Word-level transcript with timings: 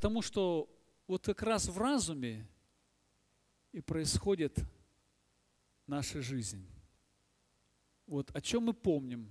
Потому 0.00 0.22
что 0.22 0.66
вот 1.06 1.26
как 1.26 1.42
раз 1.42 1.68
в 1.68 1.76
разуме 1.76 2.48
и 3.70 3.82
происходит 3.82 4.58
наша 5.86 6.22
жизнь. 6.22 6.66
Вот 8.06 8.34
о 8.34 8.40
чем 8.40 8.62
мы 8.62 8.72
помним, 8.72 9.30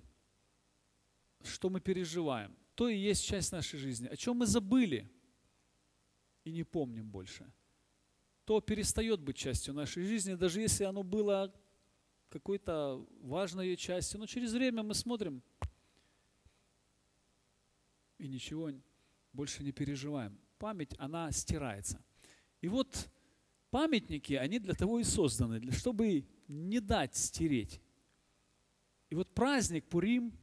что 1.41 1.71
мы 1.71 1.81
переживаем, 1.81 2.55
то 2.75 2.87
и 2.87 2.95
есть 2.95 3.25
часть 3.25 3.51
нашей 3.51 3.79
жизни. 3.79 4.05
О 4.09 4.15
чем 4.15 4.37
мы 4.37 4.45
забыли 4.45 5.11
и 6.43 6.51
не 6.51 6.63
помним 6.63 7.09
больше, 7.09 7.51
то 8.45 8.61
перестает 8.61 9.21
быть 9.21 9.37
частью 9.37 9.73
нашей 9.73 10.03
жизни, 10.03 10.35
даже 10.35 10.61
если 10.61 10.83
оно 10.83 11.01
было 11.01 11.51
какой-то 12.29 13.07
важной 13.21 13.69
ее 13.69 13.75
частью. 13.75 14.19
Но 14.19 14.27
через 14.27 14.53
время 14.53 14.83
мы 14.83 14.93
смотрим 14.93 15.41
и 18.19 18.27
ничего 18.27 18.71
больше 19.33 19.63
не 19.63 19.71
переживаем. 19.71 20.39
Память, 20.59 20.93
она 20.97 21.31
стирается. 21.31 22.03
И 22.61 22.67
вот 22.67 23.09
памятники, 23.71 24.33
они 24.33 24.59
для 24.59 24.73
того 24.73 24.99
и 24.99 25.03
созданы, 25.03 25.71
чтобы 25.71 26.27
не 26.47 26.79
дать 26.79 27.15
стереть. 27.15 27.81
И 29.09 29.15
вот 29.15 29.33
праздник 29.33 29.85
Пурим, 29.85 30.33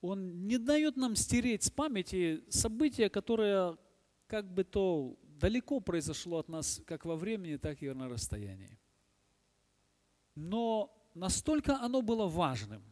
он 0.00 0.46
не 0.46 0.58
дает 0.58 0.96
нам 0.96 1.16
стереть 1.16 1.64
с 1.64 1.70
памяти 1.70 2.44
события, 2.48 3.08
которое 3.08 3.76
как 4.26 4.52
бы 4.52 4.64
то 4.64 5.18
далеко 5.22 5.80
произошло 5.80 6.38
от 6.38 6.48
нас, 6.48 6.80
как 6.86 7.04
во 7.04 7.16
времени, 7.16 7.56
так 7.56 7.82
и 7.82 7.92
на 7.92 8.08
расстоянии. 8.08 8.78
Но 10.34 10.90
настолько 11.14 11.78
оно 11.80 12.02
было 12.02 12.26
важным, 12.26 12.82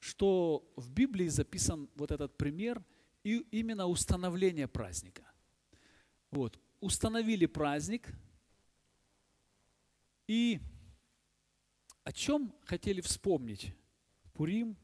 что 0.00 0.72
в 0.76 0.90
Библии 0.90 1.28
записан 1.28 1.88
вот 1.94 2.10
этот 2.10 2.36
пример 2.36 2.84
и 3.24 3.38
именно 3.50 3.86
установление 3.86 4.68
праздника. 4.68 5.24
Вот, 6.30 6.58
установили 6.80 7.46
праздник, 7.46 8.08
и 10.26 10.60
о 12.04 12.12
чем 12.12 12.54
хотели 12.64 13.00
вспомнить 13.00 13.74
Пурим 14.32 14.76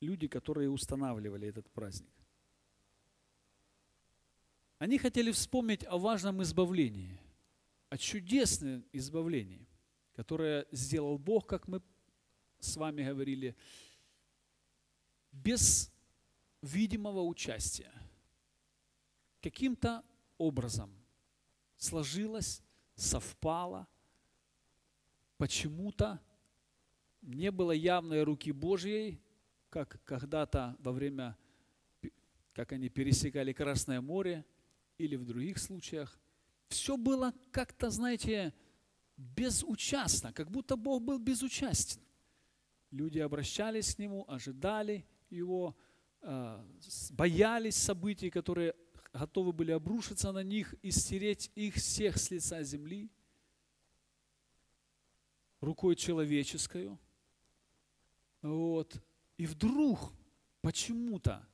люди, 0.00 0.28
которые 0.28 0.70
устанавливали 0.70 1.48
этот 1.48 1.68
праздник? 1.70 2.12
Они 4.78 4.98
хотели 4.98 5.30
вспомнить 5.30 5.84
о 5.84 5.98
важном 5.98 6.42
избавлении, 6.42 7.20
о 7.88 7.98
чудесном 7.98 8.84
избавлении, 8.92 9.68
которое 10.14 10.66
сделал 10.72 11.18
Бог, 11.18 11.46
как 11.46 11.68
мы 11.68 11.82
с 12.58 12.76
вами 12.76 13.04
говорили, 13.04 13.54
без 15.30 15.91
видимого 16.62 17.22
участия. 17.22 17.92
Каким-то 19.42 20.04
образом 20.38 20.90
сложилось, 21.76 22.62
совпало, 22.94 23.88
почему-то 25.36 26.20
не 27.20 27.50
было 27.50 27.72
явной 27.72 28.22
руки 28.22 28.52
Божьей, 28.52 29.20
как 29.70 30.00
когда-то 30.04 30.76
во 30.78 30.92
время, 30.92 31.36
как 32.52 32.72
они 32.72 32.88
пересекали 32.88 33.52
Красное 33.52 34.00
море 34.00 34.44
или 34.98 35.16
в 35.16 35.24
других 35.24 35.58
случаях. 35.58 36.18
Все 36.68 36.96
было 36.96 37.34
как-то, 37.50 37.90
знаете, 37.90 38.54
безучастно, 39.16 40.32
как 40.32 40.50
будто 40.50 40.76
Бог 40.76 41.02
был 41.02 41.18
безучастен. 41.18 42.00
Люди 42.90 43.18
обращались 43.18 43.94
к 43.94 43.98
Нему, 43.98 44.24
ожидали 44.28 45.04
Его, 45.30 45.76
боялись 47.10 47.76
событий, 47.76 48.30
которые 48.30 48.74
готовы 49.12 49.52
были 49.52 49.72
обрушиться 49.72 50.32
на 50.32 50.42
них 50.42 50.74
и 50.82 50.90
стереть 50.90 51.50
их 51.54 51.74
всех 51.74 52.16
с 52.16 52.30
лица 52.30 52.62
земли 52.62 53.10
рукой 55.60 55.96
человеческую. 55.96 56.98
Вот. 58.42 59.00
И 59.36 59.46
вдруг 59.46 60.12
почему-то, 60.60 61.46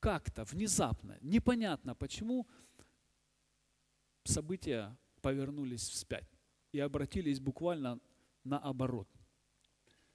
как-то, 0.00 0.44
внезапно, 0.44 1.18
непонятно 1.20 1.94
почему, 1.94 2.46
события 4.24 4.96
повернулись 5.20 5.88
вспять 5.88 6.28
и 6.72 6.78
обратились 6.78 7.40
буквально 7.40 8.00
наоборот. 8.44 9.08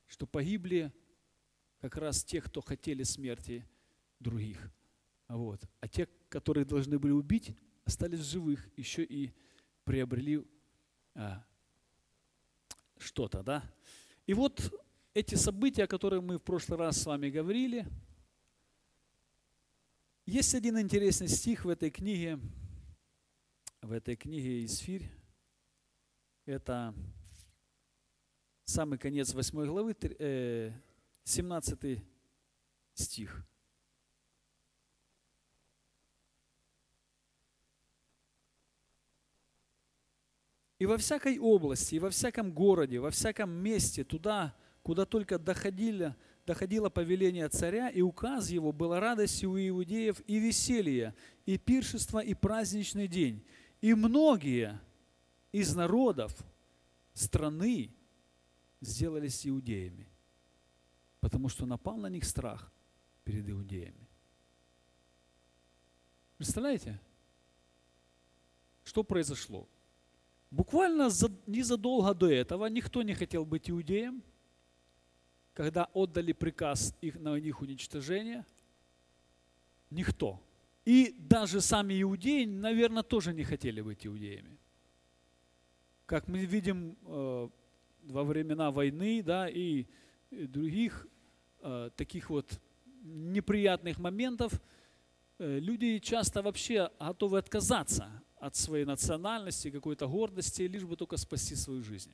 Что 0.08 0.26
погибли 0.26 0.94
как 1.82 1.98
раз 1.98 2.24
те, 2.24 2.42
кто 2.42 2.62
хотели 2.62 3.04
смерти 3.04 3.66
других. 4.20 4.72
Вот. 5.28 5.62
А 5.80 5.88
те, 5.88 6.08
которые 6.30 6.64
должны 6.64 7.00
были 7.00 7.12
убить, 7.12 7.56
остались 7.86 8.20
живых, 8.20 8.70
еще 8.78 9.04
и 9.04 9.34
приобрели 9.84 10.46
а, 11.16 11.44
что-то, 13.00 13.42
да? 13.42 13.64
И 14.28 14.34
вот 14.36 14.72
эти 15.16 15.34
события, 15.36 15.84
о 15.84 15.88
которых 15.88 16.22
мы 16.22 16.38
в 16.38 16.44
прошлый 16.44 16.78
раз 16.78 17.02
с 17.02 17.06
вами 17.06 17.30
говорили, 17.32 17.88
есть 20.28 20.54
один 20.54 20.80
интересный 20.80 21.28
стих 21.28 21.66
в 21.66 21.70
этой 21.70 21.90
книге, 21.90 22.40
в 23.82 23.92
этой 23.92 24.16
книге 24.16 24.64
Исфирь. 24.66 25.10
Это 26.46 26.94
самый 28.66 29.00
конец 29.00 29.34
8 29.34 29.66
главы, 29.66 29.96
17 31.24 31.84
э, 31.84 32.02
стих. 32.94 33.46
И 40.82 40.86
во 40.88 40.98
всякой 40.98 41.38
области, 41.38 41.94
и 41.94 42.00
во 42.00 42.10
всяком 42.10 42.52
городе, 42.52 43.00
во 43.00 43.12
всяком 43.12 43.52
месте, 43.52 44.04
туда, 44.04 44.56
куда 44.82 45.06
только 45.06 45.38
доходило, 45.38 46.18
доходило 46.48 46.90
повеление 46.90 47.48
царя, 47.50 47.90
и 47.90 48.02
указ 48.02 48.50
его 48.50 48.72
была 48.72 49.00
радостью 49.00 49.52
у 49.52 49.60
иудеев 49.60 50.20
и 50.26 50.40
веселье, 50.40 51.14
и 51.46 51.60
пиршество, 51.60 52.18
и 52.18 52.34
праздничный 52.34 53.08
день. 53.08 53.46
И 53.80 53.94
многие 53.94 54.82
из 55.52 55.76
народов 55.76 56.36
страны 57.14 57.94
сделались 58.80 59.46
иудеями, 59.46 60.11
потому 61.22 61.48
что 61.48 61.66
напал 61.66 61.98
на 61.98 62.08
них 62.08 62.26
страх 62.26 62.72
перед 63.24 63.50
иудеями. 63.50 64.08
Представляете, 66.38 67.00
что 68.84 69.04
произошло? 69.04 69.70
Буквально 70.50 71.10
незадолго 71.48 72.14
до 72.14 72.30
этого 72.30 72.66
никто 72.66 73.04
не 73.04 73.14
хотел 73.14 73.46
быть 73.46 73.70
иудеем, 73.70 74.22
когда 75.54 75.86
отдали 75.94 76.34
приказ 76.34 76.96
их, 77.00 77.16
на 77.20 77.40
них 77.40 77.62
уничтожение. 77.62 78.46
Никто. 79.92 80.42
И 80.84 81.16
даже 81.18 81.62
сами 81.62 82.02
иудеи, 82.02 82.46
наверное, 82.46 83.04
тоже 83.04 83.34
не 83.34 83.44
хотели 83.44 83.82
быть 83.82 84.06
иудеями. 84.06 84.58
Как 86.08 86.28
мы 86.28 86.44
видим 86.46 86.98
э, 87.06 87.50
во 88.04 88.24
времена 88.24 88.72
войны 88.72 89.22
да, 89.24 89.48
и 89.48 89.86
других 90.32 91.08
э, 91.60 91.90
таких 91.96 92.30
вот 92.30 92.60
неприятных 93.04 94.00
моментов, 94.00 94.54
э, 95.38 95.60
люди 95.60 96.00
часто 96.00 96.42
вообще 96.42 96.90
готовы 97.00 97.38
отказаться 97.38 98.24
от 98.38 98.56
своей 98.56 98.86
национальности, 98.86 99.70
какой-то 99.70 100.08
гордости, 100.08 100.64
лишь 100.64 100.84
бы 100.84 100.96
только 100.96 101.18
спасти 101.18 101.56
свою 101.56 101.84
жизнь. 101.84 102.12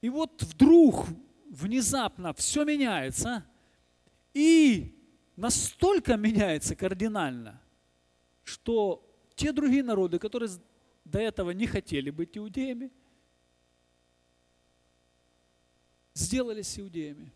И 0.00 0.08
вот 0.08 0.42
вдруг, 0.42 1.06
внезапно 1.50 2.32
все 2.34 2.64
меняется, 2.64 3.44
и 4.34 4.94
настолько 5.36 6.16
меняется 6.16 6.74
кардинально, 6.74 7.60
что 8.44 9.02
те 9.34 9.52
другие 9.52 9.82
народы, 9.82 10.18
которые 10.18 10.50
до 11.04 11.20
этого 11.20 11.52
не 11.52 11.66
хотели 11.66 12.10
быть 12.10 12.36
иудеями, 12.36 12.90
сделались 16.16 16.78
иудеями. 16.78 17.32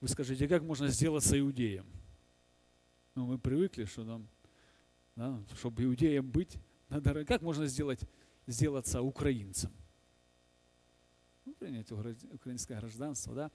Вы 0.00 0.08
скажите, 0.08 0.46
как 0.48 0.62
можно 0.62 0.88
сделаться 0.88 1.38
иудеем? 1.38 1.86
Ну, 3.14 3.26
мы 3.26 3.38
привыкли, 3.38 3.84
что 3.84 4.04
нам 4.04 4.28
да, 5.14 5.40
чтобы 5.56 5.84
иудеем 5.84 6.30
быть, 6.30 6.58
надо, 6.90 7.24
как 7.24 7.40
можно 7.40 7.66
сделать, 7.66 8.00
сделаться 8.46 9.00
украинцем? 9.00 9.72
Ну, 11.46 11.54
принять 11.54 11.90
украинское 11.90 12.78
гражданство, 12.78 13.34
да. 13.34 13.50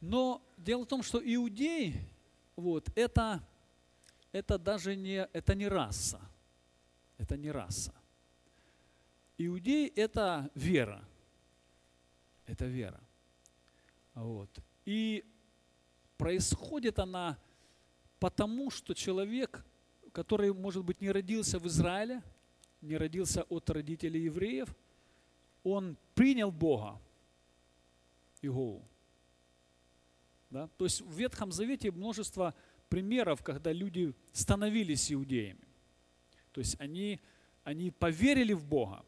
Но 0.00 0.40
дело 0.56 0.84
в 0.84 0.86
том, 0.86 1.02
что 1.02 1.20
иудей, 1.22 1.96
вот, 2.54 2.88
это, 2.94 3.42
это 4.30 4.56
даже 4.56 4.94
не, 4.94 5.28
это 5.32 5.54
не 5.56 5.66
раса. 5.66 6.20
Это 7.18 7.36
не 7.36 7.50
раса. 7.50 7.92
Иудей– 9.36 9.88
это 9.96 10.50
вера. 10.54 11.04
Это 12.50 12.66
вера. 12.66 13.00
Вот. 14.14 14.50
И 14.84 15.24
происходит 16.16 16.98
она 16.98 17.38
потому 18.20 18.70
что 18.70 18.94
человек, 18.94 19.64
который, 20.12 20.52
может 20.52 20.84
быть, 20.84 21.00
не 21.00 21.10
родился 21.10 21.58
в 21.58 21.66
Израиле, 21.66 22.22
не 22.82 22.96
родился 22.96 23.42
от 23.44 23.68
родителей 23.70 24.22
евреев, 24.24 24.68
он 25.64 25.96
принял 26.14 26.50
Бога, 26.50 27.00
Иегову. 28.42 28.82
Да? 30.50 30.68
То 30.76 30.84
есть 30.84 31.00
в 31.00 31.12
Ветхом 31.18 31.50
Завете 31.52 31.90
множество 31.90 32.54
примеров, 32.88 33.42
когда 33.42 33.72
люди 33.72 34.14
становились 34.32 35.12
иудеями. 35.12 35.64
То 36.52 36.60
есть 36.60 36.78
они, 36.80 37.20
они 37.64 37.90
поверили 37.90 38.52
в 38.52 38.64
Бога. 38.64 39.04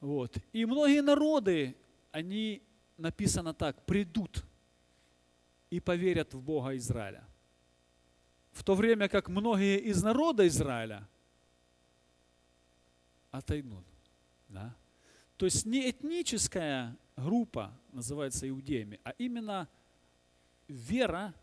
Вот. 0.00 0.36
И 0.52 0.66
многие 0.66 1.00
народы, 1.00 1.76
они, 2.12 2.62
написано 2.96 3.54
так, 3.54 3.84
придут 3.86 4.44
и 5.70 5.80
поверят 5.80 6.34
в 6.34 6.40
Бога 6.40 6.76
Израиля. 6.76 7.24
В 8.52 8.62
то 8.62 8.74
время 8.74 9.08
как 9.08 9.28
многие 9.28 9.78
из 9.80 10.02
народа 10.02 10.46
Израиля 10.46 11.08
отойдут. 13.30 13.84
Да? 14.48 14.76
То 15.38 15.46
есть 15.46 15.64
не 15.64 15.90
этническая 15.90 16.96
группа 17.16 17.72
называется 17.92 18.48
иудеями, 18.48 19.00
а 19.02 19.10
именно 19.18 19.68
вера 20.68 21.34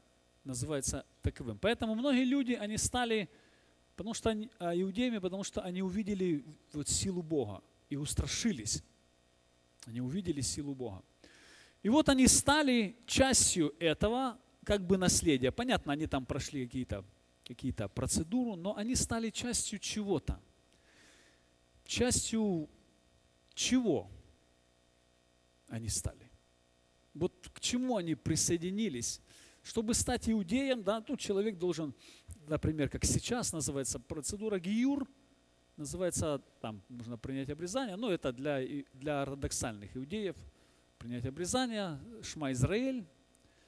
называется 0.43 1.05
таковым. 1.21 1.57
Поэтому 1.57 1.95
многие 1.95 2.23
люди, 2.23 2.53
они 2.53 2.77
стали, 2.77 3.29
потому 3.95 4.13
что 4.13 4.29
они, 4.29 4.49
а, 4.59 4.79
иудеями, 4.79 5.17
потому 5.17 5.43
что 5.43 5.61
они 5.61 5.81
увидели 5.81 6.45
вот 6.73 6.87
силу 6.87 7.23
Бога 7.23 7.61
и 7.89 7.95
устрашились. 7.95 8.83
Они 9.85 10.01
увидели 10.01 10.41
силу 10.41 10.75
Бога. 10.75 11.03
И 11.81 11.89
вот 11.89 12.09
они 12.09 12.27
стали 12.27 12.97
частью 13.05 13.73
этого 13.79 14.37
как 14.65 14.85
бы 14.85 14.97
наследия. 14.97 15.51
Понятно, 15.51 15.93
они 15.93 16.07
там 16.07 16.25
прошли 16.25 16.65
какие-то 16.65 17.05
какие 17.45 17.71
процедуру, 17.71 18.55
но 18.55 18.75
они 18.75 18.95
стали 18.95 19.31
частью 19.31 19.79
чего-то. 19.79 20.39
Частью 21.85 22.69
чего 23.55 24.11
они 25.67 25.89
стали? 25.89 26.29
Вот 27.15 27.49
к 27.51 27.59
чему 27.59 27.97
они 27.97 28.13
присоединились? 28.13 29.19
Чтобы 29.63 29.93
стать 29.95 30.29
иудеем, 30.29 30.83
да, 30.83 31.01
тут 31.01 31.19
человек 31.19 31.57
должен, 31.57 31.95
например, 32.47 32.89
как 32.89 33.03
сейчас 33.03 33.51
называется 33.51 33.99
процедура 33.99 34.59
гиюр, 34.59 35.07
называется, 35.79 36.41
там 36.61 36.81
нужно 36.89 37.17
принять 37.17 37.49
обрезание, 37.49 37.95
но 37.95 38.11
это 38.11 38.31
для, 38.31 38.61
для 38.93 39.21
ортодоксальных 39.23 39.95
иудеев, 39.95 40.35
принять 40.97 41.25
обрезание, 41.25 41.99
Шма 42.21 42.51
Израиль, 42.51 43.05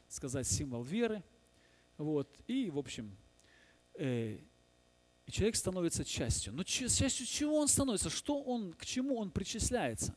сказать 0.08 0.48
символ 0.48 0.84
веры, 0.84 1.24
вот, 1.98 2.38
и, 2.48 2.70
в 2.70 2.78
общем, 2.78 3.16
э, 3.96 4.40
и 5.26 5.32
человек 5.32 5.56
становится 5.56 6.04
частью. 6.04 6.54
Но 6.54 6.64
частью 6.64 7.26
чего 7.26 7.58
он 7.58 7.68
становится? 7.68 8.10
Что 8.10 8.42
он, 8.42 8.74
к 8.74 8.86
чему 8.86 9.18
он 9.18 9.32
причисляется? 9.32 10.16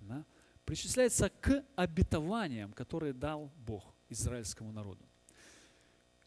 Да? 0.00 0.24
Причисляется 0.64 1.30
к 1.30 1.64
обетованиям, 1.76 2.72
которые 2.72 3.12
дал 3.12 3.52
Бог 3.56 3.94
израильскому 4.08 4.72
народу. 4.72 5.07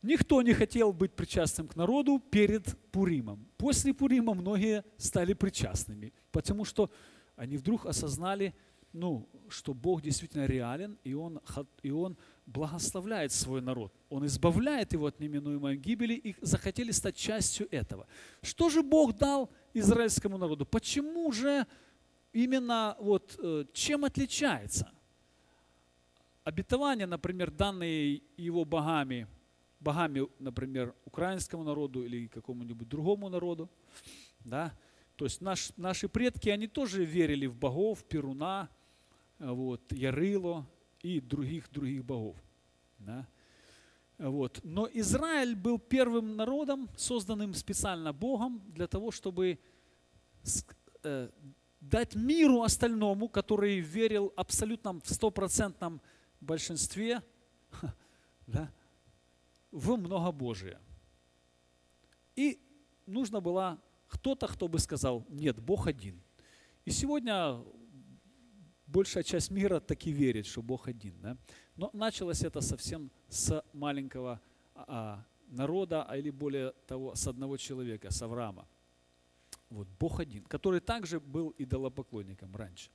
Никто 0.01 0.42
не 0.42 0.53
хотел 0.53 0.94
быть 0.94 1.13
причастным 1.13 1.68
к 1.68 1.75
народу 1.75 2.19
перед 2.31 2.75
Пуримом. 2.92 3.48
После 3.57 3.94
Пурима 3.94 4.33
многие 4.33 4.83
стали 4.98 5.33
причастными, 5.33 6.12
потому 6.31 6.65
что 6.65 6.89
они 7.36 7.57
вдруг 7.57 7.86
осознали, 7.86 8.56
ну, 8.94 9.30
что 9.48 9.74
Бог 9.74 10.01
действительно 10.01 10.45
реален, 10.45 10.98
и 11.03 11.13
Он, 11.13 11.39
и 11.83 11.92
он 11.92 12.18
благословляет 12.48 13.31
свой 13.31 13.62
народ. 13.62 13.94
Он 14.09 14.25
избавляет 14.25 14.94
его 14.94 15.06
от 15.06 15.19
неминуемой 15.19 15.77
гибели, 15.77 16.15
и 16.15 16.36
захотели 16.42 16.92
стать 16.92 17.15
частью 17.15 17.68
этого. 17.71 18.07
Что 18.42 18.69
же 18.69 18.81
Бог 18.81 19.18
дал 19.18 19.50
израильскому 19.74 20.38
народу? 20.38 20.65
Почему 20.65 21.31
же 21.31 21.65
именно 22.33 22.98
вот 23.00 23.39
э, 23.42 23.65
чем 23.74 24.03
отличается? 24.03 24.92
Обетования, 26.44 27.07
например, 27.07 27.51
данные 27.51 28.24
его 28.36 28.65
богами, 28.65 29.27
богами, 29.81 30.27
например, 30.39 30.93
украинскому 31.05 31.63
народу 31.63 32.03
или 32.03 32.27
какому-нибудь 32.27 32.87
другому 32.87 33.29
народу, 33.29 33.69
да, 34.45 34.73
то 35.15 35.25
есть 35.25 35.41
наш, 35.41 35.71
наши 35.77 36.07
предки, 36.07 36.49
они 36.49 36.67
тоже 36.67 37.03
верили 37.03 37.45
в 37.45 37.55
богов, 37.55 38.03
Перуна, 38.05 38.69
вот, 39.37 39.81
Ярыло 39.91 40.65
и 41.01 41.19
других 41.19 41.71
других 41.71 42.05
богов. 42.05 42.35
Да? 42.99 43.27
Вот. 44.17 44.59
Но 44.63 44.87
Израиль 44.93 45.55
был 45.55 45.79
первым 45.79 46.35
народом, 46.35 46.89
созданным 46.95 47.53
специально 47.53 48.13
Богом 48.13 48.61
для 48.67 48.87
того, 48.87 49.11
чтобы 49.11 49.59
э, 51.03 51.29
дать 51.79 52.15
миру 52.15 52.61
остальному, 52.61 53.27
который 53.27 53.79
верил 53.79 54.31
абсолютно 54.35 54.93
в 54.93 55.07
стопроцентном 55.09 56.01
большинстве 56.39 57.21
да, 58.47 58.71
в 59.71 59.97
многобожие. 59.97 60.79
И 62.35 62.59
нужно 63.06 63.41
было 63.41 63.81
кто-то, 64.07 64.47
кто 64.47 64.68
бы 64.68 64.79
сказал, 64.79 65.25
нет, 65.29 65.59
Бог 65.59 65.88
один. 65.88 66.21
И 66.85 66.91
сегодня 66.91 67.63
большая 68.88 69.23
часть 69.23 69.51
мира 69.51 69.79
таки 69.79 70.12
верит, 70.12 70.45
что 70.45 70.62
Бог 70.62 70.88
один. 70.88 71.13
Да? 71.21 71.38
Но 71.75 71.89
началось 71.94 72.44
это 72.44 72.62
совсем 72.62 73.09
с 73.29 73.63
маленького 73.73 74.41
а, 74.75 75.23
народа, 75.47 76.03
а 76.03 76.17
или 76.17 76.29
более 76.29 76.71
того, 76.88 77.15
с 77.15 77.27
одного 77.27 77.57
человека, 77.57 78.12
с 78.12 78.21
Авраама. 78.21 78.67
Вот, 79.69 79.88
Бог 80.00 80.19
один, 80.19 80.44
который 80.44 80.81
также 80.81 81.19
был 81.19 81.53
идолопоклонником 81.57 82.56
раньше. 82.56 82.91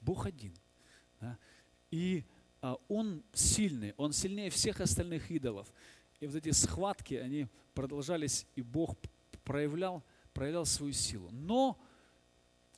Бог 0.00 0.26
один. 0.26 0.54
Да? 1.20 1.38
И 1.90 2.24
а, 2.60 2.76
он 2.88 3.22
сильный, 3.32 3.94
он 3.96 4.12
сильнее 4.12 4.50
всех 4.50 4.80
остальных 4.80 5.30
идолов. 5.30 5.72
И 6.20 6.26
вот 6.26 6.36
эти 6.36 6.50
схватки, 6.50 7.14
они 7.14 7.48
продолжались, 7.74 8.46
и 8.54 8.62
Бог 8.62 8.96
проявлял, 9.42 10.04
проявлял 10.34 10.66
свою 10.66 10.92
силу. 10.92 11.30
Но 11.32 11.80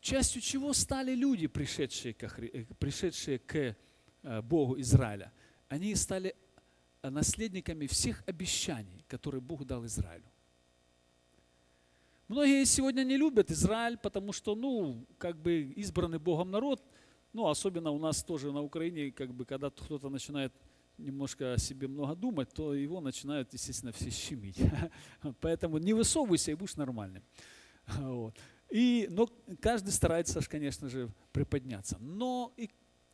частью 0.00 0.40
чего 0.40 0.72
стали 0.72 1.14
люди, 1.14 1.48
пришедшие 1.48 2.14
к, 2.14 2.22
э, 2.38 2.64
пришедшие 2.78 3.38
к 3.40 3.76
э, 4.22 4.42
Богу 4.42 4.80
Израиля? 4.80 5.32
Они 5.68 5.94
стали 5.96 6.36
э, 7.02 7.10
наследниками 7.10 7.88
всех 7.88 8.22
обещаний, 8.26 9.04
которые 9.08 9.40
Бог 9.40 9.64
дал 9.64 9.84
Израилю. 9.86 10.30
Многие 12.28 12.64
сегодня 12.64 13.02
не 13.02 13.16
любят 13.16 13.50
Израиль, 13.50 13.98
потому 13.98 14.32
что, 14.32 14.54
ну, 14.54 15.04
как 15.18 15.36
бы 15.36 15.62
избранный 15.76 16.18
Богом 16.18 16.50
народ, 16.50 16.82
ну, 17.32 17.48
особенно 17.48 17.90
у 17.90 17.98
нас 17.98 18.22
тоже 18.22 18.52
на 18.52 18.62
Украине, 18.62 19.10
как 19.10 19.34
бы, 19.34 19.44
когда 19.44 19.68
кто-то 19.68 20.08
начинает 20.08 20.52
немножко 21.02 21.54
о 21.54 21.58
себе 21.58 21.88
много 21.88 22.14
думать, 22.14 22.52
то 22.52 22.74
его 22.74 23.00
начинают, 23.00 23.52
естественно, 23.52 23.92
все 23.92 24.10
щемить. 24.10 24.58
Поэтому 25.40 25.78
не 25.78 25.92
высовывайся 25.92 26.52
и 26.52 26.54
будешь 26.54 26.76
нормальным. 26.76 27.22
Вот. 27.98 28.38
И, 28.70 29.06
но 29.10 29.28
каждый 29.60 29.90
старается, 29.90 30.40
конечно 30.48 30.88
же, 30.88 31.10
приподняться. 31.32 31.98
Но 31.98 32.54
и, 32.56 32.70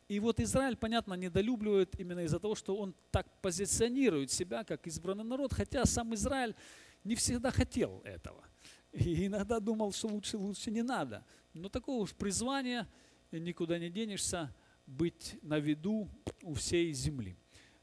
и 0.07 0.19
вот 0.19 0.39
Израиль, 0.39 0.77
понятно, 0.77 1.15
недолюбливает 1.15 1.99
именно 1.99 2.21
из-за 2.21 2.39
того, 2.39 2.55
что 2.55 2.77
он 2.77 2.95
так 3.11 3.41
позиционирует 3.41 4.31
себя, 4.31 4.63
как 4.63 4.87
избранный 4.87 5.25
народ, 5.25 5.53
хотя 5.53 5.83
сам 5.85 6.13
Израиль 6.13 6.55
не 7.03 7.15
всегда 7.15 7.51
хотел 7.51 8.01
этого. 8.05 8.45
И 8.93 9.27
иногда 9.27 9.59
думал, 9.59 9.91
что 9.91 10.07
лучше, 10.07 10.37
лучше 10.37 10.71
не 10.71 10.81
надо. 10.81 11.25
Но 11.53 11.67
такого 11.67 12.03
уж 12.03 12.13
призвания, 12.13 12.87
никуда 13.31 13.77
не 13.79 13.89
денешься, 13.89 14.55
быть 14.85 15.37
на 15.41 15.59
виду 15.59 16.09
у 16.41 16.53
всей 16.53 16.91
земли. 16.93 17.37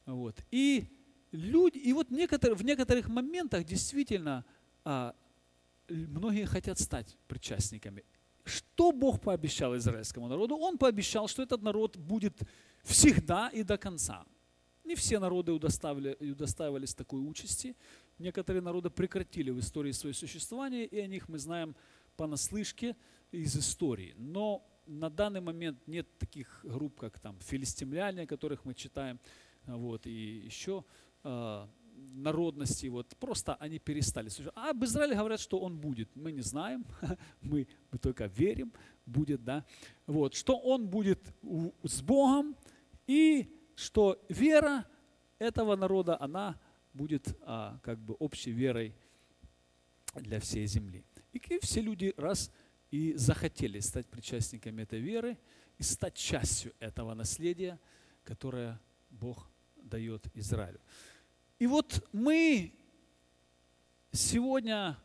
Вот. 0.07 0.37
И 0.51 0.89
люди, 1.33 1.79
и 1.79 1.93
вот 1.93 2.11
некоторые, 2.11 2.57
в 2.57 2.65
некоторых 2.65 3.09
моментах 3.09 3.65
действительно 3.65 4.45
а, 4.85 5.15
многие 5.89 6.47
хотят 6.47 6.79
стать 6.79 7.17
причастниками. 7.29 8.05
Что 8.45 8.93
Бог 8.93 9.21
пообещал 9.21 9.77
израильскому 9.77 10.29
народу? 10.29 10.57
Он 10.57 10.79
пообещал, 10.79 11.29
что 11.29 11.43
этот 11.43 11.63
народ 11.63 11.97
будет 11.97 12.41
всегда 12.85 13.49
и 13.49 13.65
до 13.65 13.77
конца. 13.77 14.25
Не 14.85 14.95
все 14.95 15.19
народы 15.19 15.53
удостаивались 15.53 16.95
такой 16.95 17.29
участи. 17.29 17.75
Некоторые 18.19 18.63
народы 18.63 18.89
прекратили 18.89 19.51
в 19.51 19.59
истории 19.59 19.91
свое 19.91 20.15
существование, 20.15 20.87
и 20.87 21.01
о 21.01 21.09
них 21.09 21.29
мы 21.29 21.39
знаем 21.39 21.75
понаслышке 22.17 22.97
из 23.33 23.57
истории. 23.57 24.15
Но 24.17 24.65
на 24.87 25.11
данный 25.11 25.41
момент 25.41 25.79
нет 25.89 26.07
таких 26.19 26.61
групп, 26.63 27.01
как 27.01 27.19
там 27.19 27.37
филистимляне, 27.41 28.23
о 28.23 28.27
которых 28.27 28.65
мы 28.65 28.75
читаем, 28.75 29.19
вот, 29.67 30.07
и 30.07 30.45
еще 30.45 30.85
а, 31.23 31.69
народности, 32.15 32.87
вот 32.87 33.17
просто 33.17 33.55
они 33.57 33.79
перестали 33.79 34.29
служить. 34.29 34.53
А 34.55 34.71
об 34.71 34.85
Израиле 34.85 35.17
говорят, 35.17 35.41
что 35.41 35.59
он 35.59 35.79
будет. 35.79 36.15
Мы 36.15 36.33
не 36.33 36.43
знаем, 36.43 36.85
мы, 37.41 37.67
мы 37.91 37.99
только 37.99 38.27
верим, 38.27 38.73
будет, 39.05 39.45
да. 39.45 39.65
Вот, 40.07 40.35
что 40.35 40.59
он 40.59 40.89
будет 40.89 41.21
с 41.83 42.03
Богом, 42.03 42.57
и 43.07 43.53
что 43.75 44.25
вера 44.29 44.87
этого 45.39 45.77
народа, 45.77 46.21
она 46.21 46.59
будет 46.93 47.37
а, 47.43 47.79
как 47.83 47.99
бы 47.99 48.15
общей 48.15 48.51
верой 48.51 48.95
для 50.15 50.41
всей 50.41 50.67
земли. 50.67 51.05
И 51.33 51.59
все 51.61 51.81
люди 51.81 52.15
раз 52.17 52.51
и 52.91 53.15
захотели 53.15 53.81
стать 53.81 54.07
причастниками 54.07 54.83
этой 54.83 55.01
веры 55.01 55.39
и 55.77 55.83
стать 55.83 56.15
частью 56.15 56.73
этого 56.79 57.15
наследия, 57.15 57.79
которое 58.25 58.81
Бог 59.11 59.51
дает 59.89 60.27
Израилю. 60.35 60.81
И 61.59 61.67
вот 61.67 62.07
мы 62.13 62.75
сегодня 64.13 64.99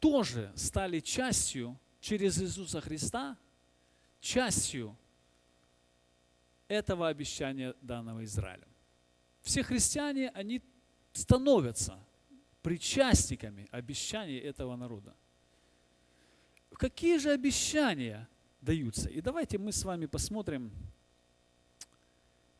тоже 0.00 0.52
стали 0.56 1.00
частью 1.00 1.78
через 2.00 2.40
Иисуса 2.40 2.80
Христа, 2.80 3.36
частью 4.20 4.96
этого 6.68 7.08
обещания 7.08 7.74
данного 7.82 8.24
Израилем. 8.24 8.68
Все 9.42 9.62
христиане, 9.62 10.30
они 10.30 10.62
становятся 11.12 11.98
причастниками 12.62 13.68
обещаний 13.70 14.38
этого 14.38 14.76
народа. 14.76 15.14
Какие 16.72 17.18
же 17.18 17.30
обещания 17.30 18.28
даются? 18.60 19.08
И 19.08 19.20
давайте 19.20 19.58
мы 19.58 19.72
с 19.72 19.84
вами 19.84 20.06
посмотрим, 20.06 20.72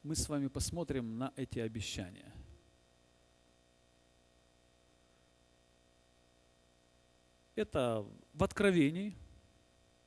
мы 0.02 0.16
с 0.16 0.28
вами 0.28 0.48
посмотрим 0.48 1.16
на 1.16 1.32
эти 1.36 1.60
обещания. 1.60 2.34
Это 7.54 8.04
в 8.32 8.42
Откровении, 8.42 9.16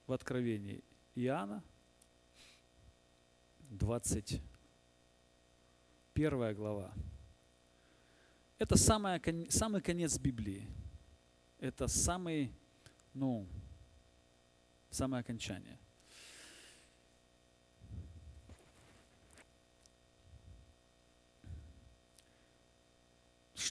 в 0.07 0.13
Откровении 0.13 0.83
Иоанна, 1.15 1.63
21 3.69 6.55
глава. 6.55 6.91
Это 8.57 8.77
самое, 8.77 9.21
самый 9.49 9.81
конец 9.81 10.17
Библии. 10.17 10.65
Это 11.59 11.87
самый, 11.87 12.51
ну, 13.13 13.45
самое 14.89 15.21
окончание. 15.21 15.77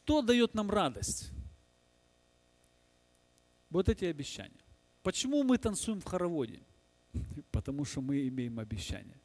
Что 0.04 0.20
дает 0.20 0.52
нам 0.52 0.70
радость? 0.70 1.30
Вот 3.70 3.88
эти 3.88 4.04
обещания. 4.04 4.62
Почему 5.02 5.42
мы 5.42 5.56
танцуем 5.56 6.02
в 6.02 6.04
хороводе? 6.04 6.60
Потому 7.50 7.86
что 7.86 8.02
мы 8.02 8.28
имеем 8.28 8.58
обещания. 8.58 9.18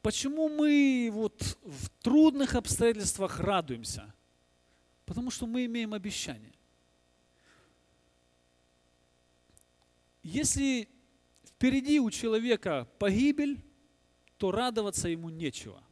Почему 0.00 0.48
мы 0.48 1.10
вот 1.12 1.58
в 1.62 1.90
трудных 2.00 2.54
обстоятельствах 2.54 3.38
радуемся? 3.38 4.14
Потому 5.04 5.30
что 5.30 5.46
мы 5.46 5.66
имеем 5.66 5.92
обещание. 5.92 6.54
Если 10.22 10.88
впереди 11.44 12.00
у 12.00 12.10
человека 12.10 12.88
погибель, 12.98 13.62
то 14.38 14.52
радоваться 14.52 15.10
ему 15.10 15.28
нечего. 15.28 15.84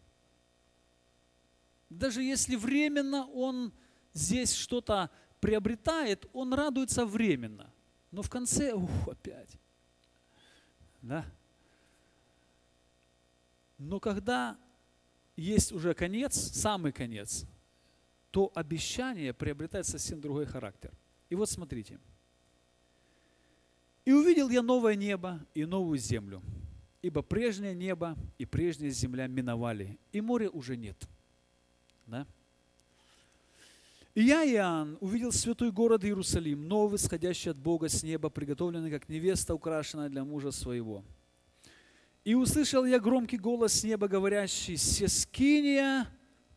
Даже 1.91 2.23
если 2.23 2.57
временно 2.57 3.27
он 3.27 3.75
здесь 4.13 4.53
что-то 4.53 5.11
приобретает, 5.41 6.27
он 6.33 6.53
радуется 6.53 7.07
временно. 7.07 7.73
Но 8.11 8.23
в 8.23 8.31
конце, 8.31 8.73
ух, 8.73 9.09
опять. 9.09 9.57
Да? 11.03 11.25
Но 13.79 14.01
когда 14.01 14.59
есть 15.37 15.73
уже 15.73 15.95
конец, 15.95 16.35
самый 16.35 16.93
конец, 16.93 17.47
то 18.31 18.53
обещание 18.55 19.33
приобретает 19.33 19.87
совсем 19.87 20.21
другой 20.21 20.47
характер. 20.47 20.93
И 21.29 21.35
вот 21.35 21.49
смотрите– 21.49 21.99
и 24.05 24.13
увидел 24.13 24.49
я 24.49 24.63
новое 24.63 24.95
небо 24.95 25.47
и 25.55 25.65
новую 25.65 25.99
землю, 25.99 26.43
ибо 27.03 27.23
прежнее 27.23 27.75
небо 27.75 28.17
и 28.39 28.45
прежняя 28.45 28.91
земля 28.91 29.27
миновали, 29.27 29.99
и 30.13 30.21
моря 30.21 30.49
уже 30.51 30.77
нет. 30.77 31.09
Да? 32.07 32.27
И 34.21 34.25
я, 34.25 34.45
Иоанн, 34.45 34.99
увидел 35.01 35.33
святой 35.33 35.73
город 35.73 36.05
Иерусалим, 36.05 36.69
новый, 36.69 36.99
сходящий 36.99 37.53
от 37.53 37.57
Бога 37.57 37.89
с 37.89 38.03
неба, 38.03 38.29
приготовленный, 38.29 38.91
как 38.91 39.09
невеста, 39.09 39.55
украшенная 39.55 40.11
для 40.11 40.25
мужа 40.25 40.51
своего. 40.51 41.03
И 42.23 42.35
услышал 42.35 42.85
я 42.85 43.01
громкий 43.01 43.39
голос 43.39 43.73
с 43.73 43.83
неба, 43.83 44.09
говорящий, 44.09 44.77
«Сескиния 44.77 46.07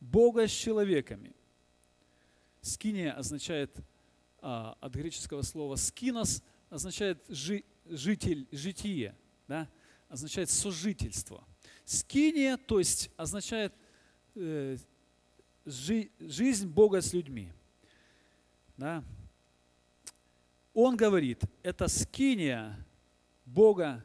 Бога 0.02 0.46
с 0.46 0.52
человеками». 0.52 1.32
Скиния 2.60 3.14
означает 3.14 3.74
а, 4.42 4.76
от 4.82 4.94
греческого 4.96 5.42
слова 5.42 5.78
«скинос», 5.78 6.44
означает 6.70 7.24
жи, 7.30 7.64
житель, 7.86 8.46
житие, 8.52 9.16
да? 9.48 9.70
означает 10.10 10.50
сожительство. 10.50 11.48
Скиния, 11.86 12.58
то 12.58 12.80
есть 12.80 13.10
означает 13.16 13.74
э, 14.36 14.76
жи, 15.66 16.10
жизнь 16.20 16.68
Бога 16.68 17.02
с 17.02 17.14
людьми. 17.14 17.52
Да? 18.78 19.04
Он 20.74 20.96
говорит, 20.96 21.42
это 21.62 21.88
скиния 21.88 22.86
Бога 23.46 24.04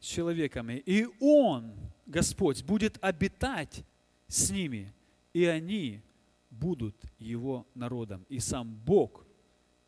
с 0.00 0.06
человеками. 0.06 0.82
И 0.86 1.06
Он, 1.20 1.74
Господь, 2.06 2.62
будет 2.64 2.98
обитать 3.02 3.84
с 4.26 4.50
ними, 4.50 4.92
и 5.32 5.44
они 5.44 6.02
будут 6.50 6.96
Его 7.18 7.66
народом. 7.74 8.24
И 8.28 8.38
сам 8.38 8.74
Бог 8.74 9.26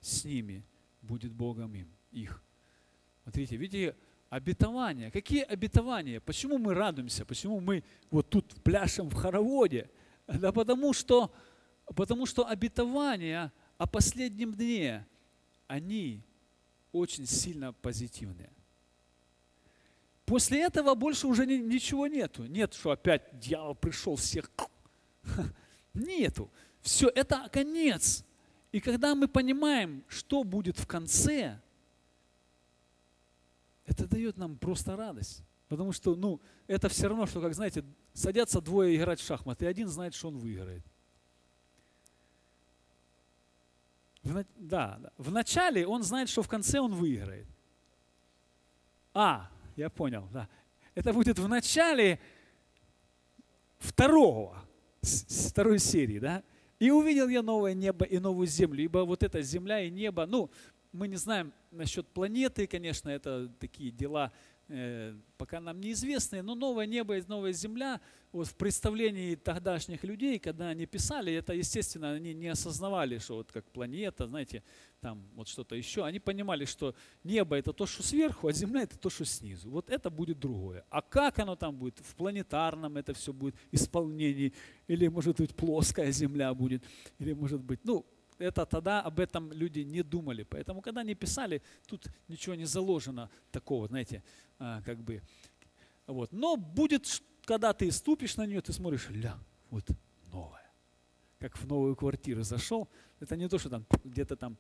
с 0.00 0.25
ними 0.25 0.64
будет 1.02 1.33
Богом 1.33 1.75
им 1.75 1.88
их. 2.11 2.43
Смотрите, 3.23 3.57
видите, 3.57 3.97
обетования. 4.29 5.11
Какие 5.11 5.43
обетования? 5.43 6.21
Почему 6.21 6.59
мы 6.59 6.75
радуемся? 6.75 7.25
Почему 7.25 7.61
мы 7.61 7.83
вот 8.11 8.29
тут 8.31 8.62
пляшем 8.62 9.09
в 9.09 9.14
хороводе? 9.14 9.90
Да 10.38 10.52
потому 10.52 10.92
что, 10.92 11.32
потому 11.94 12.26
что 12.26 12.46
обетования 12.46 13.52
о 13.78 13.87
последнем 13.87 14.54
дне, 14.54 15.06
они 15.66 16.22
очень 16.92 17.26
сильно 17.26 17.72
позитивные. 17.72 18.50
После 20.25 20.60
этого 20.60 20.94
больше 20.94 21.26
уже 21.26 21.46
ничего 21.46 22.06
нету. 22.06 22.44
Нет, 22.44 22.75
что 22.75 22.92
опять 22.92 23.38
дьявол 23.40 23.75
пришел 23.75 24.14
всех. 24.14 24.49
Нету. 25.94 26.49
Все, 26.82 27.08
это 27.08 27.49
конец. 27.50 28.25
И 28.70 28.78
когда 28.78 29.16
мы 29.16 29.26
понимаем, 29.26 30.04
что 30.06 30.44
будет 30.44 30.78
в 30.78 30.87
конце, 30.87 31.60
это 33.87 34.06
дает 34.06 34.37
нам 34.37 34.56
просто 34.56 34.94
радость. 34.94 35.42
Потому 35.66 35.90
что, 35.90 36.14
ну, 36.14 36.40
это 36.68 36.88
все 36.88 37.08
равно, 37.08 37.26
что, 37.26 37.40
как 37.40 37.54
знаете, 37.54 37.84
садятся 38.12 38.61
двое 38.61 38.97
играть 38.97 39.21
в 39.21 39.26
шахматы, 39.26 39.64
и 39.64 39.69
один 39.69 39.88
знает, 39.88 40.14
что 40.14 40.29
он 40.29 40.38
выиграет. 40.38 40.85
В, 44.23 44.45
да, 44.57 45.00
в 45.17 45.31
начале 45.31 45.87
он 45.87 46.02
знает, 46.02 46.29
что 46.29 46.43
в 46.43 46.49
конце 46.49 46.79
он 46.79 46.95
выиграет. 46.95 47.47
А, 49.14 49.50
я 49.76 49.88
понял, 49.88 50.29
да. 50.33 50.49
Это 50.95 51.12
будет 51.12 51.38
в 51.38 51.49
начале 51.49 52.21
второго, 53.79 54.62
второй 55.49 55.79
серии, 55.79 56.19
да. 56.19 56.43
И 56.79 56.90
увидел 56.90 57.29
я 57.29 57.43
новое 57.43 57.75
небо 57.75 58.05
и 58.05 58.19
новую 58.19 58.47
землю, 58.47 58.83
ибо 58.83 58.99
вот 58.99 59.23
эта 59.23 59.43
земля 59.43 59.81
и 59.81 59.90
небо, 59.90 60.26
ну, 60.26 60.50
мы 60.93 61.09
не 61.09 61.17
знаем 61.17 61.52
насчет 61.71 62.07
планеты, 62.09 62.67
конечно, 62.67 63.09
это 63.09 63.49
такие 63.61 63.90
дела 63.90 64.33
пока 65.37 65.61
нам 65.61 65.81
неизвестные, 65.81 66.43
но 66.43 66.55
новое 66.55 66.87
небо 66.87 67.17
и 67.17 67.23
новая 67.27 67.53
земля, 67.53 68.00
вот 68.33 68.47
в 68.47 68.55
представлении 68.55 69.35
тогдашних 69.35 70.05
людей, 70.05 70.39
когда 70.39 70.69
они 70.69 70.87
писали, 70.87 71.33
это, 71.33 71.53
естественно, 71.53 72.12
они 72.12 72.35
не 72.35 72.49
осознавали, 72.49 73.19
что 73.19 73.37
вот 73.37 73.50
как 73.50 73.65
планета, 73.71 74.29
знаете, 74.29 74.62
там 75.00 75.27
вот 75.35 75.49
что-то 75.49 75.75
еще. 75.75 76.05
Они 76.05 76.21
понимали, 76.21 76.65
что 76.65 76.95
небо 77.25 77.57
это 77.57 77.73
то, 77.73 77.87
что 77.87 78.03
сверху, 78.03 78.49
а 78.49 78.53
земля 78.53 78.83
это 78.83 78.99
то, 78.99 79.11
что 79.11 79.25
снизу. 79.25 79.71
Вот 79.71 79.91
это 79.91 80.11
будет 80.11 80.39
другое. 80.39 80.85
А 80.91 81.03
как 81.03 81.39
оно 81.39 81.57
там 81.57 81.77
будет? 81.77 81.99
В 81.99 82.15
планетарном 82.15 82.97
это 82.97 83.12
все 83.15 83.33
будет 83.33 83.57
исполнении, 83.73 84.53
или 84.87 85.09
может 85.09 85.39
быть 85.39 85.55
плоская 85.55 86.12
земля 86.12 86.55
будет, 86.55 86.85
или 87.19 87.33
может 87.33 87.61
быть, 87.61 87.81
ну, 87.85 88.07
это 88.40 88.66
тогда 88.66 89.02
об 89.02 89.20
этом 89.20 89.52
люди 89.52 89.80
не 89.80 90.02
думали. 90.02 90.42
Поэтому, 90.42 90.80
когда 90.80 91.02
они 91.02 91.14
писали, 91.14 91.62
тут 91.87 92.06
ничего 92.28 92.54
не 92.54 92.64
заложено 92.64 93.30
такого, 93.52 93.87
знаете, 93.87 94.23
а, 94.59 94.82
как 94.82 94.99
бы. 94.99 95.23
Вот. 96.06 96.32
Но 96.32 96.56
будет, 96.56 97.23
когда 97.44 97.73
ты 97.73 97.90
ступишь 97.92 98.37
на 98.37 98.47
нее, 98.47 98.61
ты 98.61 98.73
смотришь, 98.73 99.09
ля, 99.11 99.38
вот 99.70 99.87
новая. 100.32 100.70
Как 101.38 101.56
в 101.56 101.66
новую 101.66 101.97
квартиру 101.97 102.42
зашел, 102.42 102.88
это 103.20 103.37
не 103.37 103.49
то, 103.49 103.59
что 103.59 103.68
там 103.68 103.87
где-то 104.04 104.37
там 104.37 104.56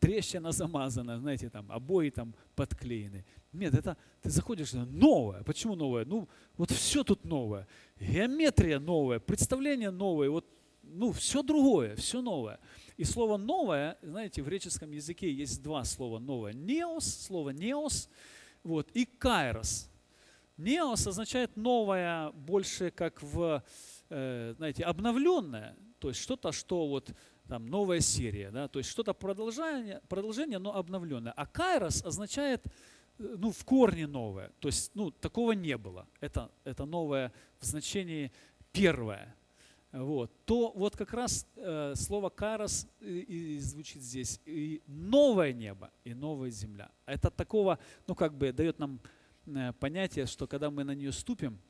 трещина 0.00 0.52
замазана, 0.52 1.18
знаете, 1.18 1.50
там 1.50 1.70
обои 1.70 2.10
там 2.10 2.34
подклеены. 2.54 3.24
Нет, 3.52 3.74
это 3.74 3.96
ты 4.22 4.30
заходишь, 4.30 4.72
новое. 4.72 5.42
Почему 5.42 5.76
новое? 5.76 6.04
Ну, 6.04 6.28
вот 6.56 6.70
все 6.70 7.04
тут 7.04 7.24
новое. 7.24 7.66
Геометрия 8.00 8.78
новая, 8.78 9.18
представление 9.18 9.90
новое. 9.90 10.30
Вот 10.30 10.46
ну, 10.82 11.12
все 11.12 11.42
другое, 11.42 11.96
все 11.96 12.20
новое. 12.20 12.58
И 12.96 13.04
слово 13.04 13.36
«новое», 13.36 13.98
знаете, 14.02 14.42
в 14.42 14.46
греческом 14.46 14.92
языке 14.92 15.32
есть 15.32 15.62
два 15.62 15.84
слова 15.84 16.20
«новое». 16.20 16.52
«Неос», 16.52 17.04
слово 17.04 17.50
«неос», 17.50 18.08
вот, 18.62 18.90
и 18.92 19.04
«кайрос». 19.04 19.90
«Неос» 20.56 21.06
означает 21.06 21.56
«новое» 21.56 22.30
больше 22.30 22.92
как 22.92 23.20
в, 23.20 23.64
э, 24.10 24.54
знаете, 24.56 24.84
обновленное, 24.84 25.76
то 25.98 26.08
есть 26.08 26.20
что-то, 26.20 26.52
что 26.52 26.86
вот 26.86 27.12
там 27.48 27.66
новая 27.66 27.98
серия, 27.98 28.52
да, 28.52 28.68
то 28.68 28.78
есть 28.78 28.90
что-то 28.90 29.12
продолжение, 29.12 30.00
продолжение, 30.08 30.58
но 30.58 30.76
обновленное. 30.76 31.32
А 31.32 31.46
«кайрос» 31.46 32.04
означает 32.04 32.64
э, 33.18 33.34
ну, 33.38 33.50
в 33.50 33.64
корне 33.64 34.06
новое. 34.06 34.52
То 34.60 34.68
есть, 34.68 34.94
ну, 34.94 35.10
такого 35.10 35.50
не 35.52 35.76
было. 35.76 36.06
Это, 36.20 36.52
это 36.62 36.84
новое 36.84 37.32
в 37.58 37.64
значении 37.64 38.30
первое 38.70 39.34
вот, 40.02 40.32
то 40.44 40.72
вот 40.74 40.96
как 40.96 41.12
раз 41.12 41.46
э, 41.54 41.94
слово 41.94 42.28
«карос» 42.28 42.88
и, 43.00 43.20
и 43.20 43.58
звучит 43.60 44.02
здесь. 44.02 44.40
И 44.44 44.82
новое 44.86 45.52
небо, 45.52 45.90
и 46.02 46.14
новая 46.14 46.50
земля. 46.50 46.90
Это 47.06 47.30
такого, 47.30 47.78
ну 48.08 48.16
как 48.16 48.36
бы 48.36 48.52
дает 48.52 48.80
нам 48.80 49.00
э, 49.46 49.72
понятие, 49.74 50.26
что 50.26 50.48
когда 50.48 50.70
мы 50.70 50.82
на 50.82 50.96
нее 50.96 51.12
ступим, 51.12 51.60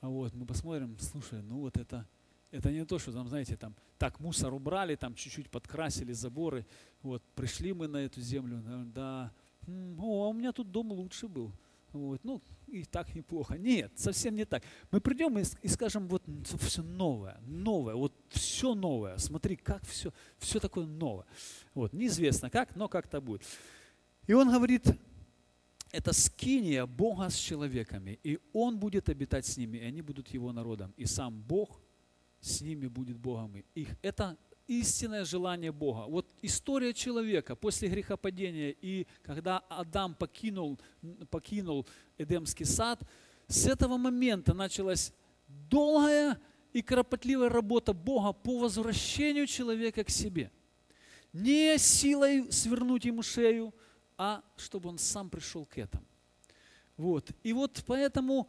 вот, 0.00 0.32
мы 0.34 0.46
посмотрим, 0.46 0.96
слушай, 1.00 1.42
ну 1.42 1.58
вот 1.58 1.76
это, 1.76 2.06
это 2.52 2.70
не 2.70 2.84
то, 2.84 3.00
что 3.00 3.12
там, 3.12 3.26
знаете, 3.26 3.56
там, 3.56 3.74
так, 3.98 4.20
мусор 4.20 4.54
убрали, 4.54 4.94
там 4.94 5.16
чуть-чуть 5.16 5.50
подкрасили 5.50 6.12
заборы, 6.12 6.66
вот, 7.02 7.22
пришли 7.34 7.72
мы 7.72 7.88
на 7.88 7.96
эту 7.96 8.20
землю, 8.20 8.62
да, 8.94 9.32
о, 9.66 10.24
а 10.24 10.28
у 10.28 10.32
меня 10.32 10.52
тут 10.52 10.70
дом 10.70 10.92
лучше 10.92 11.26
был, 11.26 11.50
вот, 11.92 12.22
ну, 12.24 12.42
и 12.66 12.84
так 12.84 13.14
неплохо. 13.14 13.56
Нет, 13.56 13.92
совсем 13.96 14.34
не 14.34 14.44
так. 14.44 14.62
Мы 14.90 15.00
придем 15.00 15.38
и, 15.38 15.44
и 15.62 15.68
скажем, 15.68 16.08
вот 16.08 16.22
все 16.60 16.82
новое, 16.82 17.40
новое, 17.46 17.94
вот 17.94 18.12
все 18.28 18.74
новое. 18.74 19.18
Смотри, 19.18 19.56
как 19.56 19.86
все, 19.86 20.12
все 20.38 20.60
такое 20.60 20.86
новое. 20.86 21.26
Вот, 21.74 21.92
неизвестно 21.92 22.50
как, 22.50 22.76
но 22.76 22.88
как-то 22.88 23.20
будет. 23.20 23.42
И 24.26 24.32
он 24.32 24.50
говорит, 24.50 24.86
это 25.92 26.12
скиния 26.12 26.84
Бога 26.86 27.30
с 27.30 27.36
человеками, 27.36 28.18
и 28.22 28.38
Он 28.52 28.78
будет 28.78 29.08
обитать 29.08 29.46
с 29.46 29.56
ними, 29.56 29.78
и 29.78 29.84
они 29.84 30.02
будут 30.02 30.28
Его 30.28 30.52
народом. 30.52 30.92
И 30.96 31.06
сам 31.06 31.40
Бог 31.40 31.80
с 32.40 32.60
ними 32.60 32.86
будет 32.86 33.16
Богом 33.16 33.56
их. 33.74 33.88
Это 34.02 34.36
истинное 34.66 35.24
желание 35.24 35.72
Бога. 35.72 36.06
Вот 36.08 36.26
история 36.42 36.92
человека 36.92 37.54
после 37.54 37.88
грехопадения 37.88 38.74
и 38.80 39.06
когда 39.22 39.58
Адам 39.68 40.14
покинул, 40.14 40.78
покинул 41.30 41.86
Эдемский 42.18 42.66
сад, 42.66 43.00
с 43.46 43.66
этого 43.66 43.96
момента 43.96 44.54
началась 44.54 45.12
долгая 45.70 46.40
и 46.72 46.82
кропотливая 46.82 47.48
работа 47.48 47.92
Бога 47.92 48.32
по 48.32 48.58
возвращению 48.58 49.46
человека 49.46 50.04
к 50.04 50.10
себе. 50.10 50.50
Не 51.32 51.78
силой 51.78 52.50
свернуть 52.50 53.04
ему 53.04 53.22
шею, 53.22 53.74
а 54.18 54.42
чтобы 54.56 54.88
он 54.88 54.98
сам 54.98 55.30
пришел 55.30 55.64
к 55.64 55.78
этому. 55.78 56.04
Вот. 56.96 57.30
И 57.42 57.52
вот 57.52 57.84
поэтому, 57.86 58.48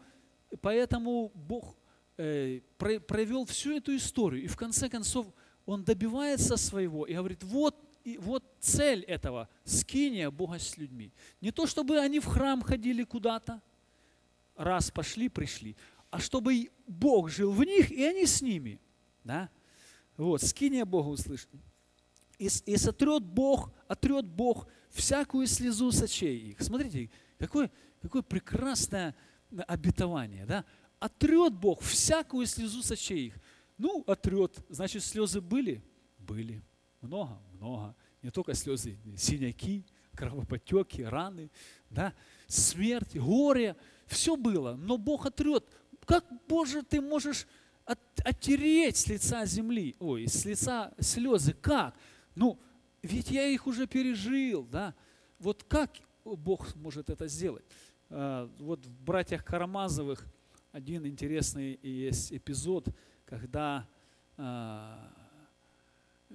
поэтому 0.62 1.32
Бог 1.36 1.76
э, 2.18 2.62
провел 2.78 3.46
всю 3.46 3.78
эту 3.78 3.96
историю. 3.96 4.44
И 4.44 4.48
в 4.48 4.56
конце 4.56 4.90
концов 4.90 5.28
он 5.68 5.84
добивается 5.84 6.56
своего 6.56 7.06
и 7.06 7.14
говорит, 7.14 7.44
вот, 7.44 7.76
и 8.06 8.18
вот 8.18 8.44
цель 8.60 9.02
этого– 9.02 9.50
скиния 9.66 10.32
Бога 10.32 10.60
с 10.60 10.78
людьми. 10.78 11.12
Не 11.42 11.52
то, 11.52 11.68
чтобы 11.68 12.00
они 12.00 12.20
в 12.20 12.26
храм 12.26 12.62
ходили 12.62 13.04
куда-то, 13.04 13.62
раз 14.56 14.90
пошли, 14.90 15.28
пришли, 15.28 15.76
а 16.10 16.20
чтобы 16.20 16.72
Бог 16.88 17.30
жил 17.30 17.52
в 17.52 17.64
них, 17.66 17.92
и 17.92 18.02
они 18.06 18.26
с 18.26 18.42
ними. 18.42 18.80
Да? 19.26 19.50
Вот, 20.16 20.42
скиния 20.42 20.86
Бога 20.86 21.10
услышит. 21.10 21.50
И, 22.40 22.48
и 22.66 22.78
сотрет 22.78 23.24
Бог, 23.24 23.74
отрет 23.90 24.26
Бог 24.26 24.70
всякую 24.90 25.48
слезу 25.48 25.92
с 25.92 26.02
очей 26.02 26.52
их. 26.52 26.62
Смотрите, 26.62 27.10
какое, 27.38 27.70
какое 28.02 28.22
прекрасное 28.22 29.16
обетование. 29.68 30.46
Да? 30.46 30.64
Отрет 31.00 31.54
Бог 31.54 31.82
всякую 31.82 32.46
слезу 32.46 32.82
с 32.82 32.90
очей 32.90 33.28
их. 33.28 33.38
Ну, 33.78 34.04
отрет. 34.08 34.58
Значит, 34.70 35.04
слезы 35.04 35.40
были? 35.40 35.84
Были. 36.18 36.64
Много? 37.02 37.40
Много. 37.54 37.96
Не 38.24 38.32
только 38.32 38.54
слезы, 38.56 38.98
синяки, 39.16 39.86
кровопотеки, 40.16 41.02
раны, 41.02 41.52
да, 41.90 42.14
смерть, 42.48 43.16
горе. 43.16 43.76
Все 44.08 44.36
было. 44.36 44.76
Но 44.76 44.98
Бог 44.98 45.28
отрет. 45.28 45.64
Как, 46.06 46.26
Боже, 46.48 46.82
ты 46.82 47.02
можешь 47.02 47.48
от, 47.86 48.00
оттереть 48.24 48.98
с 48.98 49.08
лица 49.08 49.46
земли, 49.46 49.96
ой, 50.00 50.28
с 50.28 50.44
лица 50.46 50.94
слезы? 51.00 51.54
Как? 51.54 51.96
Ну, 52.34 52.60
ведь 53.04 53.30
я 53.30 53.46
их 53.48 53.68
уже 53.68 53.86
пережил, 53.86 54.64
да. 54.64 54.96
Вот 55.38 55.64
как 55.64 55.92
Бог 56.26 56.76
может 56.76 57.10
это 57.12 57.28
сделать? 57.28 57.66
А, 58.10 58.50
вот 58.60 58.86
в 58.86 59.04
«Братьях 59.04 59.46
Карамазовых» 59.46 60.26
один 60.72 61.06
интересный 61.06 61.80
есть 61.84 62.34
эпизод– 62.34 62.88
когда, 63.28 63.86
а, 64.38 65.12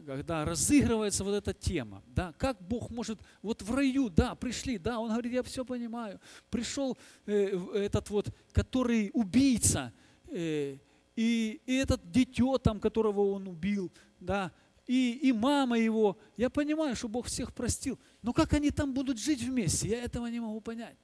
когда 0.07 0.44
разыгрывается 0.44 1.24
вот 1.24 1.33
эта 1.33 1.52
тема, 1.55 2.02
да, 2.07 2.35
как 2.38 2.61
Бог 2.62 2.90
может, 2.90 3.18
вот 3.40 3.62
в 3.62 3.74
раю, 3.74 4.09
да, 4.11 4.35
пришли, 4.35 4.78
да, 4.78 4.98
он 4.98 5.11
говорит, 5.11 5.33
я 5.33 5.42
все 5.42 5.64
понимаю, 5.64 6.20
пришел 6.50 6.96
э, 7.26 7.59
этот 7.74 8.11
вот, 8.11 8.28
который 8.52 9.11
убийца, 9.14 9.92
э, 10.28 10.78
и, 11.16 11.61
и 11.66 11.74
этот 11.76 12.11
дитё 12.11 12.59
там, 12.59 12.78
которого 12.78 13.33
он 13.33 13.48
убил, 13.48 13.90
да, 14.20 14.52
и, 14.87 15.18
и 15.22 15.33
мама 15.33 15.78
его, 15.78 16.18
я 16.37 16.50
понимаю, 16.50 16.94
что 16.94 17.09
Бог 17.09 17.26
всех 17.26 17.55
простил, 17.55 17.98
но 18.20 18.33
как 18.33 18.52
они 18.52 18.70
там 18.70 18.92
будут 18.92 19.18
жить 19.18 19.42
вместе, 19.42 19.88
я 19.88 20.02
этого 20.02 20.26
не 20.26 20.40
могу 20.40 20.61
понять. 20.61 20.96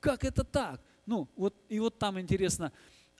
Как 0.00 0.24
это 0.24 0.44
так? 0.44 0.82
Ну, 1.06 1.28
вот, 1.36 1.54
и 1.68 1.78
вот 1.80 1.98
там 1.98 2.20
интересно, 2.20 2.72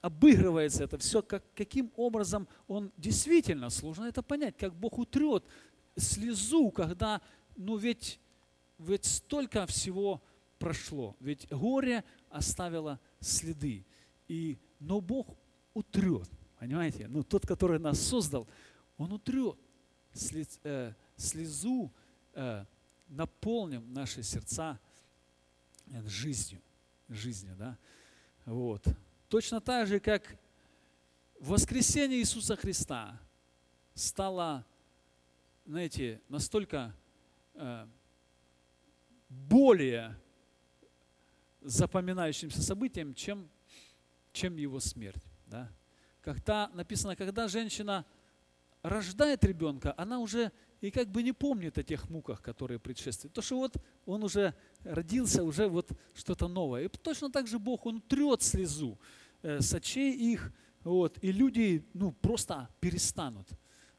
обыгрывается 0.05 0.85
это 0.85 0.99
все, 0.99 1.23
как, 1.23 1.43
каким 1.55 1.91
образом 1.97 2.47
он 2.69 2.93
действительно, 2.99 3.71
сложно 3.71 4.05
это 4.05 4.23
понять, 4.23 4.55
как 4.59 4.75
Бог 4.75 4.99
утрет 4.99 5.43
слезу, 5.97 6.71
когда, 6.71 7.23
ну 7.57 7.79
ведь, 7.79 8.21
ведь 8.79 9.07
столько 9.07 9.65
всего 9.67 10.23
прошло, 10.59 11.17
ведь 11.21 11.49
горе 11.49 12.05
оставило 12.29 13.01
следы, 13.19 13.87
и, 14.29 14.59
но 14.79 15.01
Бог 15.01 15.39
утрет, 15.73 16.29
понимаете, 16.59 17.09
ну 17.09 17.23
тот, 17.23 17.47
который 17.47 17.79
нас 17.79 17.99
создал, 17.99 18.47
он 18.99 19.11
утрет 19.11 19.57
слез, 20.13 20.61
э, 20.65 20.93
слезу, 21.17 21.91
э, 22.35 22.67
наполним 23.09 23.91
наши 23.91 24.23
сердца 24.23 24.79
жизнью, 25.87 26.61
жизнью, 27.09 27.55
да, 27.57 27.79
вот. 28.45 28.87
Точно 29.35 29.61
так 29.61 29.89
же, 29.89 29.99
как 29.99 30.37
воскресение 31.41 32.21
Иисуса 32.21 32.55
Христа 32.55 33.21
стало, 33.93 34.65
знаете, 35.67 36.21
настолько 36.29 36.95
э, 37.55 37.89
более 39.29 40.17
запоминающимся 41.63 42.63
событием, 42.63 43.13
чем, 43.13 43.51
чем 44.33 44.57
его 44.57 44.79
смерть. 44.79 45.25
Да? 45.47 45.69
Когда 46.21 46.69
написано, 46.69 47.17
когда 47.17 47.49
женщина 47.49 48.07
рождает 48.83 49.43
ребенка, 49.43 49.95
она 49.97 50.21
уже 50.21 50.53
и 50.81 50.91
как 50.91 51.09
бы 51.09 51.23
не 51.23 51.33
помнит 51.33 51.79
о 51.79 51.83
тех 51.83 52.09
муках, 52.11 52.43
которые 52.43 52.79
предшествуют. 52.79 53.33
То, 53.33 53.43
что 53.43 53.57
вот 53.57 53.75
он 54.05 54.23
уже 54.23 54.55
родился, 54.85 55.43
уже 55.43 55.67
вот 55.67 55.91
что-то 56.15 56.47
новое. 56.47 56.85
И 56.85 56.89
точно 56.89 57.33
так 57.33 57.49
же 57.49 57.59
Бог, 57.59 57.87
Он 57.87 58.01
трет 58.01 58.43
слезу. 58.43 58.99
Э, 59.45 59.61
с 59.61 59.75
очей 59.75 60.17
их, 60.17 60.51
вот, 60.85 61.19
и 61.23 61.31
люди 61.31 61.85
ну, 61.93 62.13
просто 62.13 62.67
перестанут 62.81 63.47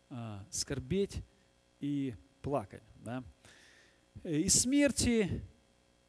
а, 0.10 0.44
скорбеть 0.50 1.24
и 1.80 2.16
плакать. 2.42 2.82
Да? 3.04 3.24
И 4.24 4.50
смерти 4.50 5.44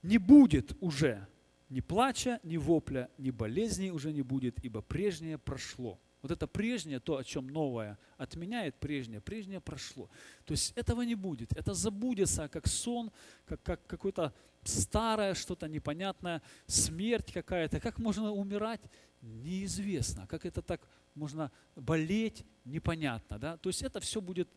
не 0.02 0.16
будет 0.16 0.74
уже 0.80 1.28
ни 1.68 1.80
плача, 1.80 2.40
ни 2.44 2.56
вопля, 2.56 3.10
ни 3.18 3.30
болезни 3.30 3.90
уже 3.90 4.10
не 4.10 4.22
будет, 4.22 4.64
ибо 4.64 4.80
прежнее 4.80 5.36
прошло. 5.36 6.00
Вот 6.26 6.32
это 6.32 6.48
прежнее, 6.48 6.98
то, 6.98 7.18
о 7.18 7.22
чем 7.22 7.46
новое 7.46 7.98
отменяет 8.16 8.74
прежнее, 8.80 9.20
прежнее 9.20 9.60
прошло. 9.60 10.10
То 10.44 10.54
есть 10.54 10.72
этого 10.76 11.02
не 11.02 11.14
будет. 11.14 11.52
Это 11.52 11.72
забудется, 11.72 12.48
как 12.48 12.66
сон, 12.66 13.12
как, 13.44 13.62
как 13.62 13.86
какое-то 13.86 14.34
старое, 14.64 15.34
что-то 15.34 15.68
непонятное, 15.68 16.42
смерть 16.66 17.32
какая-то. 17.32 17.78
Как 17.78 18.00
можно 18.00 18.32
умирать? 18.32 18.80
Неизвестно. 19.22 20.26
Как 20.26 20.44
это 20.44 20.62
так 20.62 20.80
можно 21.14 21.52
болеть? 21.76 22.44
Непонятно. 22.64 23.38
Да? 23.38 23.56
То 23.58 23.68
есть 23.68 23.82
это 23.82 24.00
все 24.00 24.20
будет 24.20 24.48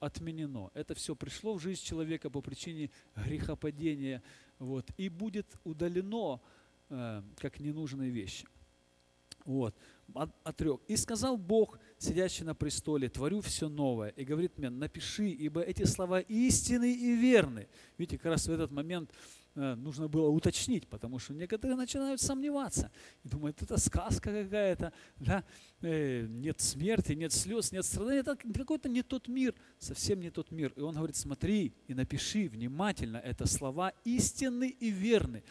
отменено. 0.00 0.72
Это 0.74 0.96
все 0.96 1.14
пришло 1.14 1.54
в 1.54 1.62
жизнь 1.62 1.84
человека 1.84 2.30
по 2.30 2.40
причине 2.40 2.90
грехопадения. 3.14 4.24
Вот, 4.58 4.90
и 4.96 5.08
будет 5.08 5.46
удалено 5.62 6.40
э, 6.88 7.22
как 7.38 7.60
ненужные 7.60 8.10
вещи. 8.10 8.44
Вот, 9.44 9.74
отрек. 10.44 10.80
И 10.88 10.96
сказал 10.96 11.36
Бог, 11.36 11.78
сидящий 11.98 12.44
на 12.44 12.54
престоле, 12.54 13.08
творю 13.08 13.40
все 13.40 13.68
новое. 13.68 14.10
И 14.10 14.24
говорит 14.24 14.58
мне, 14.58 14.70
напиши, 14.70 15.28
ибо 15.28 15.62
эти 15.62 15.84
слова 15.84 16.20
истины 16.20 16.92
и 16.92 17.16
верны. 17.16 17.68
Видите, 17.98 18.18
как 18.18 18.32
раз 18.32 18.46
в 18.46 18.52
этот 18.52 18.70
момент 18.70 19.10
э, 19.54 19.74
нужно 19.74 20.08
было 20.08 20.28
уточнить, 20.28 20.86
потому 20.88 21.18
что 21.18 21.34
некоторые 21.34 21.76
начинают 21.76 22.20
сомневаться 22.20 22.90
и 23.24 23.28
думают, 23.28 23.60
это 23.62 23.76
сказка 23.78 24.30
какая-то, 24.42 24.92
да? 25.18 25.44
э, 25.80 26.26
нет 26.28 26.60
смерти, 26.60 27.12
нет 27.12 27.32
слез, 27.32 27.72
нет 27.72 27.84
страданий, 27.84 28.20
это 28.20 28.36
какой-то 28.36 28.88
не 28.88 29.02
тот 29.02 29.28
мир, 29.28 29.54
совсем 29.78 30.20
не 30.20 30.30
тот 30.30 30.50
мир. 30.50 30.72
И 30.76 30.80
он 30.80 30.94
говорит, 30.94 31.16
смотри 31.16 31.74
и 31.88 31.94
напиши 31.94 32.48
внимательно, 32.48 33.16
это 33.16 33.46
слова 33.46 33.92
истины 34.04 34.68
и 34.68 34.90
верны. 34.90 35.42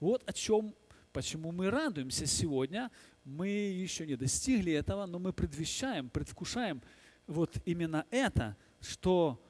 Вот 0.00 0.22
о 0.26 0.32
чем, 0.32 0.74
почему 1.14 1.52
мы 1.52 1.70
радуемся 1.70 2.26
сегодня, 2.26 2.90
мы 3.24 3.48
еще 3.48 4.04
не 4.04 4.16
достигли 4.16 4.72
этого, 4.72 5.06
но 5.06 5.20
мы 5.20 5.32
предвещаем, 5.32 6.10
предвкушаем 6.10 6.82
вот 7.28 7.56
именно 7.64 8.04
это, 8.10 8.56
что 8.80 9.40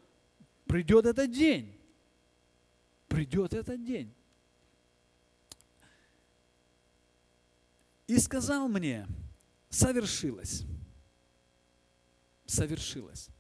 придет 0.67 1.07
этот 1.07 1.33
день. 1.33 1.75
Придет 3.09 3.55
этот 3.55 3.83
день. 3.83 4.13
И 8.07 8.19
сказал 8.19 8.69
мне, 8.69 9.07
совершилось. 9.71 10.65
Совершилось. 12.45 13.31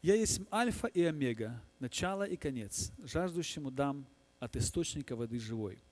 Я 0.00 0.14
есть 0.14 0.40
альфа 0.50 0.86
и 0.86 1.02
омега, 1.02 1.62
начало 1.80 2.22
и 2.22 2.36
конец. 2.38 2.92
Жаждущему 2.98 3.70
дам 3.70 4.06
от 4.38 4.56
источника 4.56 5.16
воды 5.16 5.38
живой. 5.38 5.82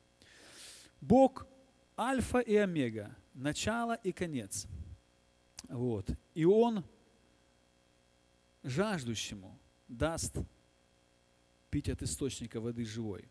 Бог 1.01 1.47
альфа 1.99 2.39
и 2.39 2.57
омега, 2.57 3.15
начало 3.35 3.95
и 3.95 4.13
конец. 4.13 4.67
Вот. 5.69 6.11
И 6.35 6.45
Он 6.45 6.85
жаждущему 8.63 9.59
даст 9.89 10.37
пить 11.71 11.89
от 11.89 12.03
источника 12.03 12.61
воды 12.61 12.85
живой. 12.85 13.29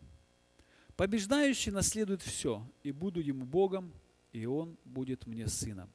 Побеждающий 0.96 1.72
наследует 1.72 2.22
все, 2.22 2.66
и 2.82 2.90
буду 2.90 3.20
ему 3.20 3.44
Богом, 3.44 3.92
и 4.32 4.46
он 4.46 4.78
будет 4.84 5.26
мне 5.26 5.46
сыном. 5.46 5.90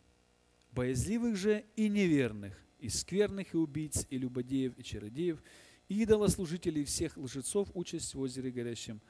Боязливых 0.71 1.35
же 1.35 1.65
и 1.75 1.89
неверных, 1.89 2.55
и 2.79 2.87
скверных, 2.87 3.53
и 3.53 3.57
убийц, 3.57 4.05
и 4.09 4.17
любодеев, 4.17 4.77
и 4.77 4.83
чародеев, 4.83 5.39
и 5.39 5.43
идолослужителей, 5.91 6.85
всех 6.85 7.17
лжецов 7.17 7.69
участь 7.73 8.13
в 8.13 8.19
озере 8.19 8.51
горящем 8.51 9.01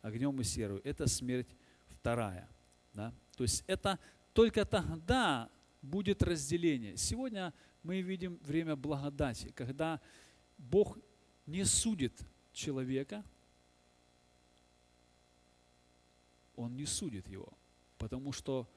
огнем 0.00 0.40
и 0.40 0.44
серую. 0.44 0.80
Это 0.84 1.06
смерть 1.06 1.54
вторая. 1.88 2.48
Да? 2.94 3.14
То 3.36 3.44
есть 3.44 3.62
это 3.66 3.98
только 4.32 4.64
тогда 4.64 5.50
будет 5.82 6.22
разделение. 6.22 6.96
Сегодня 6.96 7.52
мы 7.82 8.00
видим 8.00 8.38
время 8.42 8.76
благодати, 8.76 9.52
когда 9.54 10.00
Бог 10.56 10.98
не 11.46 11.64
судит 11.64 12.20
человека, 12.52 13.24
Он 16.56 16.76
не 16.76 16.84
судит 16.84 17.26
его, 17.28 17.52
потому 17.96 18.32
что 18.32 18.70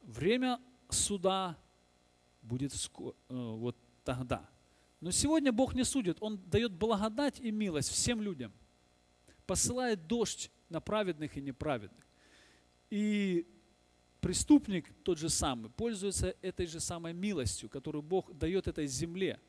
время 0.00 0.58
суда 0.88 1.58
будет 2.40 2.72
э, 2.72 3.08
вот 3.28 3.76
тогда. 4.04 4.48
Но 5.02 5.10
сегодня 5.10 5.50
Бог 5.50 5.74
не 5.74 5.84
судит, 5.84 6.18
Он 6.20 6.38
дает 6.48 6.70
благодать 6.70 7.40
и 7.40 7.50
милость 7.50 7.90
всем 7.90 8.22
людям, 8.22 8.52
посылает 9.46 10.06
дождь 10.06 10.48
на 10.68 10.80
праведных 10.80 11.36
и 11.36 11.40
неправедных. 11.40 12.06
И 12.88 13.44
преступник 14.20 14.94
тот 15.02 15.18
же 15.18 15.28
самый 15.28 15.70
пользуется 15.70 16.36
этой 16.40 16.66
же 16.66 16.78
самой 16.78 17.14
милостью, 17.14 17.68
которую 17.68 18.02
Бог 18.02 18.32
дает 18.32 18.68
этой 18.68 18.86
земле. 18.86 19.40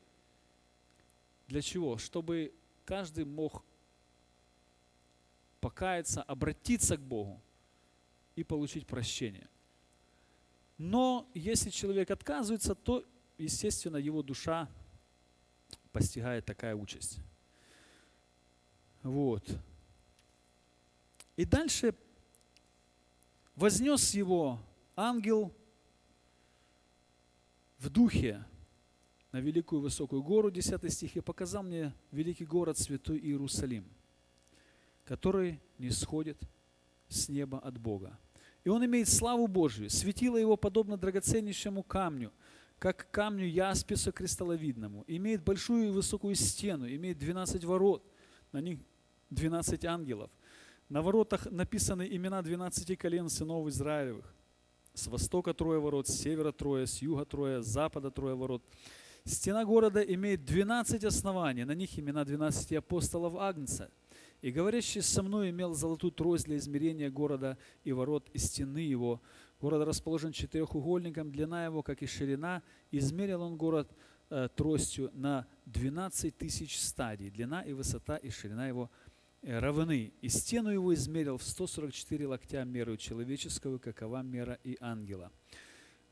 Для 1.46 1.62
чего? 1.62 1.98
Чтобы 1.98 2.52
каждый 2.84 3.24
мог 3.24 3.64
покаяться, 5.60 6.24
обратиться 6.24 6.96
к 6.96 7.00
Богу 7.00 7.40
и 8.34 8.42
получить 8.42 8.88
прощение. 8.88 9.48
Но 10.78 11.30
если 11.32 11.70
человек 11.70 12.10
отказывается, 12.10 12.74
то, 12.74 13.04
естественно, 13.38 13.98
его 13.98 14.20
душа 14.24 14.68
постигает 15.94 16.44
такая 16.44 16.74
участь. 16.74 17.20
Вот. 19.04 19.48
И 21.36 21.44
дальше 21.44 21.94
вознес 23.54 24.12
его 24.12 24.58
ангел 24.96 25.54
в 27.78 27.88
духе 27.90 28.44
на 29.30 29.38
великую 29.38 29.82
высокую 29.82 30.22
гору, 30.24 30.50
10 30.50 30.92
стих, 30.92 31.16
и 31.16 31.20
показал 31.20 31.62
мне 31.62 31.94
великий 32.10 32.44
город, 32.44 32.76
святой 32.76 33.20
Иерусалим, 33.20 33.84
который 35.04 35.60
не 35.78 35.90
сходит 35.90 36.42
с 37.08 37.28
неба 37.28 37.60
от 37.60 37.78
Бога. 37.78 38.18
И 38.64 38.68
он 38.68 38.84
имеет 38.84 39.08
славу 39.08 39.46
Божию, 39.46 39.90
светило 39.90 40.36
его 40.36 40.56
подобно 40.56 40.96
драгоценнейшему 40.96 41.84
камню, 41.84 42.32
как 42.78 43.10
камню 43.10 43.46
ясписа 43.46 44.12
кристалловидному, 44.12 45.04
имеет 45.06 45.42
большую 45.42 45.88
и 45.88 45.90
высокую 45.90 46.34
стену, 46.34 46.86
имеет 46.86 47.18
12 47.18 47.64
ворот, 47.64 48.04
на 48.52 48.60
них 48.60 48.78
12 49.30 49.84
ангелов– 49.84 50.30
на 50.88 51.02
воротах 51.02 51.50
написаны 51.50 52.06
имена 52.10 52.42
12 52.42 52.98
колен 52.98 53.28
сынов 53.28 53.66
Израилевых. 53.68 54.34
С 54.92 55.06
востока 55.06 55.54
трое 55.54 55.80
ворот, 55.80 56.06
с 56.06 56.14
севера 56.14 56.52
трое, 56.52 56.86
с 56.86 57.02
юга 57.02 57.24
трое, 57.24 57.62
с 57.62 57.66
запада 57.66 58.10
трое 58.10 58.36
ворот. 58.36 58.62
Стена 59.24 59.64
города 59.64 60.00
имеет 60.02 60.44
12 60.44 61.02
оснований, 61.04 61.64
на 61.64 61.74
них 61.74 61.98
имена 61.98 62.24
12 62.24 62.74
апостолов 62.74 63.34
Агнца. 63.36 63.90
И 64.42 64.50
говорящий 64.50 65.00
со 65.00 65.22
мной 65.22 65.50
имел 65.50 65.72
золотую 65.72 66.12
трость 66.12 66.44
для 66.44 66.58
измерения 66.58 67.10
города 67.10 67.56
и 67.82 67.92
ворот 67.92 68.28
и 68.34 68.38
стены 68.38 68.78
его. 68.78 69.22
Город 69.64 69.86
расположен 69.86 70.32
четырехугольником, 70.32 71.32
длина 71.32 71.64
его, 71.64 71.82
как 71.82 72.02
и 72.02 72.06
ширина. 72.06 72.62
Измерил 72.90 73.42
он 73.42 73.56
город 73.56 73.90
э, 74.30 74.48
тростью 74.54 75.10
на 75.14 75.46
12 75.66 76.36
тысяч 76.36 76.78
стадий. 76.78 77.30
Длина 77.30 77.62
и 77.62 77.72
высота 77.72 78.16
и 78.16 78.30
ширина 78.30 78.68
его– 78.68 78.90
Э, 79.46 79.58
равны, 79.58 80.12
и 80.22 80.28
стену 80.30 80.70
его 80.70 80.94
измерил 80.94 81.36
в 81.36 81.42
144 81.42 82.26
локтя 82.26 82.64
меру 82.64 82.96
человеческого, 82.96 83.76
какова 83.76 84.22
мера 84.22 84.58
и 84.64 84.78
ангела. 84.80 85.30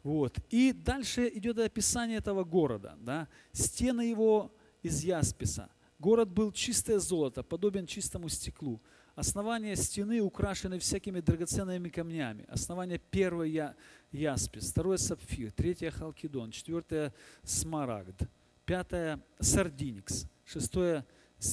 Вот. 0.03 0.38
И 0.51 0.73
дальше 0.73 1.31
идет 1.35 1.59
описание 1.59 2.19
этого 2.19 2.45
города. 2.45 2.95
Да? 3.01 3.29
Стены 3.53 4.03
его 4.03 4.55
из 4.83 5.03
ясписа. 5.03 5.71
Город 5.99 6.31
был 6.31 6.53
чистое 6.53 6.99
золото, 6.99 7.43
подобен 7.43 7.87
чистому 7.87 8.29
стеклу. 8.29 8.83
Основания 9.14 9.77
стены 9.77 10.20
украшены 10.20 10.79
всякими 10.79 11.20
драгоценными 11.20 11.90
камнями. 11.90 12.46
Основание 12.48 12.98
первое 12.98 13.46
я, 13.46 13.77
яспис, 14.11 14.70
второе 14.70 14.96
сапфир, 14.96 15.53
третье 15.53 15.90
халкидон, 15.90 16.51
четвертое 16.51 17.12
смарагд, 17.42 18.22
пятое 18.64 19.20
сардиникс, 19.38 20.27
шестое 20.46 21.05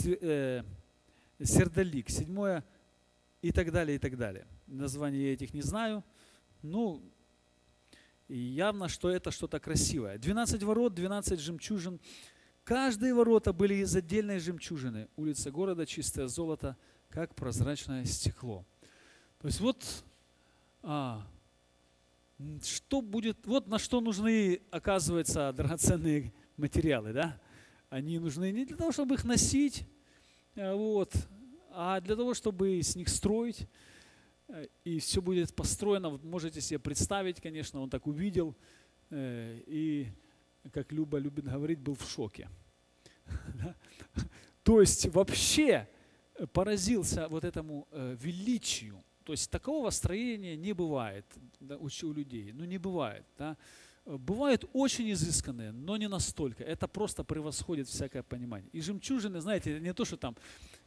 э, 0.06 0.64
сердолик, 1.42 2.10
седьмое 2.10 2.64
и 3.42 3.52
так 3.52 3.72
далее, 3.74 3.98
и 3.98 4.00
так 4.00 4.18
далее. 4.18 4.48
Названия 4.68 5.28
я 5.28 5.34
этих 5.34 5.54
не 5.54 5.62
знаю. 5.62 6.04
Ну, 6.62 7.02
явно, 8.30 8.88
что 8.88 9.10
это 9.10 9.32
что-то 9.32 9.60
красивое. 9.60 10.18
12 10.18 10.64
ворот, 10.64 10.94
12 10.94 11.40
жемчужин. 11.40 12.00
Каждые 12.64 13.14
ворота 13.14 13.52
были 13.52 13.76
из 13.76 13.94
отдельной 13.96 14.40
жемчужины. 14.40 15.10
Улица 15.18 15.52
города, 15.52 15.86
чистое 15.86 16.28
золото, 16.28 16.78
как 17.10 17.36
прозрачное 17.36 18.06
стекло. 18.06 18.66
То 19.40 19.48
есть 19.48 19.60
вот 19.60 19.86
а, 20.82 21.26
что 22.64 23.02
будет, 23.02 23.46
вот 23.46 23.68
на 23.68 23.80
что 23.80 24.02
нужны, 24.02 24.62
оказывается, 24.72 25.52
драгоценные 25.54 26.34
материалы, 26.58 27.14
да? 27.14 27.40
Они 27.90 28.20
нужны 28.20 28.52
не 28.52 28.66
для 28.66 28.78
того, 28.78 28.92
чтобы 28.92 29.16
их 29.16 29.24
носить, 29.24 29.86
Э, 30.60 30.74
вот. 30.74 31.14
А 31.72 32.02
для 32.02 32.16
того, 32.16 32.34
чтобы 32.34 32.82
с 32.82 32.96
них 32.96 33.08
строить, 33.08 33.68
э, 34.50 34.68
и 34.84 35.00
все 35.00 35.22
будет 35.22 35.56
построено, 35.56 36.10
вот 36.10 36.24
можете 36.24 36.60
себе 36.60 36.80
представить, 36.80 37.40
конечно, 37.40 37.80
он 37.80 37.90
так 37.90 38.08
увидел, 38.08 38.56
э, 39.10 39.62
и, 39.68 40.08
как 40.74 40.92
Люба 40.92 41.18
любит 41.18 41.46
говорить, 41.46 41.80
был 41.80 41.96
в 41.96 42.10
шоке. 42.10 42.50
То 44.64 44.82
есть 44.82 45.06
вообще 45.08 45.88
поразился 46.54 47.28
вот 47.28 47.44
этому 47.44 47.88
величию. 47.92 49.04
То 49.24 49.34
есть 49.34 49.52
такого 49.52 49.90
строения 49.92 50.56
не 50.56 50.74
бывает 50.74 51.26
у 51.60 52.14
людей. 52.14 52.52
Ну 52.54 52.66
не 52.66 52.78
бывает. 52.78 53.26
Да? 53.38 53.58
бывают 54.18 54.66
очень 54.74 55.12
изысканные, 55.12 55.72
но 55.72 55.98
не 55.98 56.08
настолько. 56.08 56.64
Это 56.64 56.88
просто 56.88 57.24
превосходит 57.24 57.88
всякое 57.88 58.24
понимание. 58.24 58.70
И 58.72 58.82
жемчужины, 58.82 59.40
знаете, 59.42 59.80
не 59.80 59.94
то, 59.94 60.06
что 60.06 60.18
там 60.18 60.36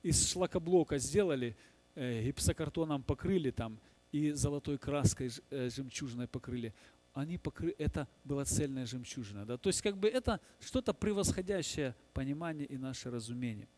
из 0.02 0.30
шлакоблока 0.30 0.98
сделали, 0.98 1.56
э, 1.94 2.24
гипсокартоном 2.24 3.02
покрыли 3.02 3.50
там 3.50 3.78
и 4.10 4.32
золотой 4.32 4.78
краской 4.78 5.30
э, 5.50 5.70
жемчужиной 5.70 6.26
покрыли. 6.26 6.74
они 7.14 7.38
покры... 7.38 7.74
это 7.78 8.08
была 8.24 8.44
цельная 8.44 8.86
жемчужина. 8.86 9.46
Да? 9.46 9.56
То 9.56 9.68
есть 9.68 9.82
как 9.82 9.96
бы 9.96 10.08
это 10.08 10.40
что-то 10.60 10.92
превосходящее 10.92 11.94
понимание 12.12 12.66
и 12.66 12.78
наше 12.78 13.10
разумение. 13.10 13.68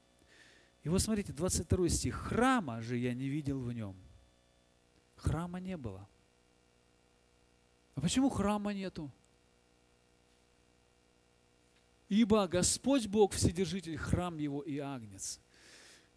И 0.84 0.88
вот 0.88 1.00
смотрите, 1.00 1.32
22 1.32 1.88
стих. 1.88 2.14
«Храма 2.14 2.80
же 2.82 2.96
я 2.96 3.14
не 3.14 3.28
видел 3.28 3.60
в 3.60 3.72
нем». 3.72 3.96
Храма 5.16 5.58
не 5.58 5.76
было. 5.76 6.06
А 7.94 8.00
почему 8.00 8.28
храма 8.28 8.74
нету? 8.74 9.10
Ибо 12.08 12.46
Господь 12.46 13.06
Бог 13.06 13.32
Вседержитель, 13.32 13.96
храм 13.96 14.36
Его 14.36 14.60
и 14.60 14.78
Агнец. 14.78 15.40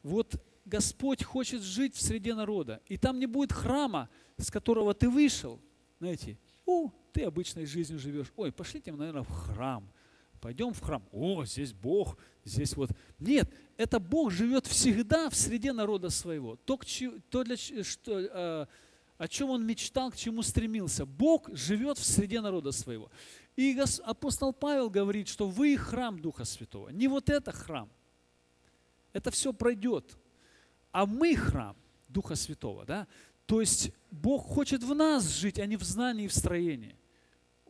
Вот 0.04 0.44
Господь 0.66 1.24
хочет 1.24 1.62
жить 1.62 1.96
в 1.96 2.02
среде 2.02 2.36
народа. 2.36 2.82
И 2.88 2.98
там 2.98 3.20
не 3.20 3.26
будет 3.26 3.54
храма, 3.54 4.10
с 4.36 4.52
которого 4.52 4.94
ты 4.94 5.10
вышел. 5.10 5.62
Знаете, 6.00 6.38
о, 6.66 6.92
ты 7.14 7.24
обычной 7.24 7.66
жизнью 7.66 8.00
живешь. 8.00 8.34
Ой, 8.36 8.52
пошлите, 8.52 8.92
наверное, 8.92 9.24
в 9.24 9.32
храм. 9.32 9.90
Пойдем 10.40 10.74
в 10.74 10.82
храм. 10.82 11.04
О, 11.12 11.46
здесь 11.46 11.74
Бог, 11.74 12.18
здесь 12.44 12.76
вот. 12.76 12.92
Нет, 13.20 13.52
это 13.78 14.00
Бог 14.00 14.32
живет 14.32 14.68
всегда 14.68 15.30
в 15.30 15.36
среде 15.36 15.74
народа 15.74 16.10
своего. 16.10 16.56
То, 16.56 16.80
то 17.30 17.44
для, 17.44 17.56
что, 17.58 18.20
э, 18.20 18.66
о 19.18 19.28
чем 19.28 19.50
он 19.50 19.66
мечтал, 19.66 20.12
к 20.12 20.16
чему 20.16 20.42
стремился. 20.44 21.06
Бог 21.06 21.50
живет 21.56 21.98
в 21.98 22.04
среде 22.06 22.42
народа 22.42 22.72
своего. 22.72 23.10
И 23.56 23.78
апостол 24.04 24.54
Павел 24.54 24.90
говорит, 24.90 25.28
что 25.28 25.50
вы 25.50 25.78
храм 25.78 26.20
Духа 26.20 26.46
Святого. 26.46 26.90
Не 26.90 27.08
вот 27.08 27.30
это 27.30 27.52
храм. 27.52 27.90
Это 29.14 29.32
все 29.32 29.52
пройдет 29.52 30.18
а 30.98 31.06
мы 31.06 31.36
храм 31.36 31.78
Духа 32.08 32.34
Святого. 32.34 32.84
Да? 32.84 33.08
То 33.46 33.62
есть 33.62 33.92
Бог 34.10 34.44
хочет 34.48 34.82
в 34.82 34.96
нас 34.96 35.28
жить, 35.30 35.60
а 35.60 35.66
не 35.68 35.78
в 35.78 35.84
знании 35.84 36.26
и 36.26 36.28
в 36.28 36.34
строении. 36.34 36.97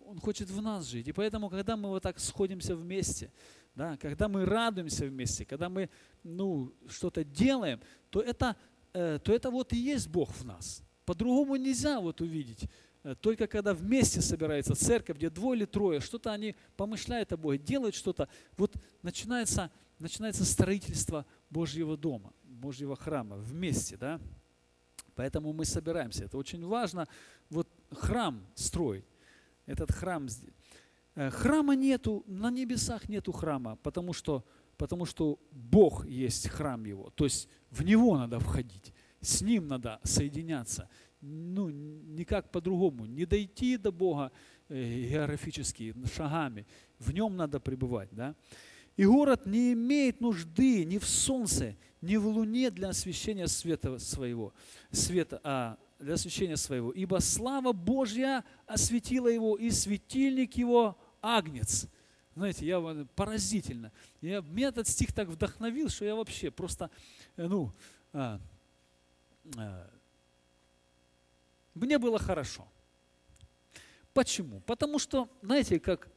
Он 0.07 0.19
хочет 0.19 0.49
в 0.49 0.61
нас 0.61 0.85
жить. 0.85 1.09
И 1.09 1.11
поэтому, 1.11 1.49
когда 1.49 1.75
мы 1.75 1.89
вот 1.89 2.01
так 2.01 2.17
сходимся 2.17 2.77
вместе, 2.77 3.29
да, 3.75 3.97
когда 3.97 4.29
мы 4.29 4.45
радуемся 4.45 5.05
вместе, 5.05 5.43
когда 5.43 5.67
мы 5.67 5.89
ну, 6.23 6.73
что-то 6.87 7.25
делаем, 7.25 7.81
то 8.09 8.21
это, 8.21 8.55
э, 8.93 9.19
то 9.21 9.33
это 9.33 9.51
вот 9.51 9.73
и 9.73 9.77
есть 9.77 10.07
Бог 10.07 10.29
в 10.31 10.45
нас. 10.45 10.81
По-другому 11.03 11.57
нельзя 11.57 11.99
вот 11.99 12.21
увидеть. 12.21 12.69
Э, 13.03 13.15
только 13.19 13.47
когда 13.47 13.73
вместе 13.73 14.21
собирается 14.21 14.75
церковь, 14.75 15.17
где 15.17 15.29
двое 15.29 15.59
или 15.59 15.65
трое, 15.65 15.99
что-то 15.99 16.31
они 16.31 16.55
помышляют 16.77 17.33
о 17.33 17.37
Боге, 17.37 17.57
делают 17.57 17.93
что-то, 17.93 18.29
вот 18.55 18.75
начинается, 19.01 19.69
начинается 19.99 20.45
строительство 20.45 21.25
Божьего 21.49 21.97
дома. 21.97 22.31
Божьего 22.45 22.95
храма 22.95 23.35
вместе, 23.35 23.97
да? 23.97 24.21
Поэтому 25.15 25.51
мы 25.51 25.65
собираемся. 25.65 26.23
Это 26.23 26.37
очень 26.37 26.65
важно. 26.65 27.09
Вот 27.49 27.67
храм 27.91 28.41
строить. 28.55 29.03
Этот 29.67 29.91
храм. 29.91 30.27
Э, 31.15 31.29
храма 31.29 31.75
нету, 31.75 32.23
на 32.25 32.49
небесах 32.49 33.09
нету 33.09 33.31
храма, 33.31 33.75
потому 33.83 34.13
что, 34.13 34.43
потому 34.77 35.05
что 35.05 35.39
Бог 35.51 36.07
есть 36.07 36.49
храм 36.49 36.83
его. 36.85 37.11
То 37.11 37.25
есть 37.25 37.49
в 37.69 37.83
него 37.83 38.17
надо 38.17 38.39
входить, 38.39 38.93
с 39.21 39.41
ним 39.41 39.67
надо 39.67 39.99
соединяться. 40.03 40.89
Ну, 41.21 41.69
никак 41.69 42.51
по-другому. 42.51 43.05
Не 43.05 43.25
дойти 43.25 43.77
до 43.77 43.91
Бога 43.91 44.31
э, 44.69 45.07
географически, 45.09 45.93
шагами. 46.15 46.65
В 46.99 47.13
нем 47.13 47.35
надо 47.35 47.59
пребывать. 47.59 48.09
Да? 48.11 48.35
И 48.95 49.05
город 49.05 49.45
не 49.45 49.73
имеет 49.73 50.21
нужды 50.21 50.85
ни 50.85 50.97
в 50.97 51.05
солнце, 51.05 51.75
ни 52.01 52.15
в 52.15 52.27
луне 52.27 52.71
для 52.71 52.89
освещения 52.89 53.47
света 53.47 53.99
своего, 53.99 54.53
света, 54.91 55.39
а, 55.43 55.77
для 55.99 56.13
освещения 56.13 56.57
своего. 56.57 56.91
Ибо 56.91 57.19
слава 57.19 57.73
Божья 57.73 58.43
осветила 58.65 59.27
его, 59.27 59.55
и 59.55 59.69
светильник 59.71 60.55
его 60.55 60.97
агнец. 61.21 61.87
Знаете, 62.35 62.65
я 62.67 62.79
поразительно. 63.15 63.91
Я, 64.21 64.41
меня 64.41 64.67
этот 64.67 64.87
стих 64.87 65.11
так 65.11 65.27
вдохновил, 65.27 65.89
что 65.89 66.05
я 66.05 66.15
вообще 66.15 66.51
просто, 66.51 66.91
э, 67.35 67.47
ну, 67.47 67.73
а, 68.13 68.39
а, 69.57 69.89
мне 71.73 71.97
было 71.97 72.19
хорошо. 72.19 72.67
Почему? 74.13 74.61
Потому 74.61 74.99
что, 74.99 75.29
знаете, 75.41 75.79
как 75.79 76.09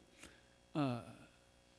а, 0.75 1.07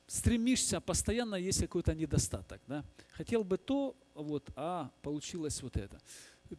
стремишься, 0.06 0.80
постоянно 0.80 1.36
есть 1.36 1.60
какой-то 1.60 1.94
недостаток. 1.94 2.60
Да? 2.66 2.84
Хотел 3.12 3.44
бы 3.44 3.58
то, 3.58 3.96
вот, 4.14 4.50
а 4.56 4.90
получилось 5.02 5.62
вот 5.62 5.76
это. 5.76 6.00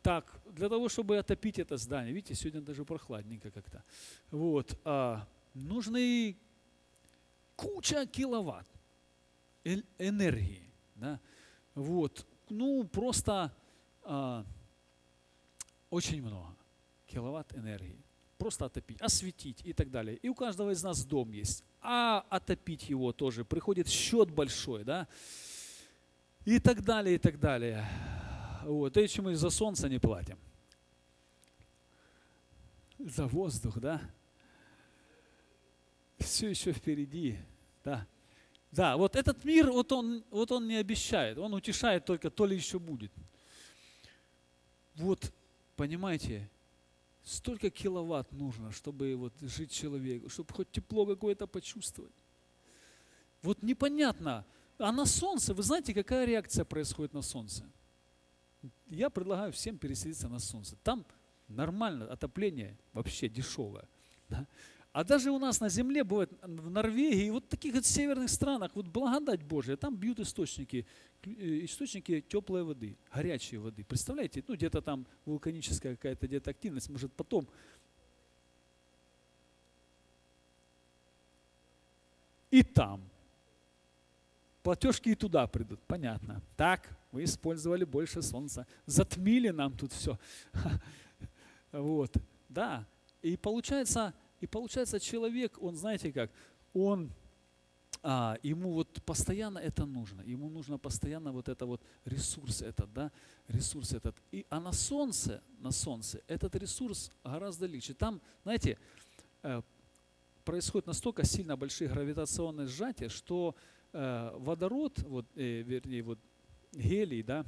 Так, 0.02 0.42
для 0.46 0.70
того, 0.70 0.90
чтобы 0.90 1.18
отопить 1.18 1.60
это 1.60 1.78
здание, 1.78 2.14
видите, 2.14 2.36
сегодня 2.36 2.62
даже 2.62 2.84
прохладненько 2.84 3.52
как-то, 3.52 3.84
вот, 4.32 4.80
а, 4.84 5.28
нужны 5.54 6.36
куча 7.56 8.06
киловатт 8.06 8.68
энергии. 9.64 10.70
Да? 10.96 11.20
Вот, 11.76 12.26
ну, 12.50 12.84
просто 12.86 13.52
а, 14.04 14.46
очень 15.90 16.22
много 16.22 16.56
киловатт 17.08 17.56
энергии. 17.56 18.00
Просто 18.38 18.66
отопить, 18.66 19.00
осветить 19.02 19.62
и 19.64 19.74
так 19.74 19.90
далее. 19.92 20.18
И 20.18 20.28
у 20.28 20.36
каждого 20.36 20.72
из 20.72 20.84
нас 20.84 21.06
дом 21.06 21.32
есть 21.32 21.64
а 21.84 22.26
отопить 22.30 22.90
его 22.90 23.12
тоже 23.12 23.44
приходит 23.44 23.90
счет 23.90 24.32
большой, 24.32 24.86
да, 24.86 25.08
и 26.46 26.60
так 26.60 26.84
далее, 26.84 27.16
и 27.16 27.18
так 27.18 27.40
далее. 27.40 27.88
Вот, 28.66 28.98
и 28.98 29.22
мы 29.22 29.36
за 29.36 29.50
солнце 29.50 29.90
не 29.90 30.00
платим. 30.00 30.38
За 33.00 33.28
воздух, 33.28 33.80
да. 33.80 34.02
Все 36.20 36.50
еще 36.50 36.72
впереди, 36.72 37.38
да. 37.84 38.08
Да, 38.72 38.98
вот 38.98 39.16
этот 39.16 39.44
мир, 39.44 39.72
вот 39.72 39.92
он, 39.92 40.24
вот 40.32 40.52
он 40.52 40.68
не 40.68 40.78
обещает, 40.78 41.38
он 41.38 41.54
утешает 41.54 42.06
только, 42.06 42.30
то 42.30 42.46
ли 42.46 42.56
еще 42.56 42.80
будет. 42.80 43.12
Вот, 44.96 45.32
понимаете, 45.76 46.50
Столько 47.24 47.70
киловатт 47.70 48.34
нужно, 48.34 48.72
чтобы 48.72 49.16
вот 49.16 49.34
жить 49.40 49.72
человеку, 49.72 50.28
чтобы 50.28 50.54
хоть 50.54 50.70
тепло 50.72 51.06
какое-то 51.06 51.48
почувствовать. 51.48 52.12
Вот 53.42 53.64
непонятно. 53.64 54.46
А 54.78 54.92
на 54.92 55.06
солнце, 55.06 55.54
вы 55.54 55.64
знаете, 55.64 55.94
какая 55.94 56.26
реакция 56.26 56.66
происходит 56.66 57.14
на 57.14 57.22
солнце? 57.22 57.64
Я 58.90 59.10
предлагаю 59.10 59.52
всем 59.52 59.78
переселиться 59.78 60.28
на 60.30 60.40
солнце. 60.40 60.76
Там 60.84 61.06
нормально, 61.48 62.12
отопление 62.12 62.78
вообще 62.94 63.30
дешевое. 63.30 63.88
Да? 64.30 64.48
А 64.94 65.04
даже 65.04 65.32
у 65.32 65.40
нас 65.40 65.60
на 65.60 65.70
земле 65.70 66.04
бывает, 66.04 66.32
в 66.44 66.70
Норвегии, 66.70 67.32
вот 67.32 67.46
в 67.46 67.48
таких 67.48 67.74
вот 67.74 67.86
северных 67.86 68.30
странах, 68.30 68.76
вот 68.76 68.88
благодать 68.88 69.42
Божия, 69.42 69.76
там 69.76 69.96
бьют 69.96 70.20
источники, 70.20 70.86
э, 71.24 71.66
источники 71.66 72.22
теплой 72.22 72.64
воды, 72.64 72.96
горячей 73.12 73.58
воды. 73.58 73.84
Представляете, 73.84 74.44
ну 74.48 74.54
где-то 74.54 74.82
там 74.82 75.08
вулканическая 75.26 75.96
какая-то 75.96 76.28
где-то 76.28 76.52
активность, 76.52 76.90
может 76.90 77.12
потом. 77.14 77.48
И 82.52 82.62
там. 82.62 83.02
Платежки 84.64 85.10
и 85.10 85.16
туда 85.16 85.46
придут, 85.46 85.82
понятно. 85.86 86.42
Так, 86.56 86.90
мы 87.12 87.26
использовали 87.26 87.84
больше 87.84 88.22
солнца, 88.22 88.66
затмили 88.86 89.50
нам 89.50 89.76
тут 89.78 89.94
все. 89.94 90.18
Вот, 91.72 92.16
да. 92.50 92.86
И 93.24 93.36
получается, 93.36 94.14
и 94.40 94.46
получается, 94.46 95.00
человек, 95.00 95.58
он, 95.60 95.76
знаете 95.76 96.14
как, 96.14 96.30
он, 96.72 97.10
а, 98.04 98.38
ему 98.44 98.74
вот 98.74 99.02
постоянно 99.04 99.58
это 99.58 99.86
нужно, 99.86 100.22
ему 100.22 100.50
нужно 100.50 100.78
постоянно 100.78 101.32
вот 101.32 101.50
это 101.50 101.66
вот 101.66 101.82
ресурс 102.06 102.62
этот, 102.62 102.94
да, 102.94 103.12
ресурс 103.48 103.94
этот. 103.94 104.16
И, 104.32 104.46
а 104.50 104.60
на 104.60 104.72
солнце, 104.72 105.42
на 105.60 105.72
солнце 105.72 106.22
этот 106.28 106.56
ресурс 106.56 107.12
гораздо 107.24 107.66
легче. 107.66 107.96
Там, 107.96 108.22
знаете, 108.44 108.78
э, 109.42 109.62
происходит 110.46 110.86
настолько 110.86 111.26
сильно 111.26 111.58
большие 111.58 111.90
гравитационные 111.90 112.68
сжатия, 112.68 113.10
что 113.10 113.56
э, 113.94 114.32
водород, 114.38 115.00
вот, 115.04 115.26
э, 115.36 115.62
вернее, 115.62 116.04
вот 116.04 116.20
гелий, 116.74 117.24
да, 117.24 117.46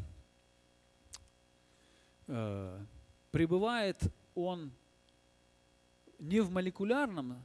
э, 2.27 2.86
прибывает 3.31 3.97
он 4.34 4.71
не 6.19 6.39
в 6.39 6.51
молекулярном 6.51 7.43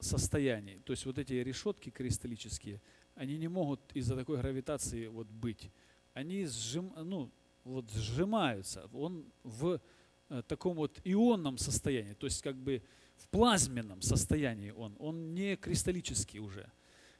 состоянии, 0.00 0.80
то 0.84 0.92
есть 0.92 1.06
вот 1.06 1.18
эти 1.18 1.32
решетки 1.34 1.90
кристаллические, 1.90 2.80
они 3.14 3.36
не 3.36 3.48
могут 3.48 3.80
из-за 3.94 4.14
такой 4.14 4.38
гравитации 4.38 5.08
вот 5.08 5.26
быть. 5.26 5.70
Они 6.14 6.46
сжим, 6.46 6.92
ну, 6.96 7.30
вот 7.64 7.90
сжимаются. 7.90 8.88
Он 8.92 9.24
в 9.42 9.80
э, 10.28 10.42
таком 10.46 10.76
вот 10.76 11.00
ионном 11.04 11.58
состоянии, 11.58 12.14
то 12.14 12.26
есть 12.26 12.42
как 12.42 12.56
бы 12.56 12.82
в 13.16 13.28
плазменном 13.28 14.02
состоянии 14.02 14.70
он, 14.70 14.94
он 14.98 15.34
не 15.34 15.56
кристаллический 15.56 16.38
уже. 16.38 16.70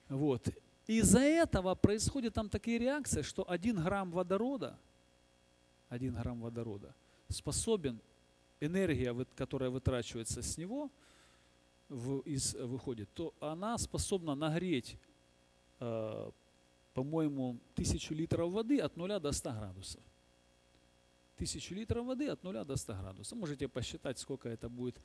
Вот. 0.08 0.48
Из-за 0.86 1.20
этого 1.20 1.74
происходят 1.74 2.34
там 2.34 2.48
такие 2.48 2.78
реакции, 2.78 3.22
что 3.22 3.48
один 3.48 3.82
грамм 3.82 4.10
водорода, 4.10 4.78
один 5.88 6.14
грамм 6.14 6.40
водорода 6.40 6.94
способен 7.28 8.00
энергия, 8.60 9.14
которая 9.36 9.70
вытрачивается 9.70 10.42
с 10.42 10.56
него, 10.56 10.90
в, 11.88 12.20
из, 12.20 12.54
выходит, 12.54 13.08
то 13.14 13.34
она 13.40 13.78
способна 13.78 14.34
нагреть, 14.34 14.96
э, 15.80 16.30
по-моему, 16.94 17.58
тысячу 17.74 18.14
литров 18.14 18.52
воды 18.52 18.80
от 18.80 18.96
0 18.96 19.20
до 19.20 19.32
100 19.32 19.52
градусов. 19.52 20.02
Тысячу 21.36 21.74
литров 21.74 22.06
воды 22.06 22.28
от 22.28 22.42
0 22.42 22.64
до 22.64 22.76
100 22.76 22.94
градусов. 22.94 23.38
Можете 23.38 23.68
посчитать, 23.68 24.18
сколько 24.18 24.48
это 24.48 24.68
будет 24.68 25.00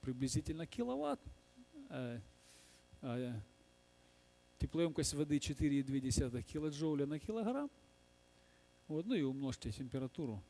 приблизительно 0.00 0.66
киловатт. 0.66 1.20
Э, 1.90 2.20
э, 3.02 3.32
теплоемкость 4.58 5.14
воды 5.14 5.38
4,2 5.38 6.42
килоджоуля 6.42 7.06
на 7.06 7.18
килограмм. 7.18 7.70
Вот, 8.88 9.06
ну 9.06 9.14
и 9.14 9.22
умножьте 9.22 9.70
температуру 9.70 10.42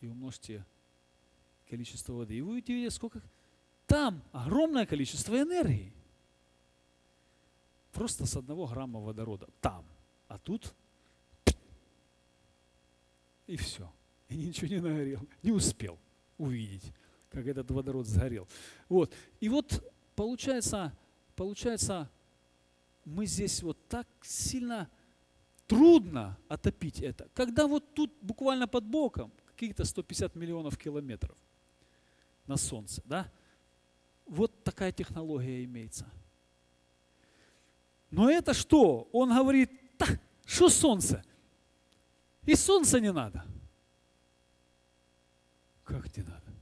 и 0.00 0.06
умножьте 0.06 0.64
количество 1.68 2.12
воды. 2.12 2.36
И 2.36 2.40
вы 2.40 2.52
увидите, 2.52 2.90
сколько 2.90 3.22
там 3.86 4.22
огромное 4.32 4.86
количество 4.86 5.40
энергии. 5.40 5.92
Просто 7.92 8.26
с 8.26 8.36
одного 8.36 8.66
грамма 8.66 9.00
водорода. 9.00 9.48
Там. 9.60 9.84
А 10.28 10.38
тут 10.38 10.74
и 13.46 13.56
все. 13.56 13.90
И 14.28 14.36
ничего 14.36 14.68
не 14.68 14.80
нагорел. 14.80 15.26
Не 15.42 15.52
успел 15.52 15.98
увидеть, 16.36 16.92
как 17.30 17.46
этот 17.46 17.70
водород 17.70 18.06
сгорел. 18.06 18.46
Вот. 18.88 19.12
И 19.40 19.48
вот 19.48 19.82
получается, 20.14 20.96
получается, 21.34 22.10
мы 23.08 23.26
здесь 23.26 23.62
вот 23.62 23.78
так 23.88 24.06
сильно 24.22 24.88
трудно 25.66 26.36
отопить 26.48 27.00
это. 27.00 27.28
Когда 27.34 27.66
вот 27.66 27.94
тут 27.94 28.12
буквально 28.20 28.68
под 28.68 28.84
боком 28.84 29.32
какие-то 29.46 29.84
150 29.84 30.34
миллионов 30.36 30.76
километров 30.76 31.36
на 32.46 32.56
Солнце, 32.56 33.02
да? 33.04 33.30
Вот 34.26 34.62
такая 34.62 34.92
технология 34.92 35.64
имеется. 35.64 36.06
Но 38.10 38.30
это 38.30 38.52
что? 38.54 39.08
Он 39.12 39.34
говорит, 39.34 39.70
так, 39.96 40.20
что 40.44 40.68
солнце? 40.68 41.22
И 42.44 42.54
солнца 42.54 43.00
не 43.00 43.12
надо. 43.12 43.44
Как 45.84 46.14
не 46.16 46.22
надо? 46.22 46.52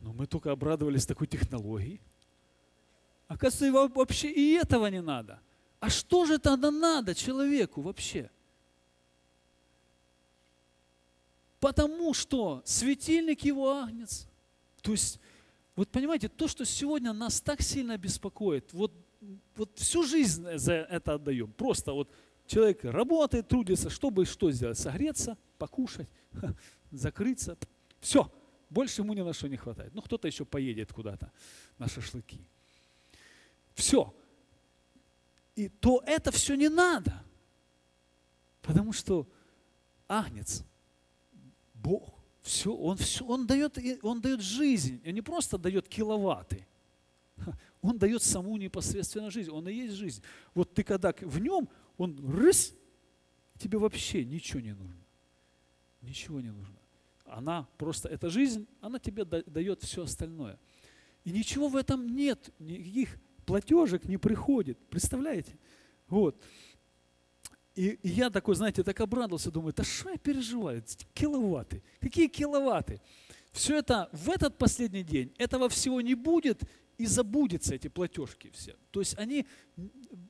Ну, 0.00 0.12
мы 0.12 0.26
только 0.26 0.50
обрадовались 0.50 1.06
такой 1.06 1.26
технологией. 1.26 2.00
Оказывается, 3.28 3.94
вообще 3.94 4.30
и 4.30 4.52
этого 4.52 4.86
не 4.86 5.00
надо. 5.00 5.40
А 5.84 5.90
что 5.90 6.24
же 6.24 6.38
тогда 6.38 6.70
надо 6.70 7.14
человеку 7.14 7.82
вообще? 7.82 8.30
Потому 11.60 12.14
что 12.14 12.62
светильник 12.64 13.44
его 13.44 13.70
агнец. 13.70 14.26
То 14.80 14.92
есть 14.92 15.20
вот 15.76 15.90
понимаете, 15.90 16.30
то, 16.30 16.48
что 16.48 16.64
сегодня 16.64 17.12
нас 17.12 17.38
так 17.38 17.60
сильно 17.60 17.98
беспокоит, 17.98 18.72
вот, 18.72 18.92
вот 19.56 19.78
всю 19.78 20.04
жизнь 20.04 20.56
за 20.56 20.72
это 20.72 21.14
отдаем. 21.14 21.52
Просто 21.52 21.92
вот 21.92 22.10
человек 22.46 22.82
работает, 22.84 23.48
трудится, 23.48 23.90
чтобы 23.90 24.24
что 24.24 24.50
сделать? 24.52 24.78
Согреться, 24.78 25.36
покушать, 25.58 26.08
закрыться. 26.92 27.58
Все, 28.00 28.32
больше 28.70 29.02
ему 29.02 29.12
ни 29.12 29.20
на 29.20 29.34
что 29.34 29.48
не 29.48 29.58
хватает. 29.58 29.94
Ну, 29.94 30.00
кто-то 30.00 30.28
еще 30.28 30.46
поедет 30.46 30.94
куда-то 30.94 31.30
на 31.76 31.88
шашлыки. 31.88 32.40
Все. 33.74 34.14
И 35.54 35.68
то 35.68 36.02
это 36.06 36.30
все 36.32 36.54
не 36.54 36.68
надо. 36.68 37.22
Потому 38.62 38.92
что 38.92 39.28
Агнец, 40.08 40.64
Бог, 41.74 42.14
все, 42.40 42.74
он, 42.74 42.96
все, 42.96 43.24
он, 43.24 43.46
дает, 43.46 43.78
он 44.02 44.20
дает 44.20 44.40
жизнь, 44.40 45.00
он 45.04 45.12
не 45.12 45.22
просто 45.22 45.58
дает 45.58 45.88
киловатты, 45.88 46.66
он 47.80 47.98
дает 47.98 48.22
саму 48.22 48.56
непосредственно 48.56 49.30
жизнь, 49.30 49.50
он 49.50 49.68
и 49.68 49.72
есть 49.72 49.94
жизнь. 49.94 50.22
Вот 50.54 50.74
ты 50.74 50.82
когда 50.82 51.12
в 51.20 51.38
нем, 51.38 51.68
он 51.96 52.18
рыс, 52.30 52.74
тебе 53.58 53.78
вообще 53.78 54.24
ничего 54.24 54.60
не 54.60 54.74
нужно. 54.74 55.04
Ничего 56.00 56.40
не 56.40 56.50
нужно. 56.50 56.78
Она 57.24 57.66
просто, 57.78 58.08
эта 58.08 58.28
жизнь, 58.28 58.66
она 58.80 58.98
тебе 58.98 59.24
дает 59.24 59.82
все 59.82 60.02
остальное. 60.02 60.58
И 61.24 61.30
ничего 61.30 61.68
в 61.68 61.76
этом 61.76 62.14
нет, 62.14 62.50
никаких 62.58 63.18
платежек 63.44 64.04
не 64.04 64.16
приходит. 64.16 64.78
Представляете? 64.88 65.58
Вот. 66.08 66.40
И, 67.74 67.98
я 68.02 68.30
такой, 68.30 68.54
знаете, 68.54 68.82
так 68.82 69.00
обрадовался, 69.00 69.50
думаю, 69.50 69.74
да 69.74 69.82
что 69.84 70.10
я 70.10 70.16
переживаю? 70.16 70.82
Киловатты. 71.12 71.82
Какие 72.00 72.28
киловатты? 72.28 73.00
Все 73.52 73.78
это 73.78 74.08
в 74.12 74.30
этот 74.30 74.58
последний 74.58 75.02
день, 75.02 75.32
этого 75.38 75.68
всего 75.68 76.00
не 76.00 76.14
будет, 76.14 76.62
и 76.98 77.06
забудется 77.06 77.74
эти 77.74 77.88
платежки 77.88 78.50
все. 78.52 78.76
То 78.90 79.00
есть 79.00 79.18
они 79.18 79.46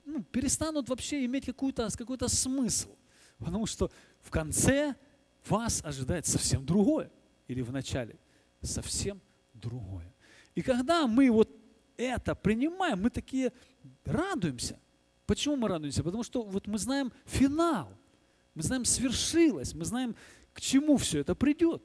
ну, 0.05 0.23
перестанут 0.23 0.89
вообще 0.89 1.25
иметь 1.25 1.45
какой-то 1.45 1.87
какой 1.95 2.17
смысл. 2.27 2.95
Потому 3.37 3.65
что 3.65 3.91
в 4.21 4.31
конце 4.31 4.95
вас 5.47 5.83
ожидает 5.83 6.25
совсем 6.25 6.65
другое. 6.65 7.11
Или 7.47 7.61
в 7.61 7.71
начале 7.71 8.17
совсем 8.61 9.21
другое. 9.53 10.11
И 10.55 10.61
когда 10.61 11.05
мы 11.05 11.29
вот 11.29 11.49
это 11.97 12.35
принимаем, 12.35 13.01
мы 13.01 13.09
такие 13.09 13.51
радуемся. 14.05 14.79
Почему 15.25 15.55
мы 15.55 15.67
радуемся? 15.67 16.03
Потому 16.03 16.23
что 16.23 16.43
вот 16.43 16.67
мы 16.67 16.77
знаем 16.77 17.11
финал, 17.25 17.89
мы 18.53 18.63
знаем 18.63 18.85
свершилось, 18.85 19.73
мы 19.73 19.85
знаем, 19.85 20.15
к 20.53 20.61
чему 20.61 20.97
все 20.97 21.19
это 21.19 21.35
придет. 21.35 21.81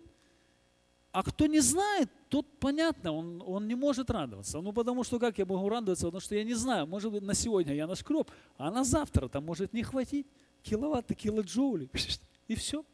А 1.12 1.24
кто 1.24 1.46
не 1.46 1.58
знает, 1.60 2.08
тот, 2.28 2.46
понятно, 2.60 3.12
он, 3.12 3.42
он 3.44 3.66
не 3.66 3.74
может 3.74 4.10
радоваться. 4.10 4.60
Ну, 4.60 4.72
потому 4.72 5.02
что 5.02 5.18
как 5.18 5.38
я 5.38 5.44
могу 5.44 5.68
радоваться? 5.68 6.06
Потому 6.06 6.20
что 6.20 6.36
я 6.36 6.44
не 6.44 6.54
знаю, 6.54 6.86
может 6.86 7.10
быть, 7.10 7.22
на 7.22 7.34
сегодня 7.34 7.74
я 7.74 7.88
нашкреб, 7.88 8.30
а 8.56 8.70
на 8.70 8.84
завтра 8.84 9.28
там 9.28 9.44
может 9.44 9.72
не 9.72 9.82
хватить 9.82 10.26
киловатты, 10.62 11.14
килоджоули, 11.14 11.88
и 12.48 12.54
все. 12.54 12.84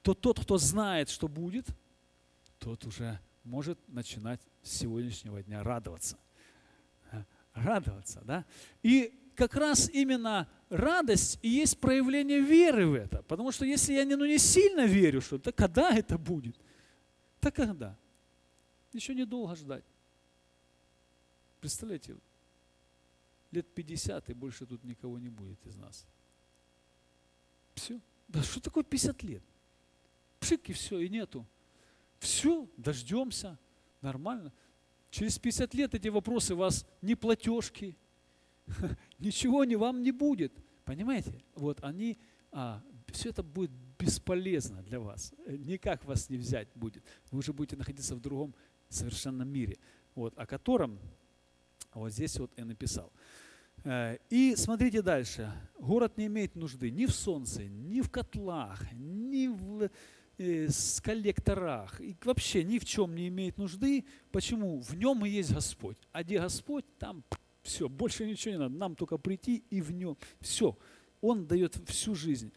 То 0.00 0.14
тот, 0.14 0.40
кто 0.40 0.56
знает, 0.56 1.10
что 1.10 1.28
будет, 1.28 1.66
тот 2.58 2.86
уже 2.86 3.20
может 3.44 3.78
начинать 3.88 4.40
с 4.62 4.70
сегодняшнего 4.78 5.42
дня 5.42 5.62
радоваться– 5.62 6.18
радоваться. 7.54 8.22
Да? 8.24 8.44
И 8.82 9.12
как 9.34 9.54
раз 9.54 9.88
именно 9.90 10.48
радость 10.68 11.38
и 11.42 11.48
есть 11.48 11.78
проявление 11.78 12.40
веры 12.40 12.86
в 12.86 12.94
это. 12.94 13.22
Потому 13.22 13.52
что 13.52 13.64
если 13.64 13.94
я 13.94 14.04
не, 14.04 14.16
ну, 14.16 14.24
не 14.24 14.38
сильно 14.38 14.86
верю, 14.86 15.20
что 15.20 15.38
то 15.38 15.52
когда 15.52 15.90
это 15.90 16.18
будет? 16.18 16.56
Да 17.40 17.50
когда? 17.50 17.96
Еще 18.92 19.14
недолго 19.14 19.54
ждать. 19.56 19.84
Представляете, 21.60 22.16
лет 23.50 23.66
50 23.74 24.30
и 24.30 24.34
больше 24.34 24.66
тут 24.66 24.82
никого 24.84 25.18
не 25.18 25.28
будет 25.28 25.64
из 25.66 25.76
нас. 25.76 26.06
Все. 27.74 28.00
Да 28.28 28.42
что 28.42 28.60
такое 28.60 28.84
50 28.84 29.22
лет? 29.22 29.42
Пшик 30.40 30.68
и 30.68 30.72
все, 30.72 30.98
и 30.98 31.08
нету. 31.08 31.46
Все, 32.22 32.68
дождемся, 32.76 33.58
нормально. 34.00 34.52
Через 35.10 35.40
50 35.40 35.74
лет 35.74 35.92
эти 35.96 36.06
вопросы 36.06 36.54
вас 36.54 36.86
не 37.02 37.16
платежки, 37.16 37.96
ничего 39.18 39.64
не 39.64 39.74
вам 39.74 40.04
не 40.04 40.12
будет. 40.12 40.52
Понимаете? 40.84 41.42
Вот 41.56 41.82
они, 41.82 42.16
а, 42.52 42.80
все 43.08 43.30
это 43.30 43.42
будет 43.42 43.72
бесполезно 43.98 44.84
для 44.84 45.00
вас. 45.00 45.34
Никак 45.48 46.04
вас 46.04 46.30
не 46.30 46.36
взять 46.36 46.68
будет. 46.76 47.02
Вы 47.32 47.40
уже 47.40 47.52
будете 47.52 47.74
находиться 47.74 48.14
в 48.14 48.20
другом 48.20 48.54
совершенно 48.88 49.42
мире, 49.42 49.78
вот, 50.14 50.32
о 50.38 50.46
котором 50.46 51.00
вот 51.92 52.12
здесь 52.12 52.38
вот 52.38 52.52
и 52.56 52.62
написал. 52.62 53.12
Э, 53.82 54.18
и 54.30 54.54
смотрите 54.54 55.02
дальше. 55.02 55.52
Город 55.76 56.16
не 56.18 56.26
имеет 56.26 56.54
нужды 56.54 56.92
ни 56.92 57.04
в 57.04 57.10
солнце, 57.10 57.64
ни 57.64 58.00
в 58.00 58.08
котлах, 58.12 58.80
ни 58.92 59.48
в 59.48 59.82
Э, 59.82 59.88
с 60.38 61.00
коллекторах, 61.00 62.00
и 62.00 62.16
вообще 62.24 62.64
ни 62.64 62.78
в 62.78 62.84
чем 62.84 63.14
не 63.14 63.28
имеет 63.28 63.58
нужды. 63.58 64.04
Почему? 64.30 64.80
В 64.80 64.94
нем 64.94 65.24
и 65.24 65.30
есть 65.30 65.52
Господь. 65.52 65.96
А 66.12 66.22
где 66.22 66.40
Господь, 66.40 66.84
там 66.98 67.22
все, 67.62 67.88
больше 67.88 68.26
ничего 68.26 68.52
не 68.52 68.58
надо. 68.58 68.74
Нам 68.74 68.96
только 68.96 69.18
прийти 69.18 69.62
и 69.70 69.80
в 69.80 69.92
нем. 69.92 70.16
Все. 70.40 70.76
Он 71.20 71.46
дает 71.46 71.76
всю 71.88 72.14
жизнь. 72.14 72.52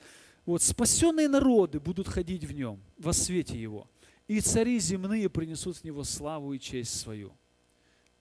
Вот 0.45 0.61
спасенные 0.61 1.27
народы 1.27 1.79
будут 1.79 2.07
ходить 2.07 2.43
в 2.43 2.51
нем, 2.51 2.79
во 2.97 3.13
свете 3.13 3.59
его. 3.59 3.87
И 4.27 4.41
цари 4.41 4.79
земные 4.79 5.29
принесут 5.29 5.77
в 5.77 5.83
него 5.83 6.03
славу 6.03 6.53
и 6.53 6.59
честь 6.59 6.99
свою. 6.99 7.33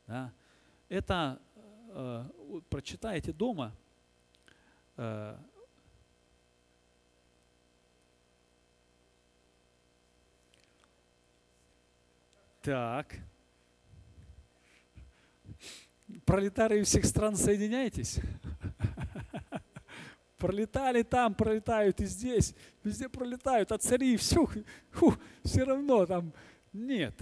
Да? 0.07 0.33
Это 0.89 1.41
э, 1.89 2.25
прочитайте 2.69 3.33
дома. 3.33 3.75
Э, 4.97 5.39
Так. 12.65 13.15
Пролетарии 16.25 16.83
всех 16.83 17.05
стран 17.05 17.37
соединяйтесь. 17.37 18.19
Пролетали 20.39 21.03
там, 21.03 21.35
пролетают 21.35 22.01
и 22.01 22.07
здесь, 22.07 22.55
везде 22.83 23.11
пролетают, 23.11 23.71
а 23.71 23.79
цари 23.79 24.17
все, 24.17 24.49
фу, 24.91 25.15
все 25.43 25.65
равно 25.65 26.07
там 26.07 26.33
нет. 26.73 27.15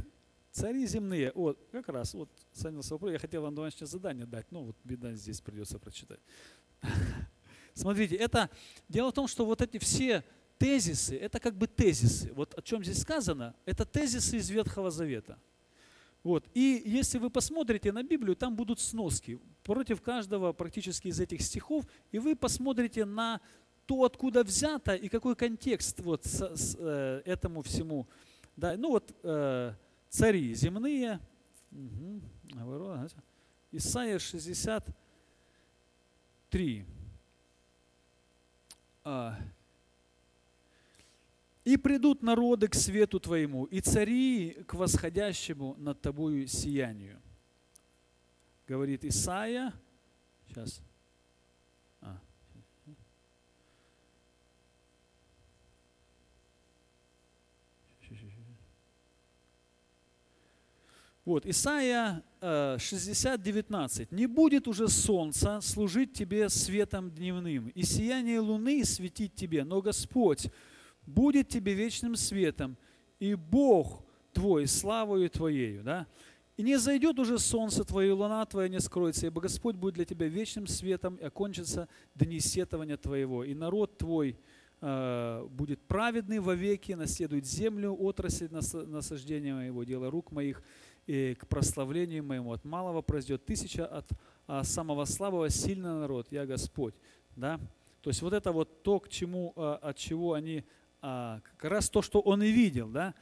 Цари 0.52 0.86
земные. 0.86 1.32
Вот, 1.34 1.58
как 1.72 1.88
раз, 1.88 2.14
вот, 2.14 2.28
занялся 2.52 2.94
вопрос. 2.94 3.12
Я 3.12 3.18
хотел 3.18 3.42
вам 3.42 3.54
домашнее 3.54 3.88
задание 3.88 4.26
дать, 4.26 4.46
но 4.52 4.62
вот, 4.62 4.76
беда, 4.84 5.12
здесь 5.14 5.40
придется 5.40 5.80
прочитать. 5.80 6.20
Смотрите, 7.74 8.14
это, 8.14 8.48
дело 8.88 9.10
в 9.10 9.14
том, 9.14 9.26
что 9.26 9.44
вот 9.44 9.60
эти 9.60 9.78
все 9.78 10.22
тезисы, 10.62 11.16
это 11.16 11.40
как 11.40 11.56
бы 11.56 11.66
тезисы. 11.66 12.32
Вот 12.34 12.56
о 12.56 12.62
чем 12.62 12.84
здесь 12.84 13.00
сказано, 13.00 13.52
это 13.64 13.84
тезисы 13.84 14.36
из 14.36 14.48
Ветхого 14.48 14.92
Завета. 14.92 15.36
Вот. 16.22 16.48
И 16.54 16.80
если 16.86 17.18
вы 17.18 17.30
посмотрите 17.30 17.90
на 17.90 18.04
Библию, 18.04 18.36
там 18.36 18.54
будут 18.54 18.78
сноски 18.78 19.40
против 19.64 20.00
каждого 20.00 20.52
практически 20.52 21.08
из 21.08 21.18
этих 21.18 21.42
стихов, 21.42 21.84
и 22.12 22.20
вы 22.20 22.36
посмотрите 22.36 23.04
на 23.04 23.40
то, 23.86 24.04
откуда 24.04 24.44
взято 24.44 24.94
и 24.94 25.08
какой 25.08 25.34
контекст 25.34 25.98
вот 25.98 26.24
с, 26.24 26.54
с, 26.54 26.76
э, 26.78 27.22
этому 27.24 27.62
всему. 27.62 28.06
Да, 28.56 28.76
ну 28.76 28.90
вот 28.90 29.12
э, 29.24 29.74
цари 30.10 30.54
земные, 30.54 31.18
угу, 31.72 32.20
Исайя 33.72 34.20
63. 34.20 36.86
А, 39.04 39.36
и 41.64 41.76
придут 41.76 42.22
народы 42.22 42.68
к 42.68 42.74
свету 42.74 43.20
Твоему, 43.20 43.64
и 43.66 43.80
цари 43.80 44.64
к 44.66 44.74
восходящему 44.74 45.76
над 45.78 46.00
Тобою 46.00 46.46
сиянию. 46.46 47.20
Говорит 48.66 49.04
Исаия. 49.04 49.72
Сейчас. 50.48 50.80
А. 52.00 52.18
Вот, 61.24 61.46
Исаия 61.46 62.24
60, 62.40 63.40
19. 63.40 64.10
«Не 64.10 64.26
будет 64.26 64.66
уже 64.66 64.88
солнца 64.88 65.60
служить 65.60 66.12
тебе 66.12 66.48
светом 66.48 67.12
дневным, 67.12 67.68
и 67.68 67.84
сияние 67.84 68.40
луны 68.40 68.84
светить 68.84 69.36
тебе, 69.36 69.62
но 69.62 69.80
Господь 69.80 70.50
будет 71.06 71.48
тебе 71.48 71.74
вечным 71.74 72.16
светом, 72.16 72.76
и 73.18 73.34
Бог 73.34 74.04
твой 74.32 74.66
славою 74.66 75.28
твоею. 75.30 75.82
Да? 75.82 76.06
И 76.56 76.62
не 76.62 76.78
зайдет 76.78 77.18
уже 77.18 77.38
солнце 77.38 77.84
твое, 77.84 78.10
и 78.10 78.12
луна 78.12 78.44
твоя 78.46 78.68
не 78.68 78.80
скроется, 78.80 79.26
ибо 79.26 79.40
Господь 79.40 79.76
будет 79.76 79.94
для 79.94 80.04
тебя 80.04 80.26
вечным 80.26 80.66
светом, 80.66 81.16
и 81.16 81.24
окончится 81.24 81.88
дни 82.14 82.40
сетования 82.40 82.96
твоего. 82.96 83.44
И 83.44 83.54
народ 83.54 83.98
твой 83.98 84.36
э, 84.80 85.46
будет 85.50 85.80
праведный 85.82 86.40
вовеки, 86.40 86.92
наследует 86.92 87.46
землю, 87.46 87.94
отрасль 87.94 88.48
насаждения 88.50 89.54
моего, 89.54 89.84
дело 89.84 90.10
рук 90.10 90.30
моих, 90.30 90.62
и 91.06 91.34
к 91.38 91.46
прославлению 91.48 92.22
моему 92.22 92.52
от 92.52 92.64
малого 92.64 93.02
произойдет 93.02 93.44
тысяча, 93.44 93.86
от 93.86 94.08
а 94.46 94.64
самого 94.64 95.04
слабого 95.04 95.48
сильный 95.50 96.00
народ, 96.00 96.26
я 96.30 96.46
Господь. 96.46 96.94
Да? 97.36 97.58
То 98.02 98.10
есть 98.10 98.20
вот 98.22 98.32
это 98.32 98.52
вот 98.52 98.82
то, 98.82 98.98
к 99.00 99.08
чему, 99.08 99.52
а, 99.56 99.76
от 99.76 99.96
чего 99.96 100.34
они 100.34 100.64
а, 101.02 101.40
как 101.56 101.70
раз 101.70 101.90
то, 101.90 102.00
что 102.00 102.20
он 102.20 102.44
и 102.44 102.50
видел, 102.52 102.88
да, 102.88 103.14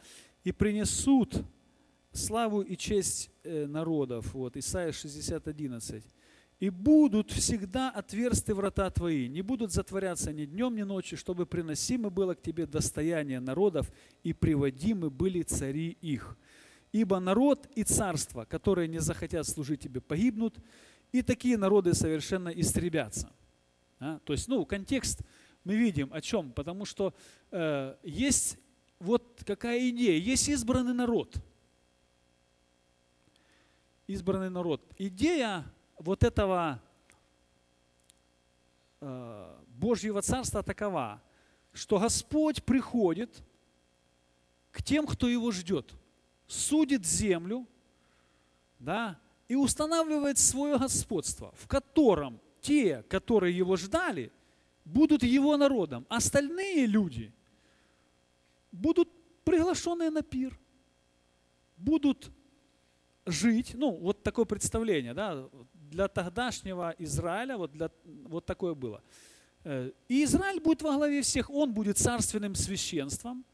и 0.45 0.53
принесут 0.53 1.43
славу 2.12 2.61
и 2.61 2.76
честь 2.76 3.31
э, 3.43 3.66
народов, 3.66 4.35
вот, 4.35 4.57
Исайя 4.57 4.93
60, 4.93 5.49
11. 5.49 6.05
«И 6.59 6.68
будут 6.68 7.31
всегда 7.31 7.91
отверсты 7.91 8.55
врата 8.55 8.91
твои, 8.91 9.28
не 9.28 9.41
будут 9.41 9.72
затворяться 9.72 10.31
ни 10.31 10.45
днем, 10.45 10.76
ни 10.76 10.83
ночью, 10.83 11.16
чтобы 11.16 11.47
приносимы 11.47 12.11
было 12.11 12.35
к 12.35 12.43
тебе 12.43 12.66
достояние 12.66 13.41
народов, 13.41 13.91
и 14.22 14.35
приводимы 14.35 15.09
были 15.09 15.41
цари 15.41 15.97
их. 16.03 16.37
Ибо 16.93 17.18
народ 17.18 17.66
и 17.74 17.83
царство, 17.83 18.45
которые 18.45 18.89
не 18.89 18.99
захотят 18.99 19.47
служить 19.49 19.81
тебе, 19.81 20.03
погибнут, 20.03 20.59
и 21.12 21.22
такие 21.22 21.57
народы 21.57 21.95
совершенно 21.95 22.51
истребятся». 22.51 23.31
А? 24.01 24.18
То 24.24 24.35
есть, 24.35 24.49
ну, 24.49 24.66
контекст– 24.66 25.22
мы 25.65 25.77
видим 25.77 26.13
о 26.13 26.21
чем? 26.21 26.53
Потому 26.53 26.85
что 26.85 27.15
э, 27.51 27.97
есть 28.03 28.59
вот 28.99 29.43
какая 29.47 29.89
идея, 29.91 30.19
есть 30.19 30.49
избранный 30.49 30.95
народ. 30.95 31.37
Избранный 34.07 34.51
народ. 34.51 34.83
Идея 34.99 35.65
вот 35.99 36.25
этого 36.25 36.83
э, 39.01 39.57
Божьего 39.69 40.21
Царства 40.23 40.63
такова, 40.63 41.23
что 41.73 41.99
Господь 41.99 42.65
приходит 42.65 43.43
к 44.71 44.83
тем, 44.83 45.07
кто 45.07 45.29
его 45.29 45.51
ждет, 45.51 45.95
судит 46.47 47.07
землю, 47.07 47.67
да, 48.79 49.19
и 49.49 49.55
устанавливает 49.55 50.39
свое 50.39 50.79
господство, 50.79 51.53
в 51.57 51.67
котором 51.67 52.41
те, 52.61 53.03
которые 53.05 53.57
его 53.57 53.77
ждали, 53.77 54.33
будут 54.93 55.22
его 55.22 55.57
народом. 55.57 56.07
Остальные 56.09 56.86
люди 56.86 57.32
будут 58.72 59.09
приглашенные 59.45 60.11
на 60.11 60.22
пир, 60.22 60.59
будут 61.76 62.30
жить, 63.26 63.74
ну, 63.74 63.91
вот 63.91 64.22
такое 64.22 64.45
представление, 64.45 65.14
да, 65.14 65.49
для 65.91 66.09
тогдашнего 66.09 66.95
Израиля, 66.99 67.57
вот, 67.57 67.72
для, 67.72 67.91
вот 68.05 68.47
такое 68.47 68.74
было. 68.74 69.03
Э, 69.64 69.91
и 70.09 70.24
Израиль 70.24 70.61
будет 70.61 70.82
во 70.82 70.97
главе 70.97 71.20
всех, 71.22 71.51
он 71.51 71.72
будет 71.72 71.99
царственным 71.99 72.55
священством, 72.55 73.45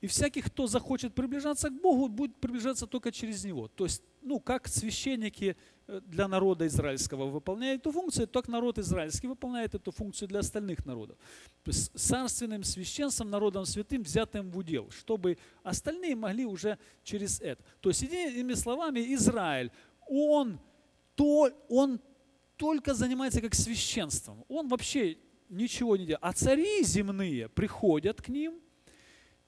и 0.00 0.06
всякий, 0.06 0.40
кто 0.40 0.66
захочет 0.66 1.14
приближаться 1.14 1.68
к 1.68 1.80
Богу, 1.80 2.08
будет 2.08 2.36
приближаться 2.36 2.86
только 2.86 3.12
через 3.12 3.44
Него. 3.44 3.68
То 3.68 3.84
есть, 3.84 4.02
ну, 4.22 4.40
как 4.40 4.68
священники 4.68 5.56
э, 5.86 6.00
для 6.06 6.28
народа 6.28 6.66
израильского 6.66 7.26
выполняют 7.26 7.82
эту 7.82 7.92
функцию, 7.92 8.26
так 8.26 8.48
народ 8.48 8.78
израильский 8.78 9.26
выполняет 9.26 9.74
эту 9.74 9.90
функцию 9.90 10.28
для 10.28 10.40
остальных 10.40 10.86
народов. 10.86 11.16
То 11.62 11.70
есть 11.70 11.92
царственным 11.98 12.64
священством, 12.64 13.30
народом 13.30 13.66
святым, 13.66 14.02
взятым 14.02 14.50
в 14.50 14.58
удел, 14.58 14.90
чтобы 14.90 15.38
остальные 15.62 16.16
могли 16.16 16.44
уже 16.44 16.78
через 17.02 17.40
это. 17.40 17.62
То 17.80 17.90
есть, 17.90 18.02
иными 18.02 18.54
словами, 18.54 19.14
Израиль, 19.14 19.70
он, 20.08 20.58
то, 21.14 21.50
он 21.68 22.00
только 22.56 22.94
занимается 22.94 23.40
как 23.40 23.54
священством. 23.54 24.44
Он 24.48 24.68
вообще 24.68 25.16
ничего 25.48 25.96
не 25.96 26.06
делает. 26.06 26.24
А 26.24 26.32
цари 26.32 26.82
земные 26.84 27.48
приходят 27.48 28.20
к 28.22 28.28
ним– 28.28 28.60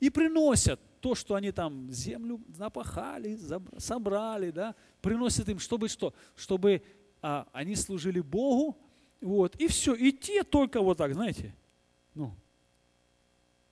и 0.03 0.11
приносят 0.11 0.81
то, 1.03 1.17
что 1.17 1.35
они 1.35 1.51
там 1.51 1.91
землю 1.91 2.41
напахали, 2.57 3.39
собрали, 3.77 4.53
да, 4.53 4.75
приносят 5.01 5.49
им, 5.49 5.59
чтобы 5.59 5.89
что? 5.89 6.15
Чтобы 6.37 6.83
а, 7.21 7.49
они 7.53 7.75
служили 7.75 8.21
Богу, 8.21 8.79
вот, 9.21 9.57
и 9.57 9.67
все. 9.67 9.95
И 9.95 10.13
те 10.13 10.45
только 10.45 10.81
вот 10.81 10.99
так, 10.99 11.13
знаете, 11.13 11.55
ну, 12.15 12.33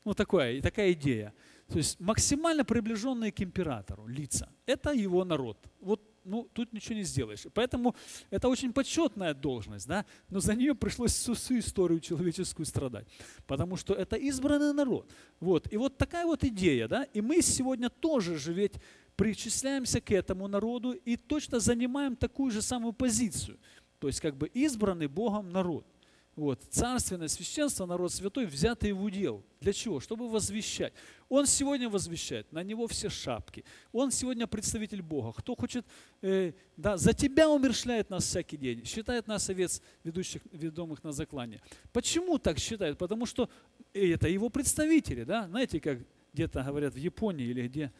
ну 0.05 0.13
такая, 0.13 0.61
такая 0.61 0.93
идея. 0.93 1.33
То 1.69 1.79
есть 1.79 2.01
максимально 2.01 2.65
приближенные 2.65 3.31
к 3.31 3.41
императору 3.41 4.09
лица. 4.09 4.49
Это 4.67 4.91
его 4.91 5.25
народ. 5.25 5.57
Вот 5.81 6.03
ну, 6.25 6.49
тут 6.53 6.73
ничего 6.73 6.97
не 6.97 7.03
сделаешь. 7.03 7.47
Поэтому 7.55 7.95
это 8.31 8.49
очень 8.49 8.73
почетная 8.73 9.35
должность, 9.35 9.87
да, 9.87 10.05
но 10.29 10.41
за 10.41 10.55
нее 10.55 10.75
пришлось 10.75 11.13
всю, 11.13 11.35
всю 11.35 11.59
историю 11.59 12.01
человеческую 12.01 12.67
страдать, 12.67 13.07
потому 13.47 13.77
что 13.77 13.95
это 13.95 14.17
избранный 14.17 14.73
народ. 14.73 15.11
Вот. 15.41 15.73
И 15.73 15.77
вот 15.77 15.99
такая 15.99 16.27
вот 16.27 16.45
идея, 16.45 16.89
да, 16.89 17.05
и 17.05 17.21
мы 17.21 17.43
сегодня 17.43 17.89
тоже 17.89 18.39
же 18.39 18.53
ведь 18.53 18.75
причисляемся 19.17 20.01
к 20.01 20.11
этому 20.11 20.49
народу 20.49 20.93
и 20.93 21.17
точно 21.17 21.61
занимаем 21.61 22.17
такую 22.17 22.51
же 22.51 22.63
самую 22.63 22.93
позицию. 22.93 23.59
То 23.99 24.09
есть 24.09 24.21
как 24.21 24.37
бы 24.37 24.49
избранный 24.49 25.09
Богом 25.09 25.51
народ– 25.51 25.87
вот, 26.37 26.63
царственное 26.71 27.29
священство, 27.29 27.87
народ 27.87 28.13
святой, 28.13 28.47
взятый 28.47 28.93
в 28.93 29.03
удел. 29.03 29.45
Для 29.61 29.73
чего? 29.73 30.01
Чтобы 30.01 30.29
возвещать. 30.29 30.93
Он 31.29 31.47
сегодня 31.47 31.89
возвещает, 31.89 32.51
на 32.53 32.63
него 32.63 32.87
все 32.87 33.11
шапки. 33.11 33.65
Он 33.93 34.11
сегодня 34.11 34.47
представитель 34.47 35.03
Бога. 35.03 35.33
Кто 35.33 35.55
хочет, 35.55 35.85
э, 36.23 36.53
да, 36.77 36.97
за 36.97 37.13
тебя 37.13 37.49
умершляет 37.51 38.11
нас 38.11 38.25
всякий 38.25 38.57
день, 38.57 38.85
считает 38.85 39.27
нас 39.27 39.51
овец, 39.51 39.83
ведущих, 40.05 40.43
ведомых 40.53 41.05
на 41.05 41.13
заклание. 41.13 41.61
Почему 41.93 42.39
так 42.39 42.59
считают? 42.59 42.97
Потому 42.97 43.27
что 43.27 43.51
это 43.93 44.29
его 44.29 44.49
представители, 44.49 45.25
да, 45.25 45.47
знаете, 45.49 45.81
как 45.81 45.99
где-то 46.33 46.63
говорят 46.63 46.95
в 46.95 46.99
Японии 46.99 47.47
или 47.47 47.69
где, 47.69 47.93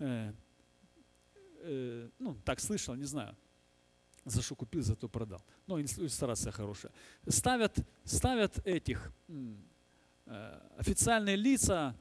э, 0.00 0.32
э, 1.60 2.08
ну, 2.18 2.36
так 2.44 2.60
слышал, 2.60 2.94
не 2.94 3.04
знаю, 3.04 3.36
за 4.26 4.42
что 4.42 4.54
купил, 4.54 4.82
зато 4.82 5.08
продал. 5.08 5.42
Ну, 5.66 5.80
иллюстрация 5.80 6.52
хорошая. 6.52 6.92
Ставят, 7.28 7.78
ставят 8.04 8.66
этих 8.66 9.12
э, 10.26 10.60
официальные 10.76 11.36
лица 11.36 11.94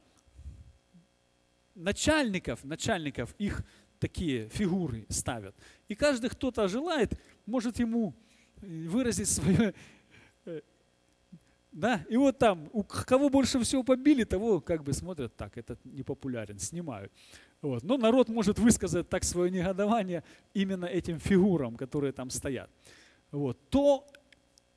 начальников, 1.76 2.64
начальников 2.64 3.36
их 3.38 3.64
такие 4.00 4.50
фигуры 4.50 5.06
ставят. 5.10 5.56
И 5.88 5.96
каждый, 5.96 6.30
кто-то 6.30 6.68
желает, 6.68 7.20
может 7.46 7.80
ему 7.80 8.14
выразить 8.62 9.30
свое 9.30 9.74
э, 10.46 10.62
да, 11.72 12.06
и 12.10 12.16
вот 12.16 12.38
там, 12.38 12.70
у 12.72 12.84
кого 12.84 13.30
больше 13.30 13.60
всего 13.60 13.84
побили, 13.84 14.24
того 14.24 14.62
как 14.62 14.82
бы 14.82 14.94
смотрят, 14.94 15.36
так, 15.36 15.58
этот 15.58 15.84
не 15.84 16.04
популярен, 16.04 16.58
снимают. 16.58 17.12
Вот. 17.66 17.84
Но 17.84 17.98
народ 17.98 18.30
может 18.30 18.60
высказать 18.60 19.10
так 19.10 19.24
свое 19.24 19.52
негодование 19.52 20.24
именно 20.54 20.86
этим 20.86 21.20
фигурам, 21.20 21.76
которые 21.76 22.14
там 22.14 22.30
стоят. 22.30 22.70
Вот. 23.32 23.58
То 23.70 24.06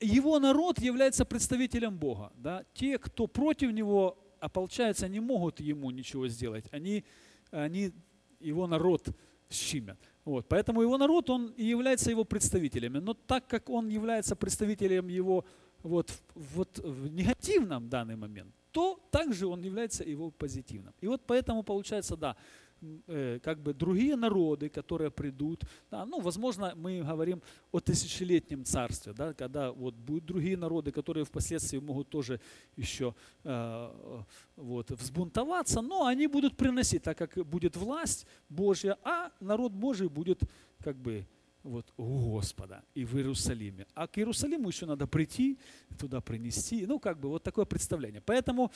его 0.01 0.39
народ 0.39 0.81
является 0.81 1.25
представителем 1.25 1.99
Бога. 1.99 2.33
Да? 2.37 2.65
Те, 2.75 2.99
кто 2.99 3.27
против 3.27 3.73
него 3.73 4.17
ополчаются, 4.41 5.09
не 5.09 5.21
могут 5.21 5.61
ему 5.61 5.91
ничего 5.91 6.29
сделать. 6.29 6.65
Они, 6.73 7.05
они 7.51 7.93
его 8.41 8.67
народ 8.67 9.09
щимят. 9.51 9.99
Вот. 10.25 10.49
Поэтому 10.49 10.83
его 10.83 10.97
народ, 10.99 11.31
он 11.31 11.53
и 11.59 11.65
является 11.65 12.11
его 12.11 12.25
представителями. 12.25 13.01
Но 13.01 13.15
так 13.15 13.47
как 13.49 13.69
он 13.69 13.89
является 13.89 14.35
представителем 14.35 15.09
его 15.09 15.45
вот, 15.83 16.11
вот 16.35 16.79
в 16.79 17.09
негативном 17.09 17.89
данный 17.89 18.17
момент, 18.17 18.55
то 18.73 18.99
также 19.11 19.47
он 19.47 19.63
является 19.63 20.05
его 20.05 20.31
позитивным. 20.31 20.95
И 21.01 21.07
вот 21.07 21.23
поэтому 21.27 21.63
получается, 21.63 22.17
да, 22.17 22.37
Э, 22.81 23.41
как 23.43 23.61
бы 23.61 23.75
другие 23.75 24.15
народы, 24.15 24.69
которые 24.69 25.11
придут. 25.11 25.65
Да, 25.91 26.07
ну, 26.07 26.21
возможно, 26.21 26.75
мы 26.77 27.03
говорим 27.03 27.43
о 27.73 27.81
тысячелетнем 27.81 28.65
царстве, 28.65 29.13
да, 29.13 29.35
когда 29.35 29.73
вот 29.73 29.95
будут 29.95 30.25
другие 30.27 30.57
народы, 30.57 30.93
которые 30.93 31.25
впоследствии 31.25 31.79
могут 31.79 32.09
тоже 32.09 32.41
еще 32.77 33.15
э, 33.43 34.25
вот, 34.55 34.91
взбунтоваться, 34.93 35.81
но 35.81 36.07
они 36.07 36.29
будут 36.29 36.57
приносить, 36.57 37.03
так 37.03 37.19
как 37.19 37.35
будет 37.47 37.77
власть 37.77 38.27
Божья, 38.49 38.97
а 39.03 39.33
народ 39.41 39.73
Божий 39.73 40.09
будет 40.09 40.41
как 40.81 40.97
бы 40.97 41.27
вот 41.65 41.93
у 41.97 42.37
Господа 42.37 42.85
и 42.95 43.05
в 43.05 43.17
Иерусалиме. 43.17 43.87
А 43.95 44.07
к 44.07 44.19
Иерусалиму 44.19 44.69
еще 44.69 44.87
надо 44.87 45.09
прийти, 45.09 45.59
туда 45.99 46.21
принести. 46.21 46.87
Ну, 46.87 47.01
как 47.01 47.19
бы 47.19 47.29
вот 47.29 47.43
такое 47.43 47.65
представление. 47.65 48.23
Поэтому 48.25 48.71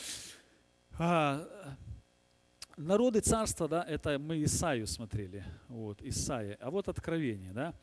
а, 0.99 1.47
народы 2.77 3.21
царства, 3.21 3.69
да, 3.69 3.83
это 3.83 4.19
мы 4.19 4.43
Исаию 4.45 4.87
смотрели, 4.87 5.45
вот, 5.69 6.03
Исаия, 6.03 6.57
а 6.61 6.71
вот 6.71 6.89
Откровение, 6.89 7.53
да, 7.53 7.75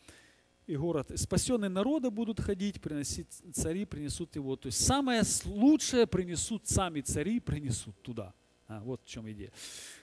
и 0.69 0.75
город. 0.75 1.11
Спасенные 1.15 1.69
народы 1.69 2.11
будут 2.11 2.39
ходить, 2.39 2.79
приносить 2.79 3.27
цари, 3.53 3.85
принесут 3.85 4.35
его. 4.35 4.55
То 4.55 4.67
есть 4.67 4.85
самое 4.85 5.23
лучшее 5.45 6.05
принесут 6.05 6.67
сами 6.67 7.01
цари, 7.01 7.39
принесут 7.39 7.99
туда. 8.03 8.35
А, 8.67 8.81
вот 8.81 9.01
в 9.03 9.07
чем 9.07 9.29
идея. 9.31 9.51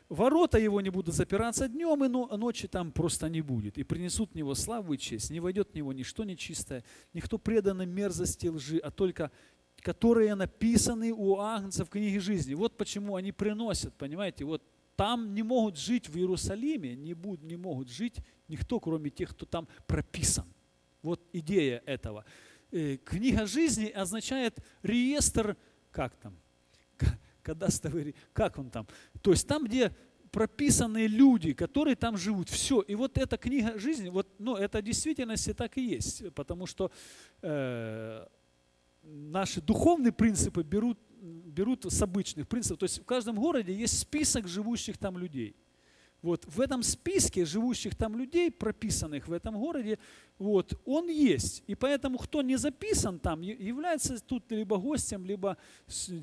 Ворота 0.09 0.59
его 0.59 0.81
не 0.81 0.91
будут 0.91 1.15
запираться 1.15 1.69
днем, 1.69 2.05
и 2.05 2.09
ночи 2.37 2.67
там 2.67 2.91
просто 2.91 3.29
не 3.29 3.43
будет. 3.43 3.79
И 3.79 3.85
принесут 3.85 4.33
в 4.33 4.35
него 4.35 4.57
славу 4.57 4.95
и 4.95 4.99
честь. 4.99 5.31
Не 5.31 5.39
войдет 5.39 5.71
в 5.71 5.75
него 5.77 5.93
ничто 5.93 6.25
нечистое, 6.25 6.83
никто 7.13 7.39
преданный 7.39 7.87
мерзости 7.87 8.49
лжи, 8.49 8.79
а 8.79 8.91
только 8.91 9.31
которые 9.83 10.35
написаны 10.35 11.13
у 11.13 11.39
Агнца 11.39 11.85
в 11.85 11.91
книге 11.91 12.19
жизни. 12.19 12.55
Вот 12.55 12.77
почему 12.77 13.15
они 13.15 13.31
приносят, 13.31 13.95
понимаете, 13.95 14.45
вот 14.45 14.63
там 14.97 15.35
не 15.35 15.43
могут 15.43 15.77
жить 15.79 16.09
в 16.09 16.17
Иерусалиме, 16.17 16.97
не, 16.97 17.15
будут, 17.15 17.43
не 17.43 17.57
могут 17.57 17.91
жить 17.91 18.17
никто, 18.49 18.81
кроме 18.81 19.11
тех, 19.11 19.31
кто 19.31 19.47
там 19.47 19.69
прописан. 19.87 20.47
Вот 21.03 21.23
идея 21.33 21.83
этого. 21.87 22.25
Э, 22.73 22.97
книга 22.97 23.47
жизни 23.47 23.87
означает 23.89 24.59
реестр, 24.83 25.57
как 25.91 26.17
там, 26.17 26.37
кадастровый, 27.43 28.15
как 28.33 28.59
он 28.59 28.71
там. 28.71 28.87
То 29.23 29.31
есть 29.31 29.47
там, 29.47 29.65
где 29.65 29.95
прописанные 30.33 31.07
люди, 31.07 31.53
которые 31.53 31.97
там 31.97 32.17
живут. 32.17 32.49
Все. 32.49 32.81
И 32.81 32.95
вот 32.95 33.17
эта 33.19 33.37
книга 33.37 33.79
жизни, 33.79 34.09
вот, 34.09 34.29
ну, 34.39 34.57
это 34.57 34.81
в 34.81 34.83
действительности 34.83 35.55
так 35.55 35.77
и 35.79 35.83
есть. 35.83 36.35
Потому 36.35 36.67
что 36.67 36.91
э, 37.43 38.27
наши 39.03 39.61
духовные 39.61 40.13
принципы 40.13 40.63
берут 40.63 40.99
берут 41.57 41.87
с 41.87 42.03
обычных 42.03 42.47
принципов. 42.47 42.79
То 42.79 42.85
есть 42.85 43.01
в 43.01 43.05
каждом 43.05 43.37
городе 43.37 43.73
есть 43.73 43.99
список 43.99 44.47
живущих 44.47 44.99
там 44.99 45.17
людей. 45.19 45.57
Вот 46.23 46.45
в 46.47 46.61
этом 46.61 46.83
списке 46.83 47.45
живущих 47.45 47.95
там 47.95 48.17
людей, 48.17 48.51
прописанных 48.51 49.29
в 49.29 49.33
этом 49.33 49.59
городе, 49.59 49.99
вот, 50.39 50.81
он 50.85 51.09
есть. 51.09 51.63
И 51.67 51.75
поэтому 51.75 52.19
кто 52.19 52.43
не 52.43 52.57
записан 52.57 53.19
там, 53.19 53.41
является 53.43 54.19
тут 54.19 54.51
либо 54.51 54.77
гостем, 54.77 55.25
либо 55.25 55.57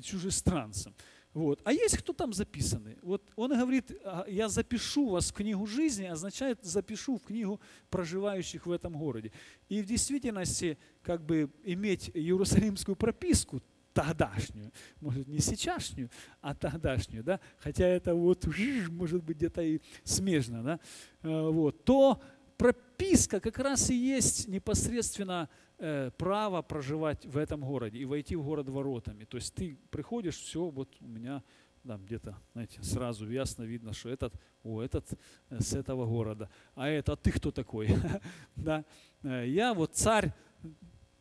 чужестранцем. 0.02 0.94
Вот. 1.32 1.60
А 1.64 1.72
есть 1.72 1.98
кто 1.98 2.12
там 2.12 2.32
записанный. 2.32 2.96
Вот 3.02 3.22
он 3.34 3.58
говорит, 3.58 3.90
«А, 4.04 4.24
я 4.28 4.48
запишу 4.48 5.08
вас 5.08 5.30
в 5.30 5.34
книгу 5.34 5.66
жизни, 5.66 6.04
означает 6.04 6.58
запишу 6.62 7.16
в 7.16 7.24
книгу 7.24 7.60
проживающих 7.90 8.66
в 8.66 8.70
этом 8.70 8.92
городе. 8.92 9.32
И 9.68 9.82
в 9.82 9.86
действительности, 9.86 10.78
как 11.02 11.24
бы 11.26 11.50
иметь 11.64 12.10
иерусалимскую 12.14 12.94
прописку, 12.94 13.60
тогдашнюю, 13.94 14.72
может 15.00 15.28
не 15.28 15.38
сейчасшнюю, 15.38 16.10
а 16.40 16.54
тогдашнюю, 16.54 17.24
да, 17.24 17.40
хотя 17.58 17.86
это 17.86 18.14
вот 18.14 18.46
может 18.90 19.22
быть 19.22 19.36
где-то 19.38 19.62
и 19.62 19.80
смежно, 20.02 20.62
да, 20.62 20.80
э, 21.22 21.50
вот, 21.50 21.84
то 21.84 22.20
прописка 22.58 23.40
как 23.40 23.58
раз 23.58 23.90
и 23.90 23.94
есть 23.94 24.48
непосредственно 24.48 25.48
э, 25.78 26.10
право 26.18 26.60
проживать 26.62 27.24
в 27.24 27.36
этом 27.36 27.60
городе 27.60 27.98
и 27.98 28.04
войти 28.04 28.36
в 28.36 28.44
город 28.44 28.68
воротами. 28.68 29.24
То 29.24 29.36
есть 29.36 29.54
ты 29.54 29.78
приходишь, 29.90 30.36
все, 30.36 30.68
вот 30.68 30.90
у 31.00 31.06
меня 31.06 31.42
там 31.86 32.04
где-то, 32.04 32.36
знаете, 32.52 32.82
сразу 32.82 33.30
ясно 33.30 33.62
видно, 33.62 33.92
что 33.92 34.08
этот, 34.08 34.34
о, 34.64 34.82
этот 34.82 35.12
э, 35.50 35.60
с 35.60 35.72
этого 35.72 36.06
города, 36.06 36.50
а 36.74 36.88
это, 36.88 37.14
ты 37.14 37.30
кто 37.30 37.52
такой? 37.52 37.88
да? 38.56 38.84
Я 39.22 39.72
вот 39.72 39.94
царь 39.94 40.32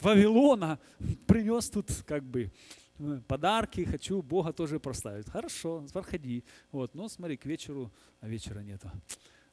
Вавилона 0.03 0.79
принес 1.27 1.69
тут 1.69 1.89
как 2.05 2.23
бы 2.23 2.51
э, 2.99 3.21
подарки, 3.27 3.85
хочу 3.85 4.21
Бога 4.21 4.53
тоже 4.53 4.79
прославить. 4.79 5.29
Хорошо, 5.29 5.85
проходи. 5.93 6.43
Вот, 6.71 6.95
но 6.95 7.07
смотри, 7.09 7.37
к 7.37 7.45
вечеру, 7.45 7.91
а 8.19 8.27
вечера 8.27 8.59
нету. 8.59 8.91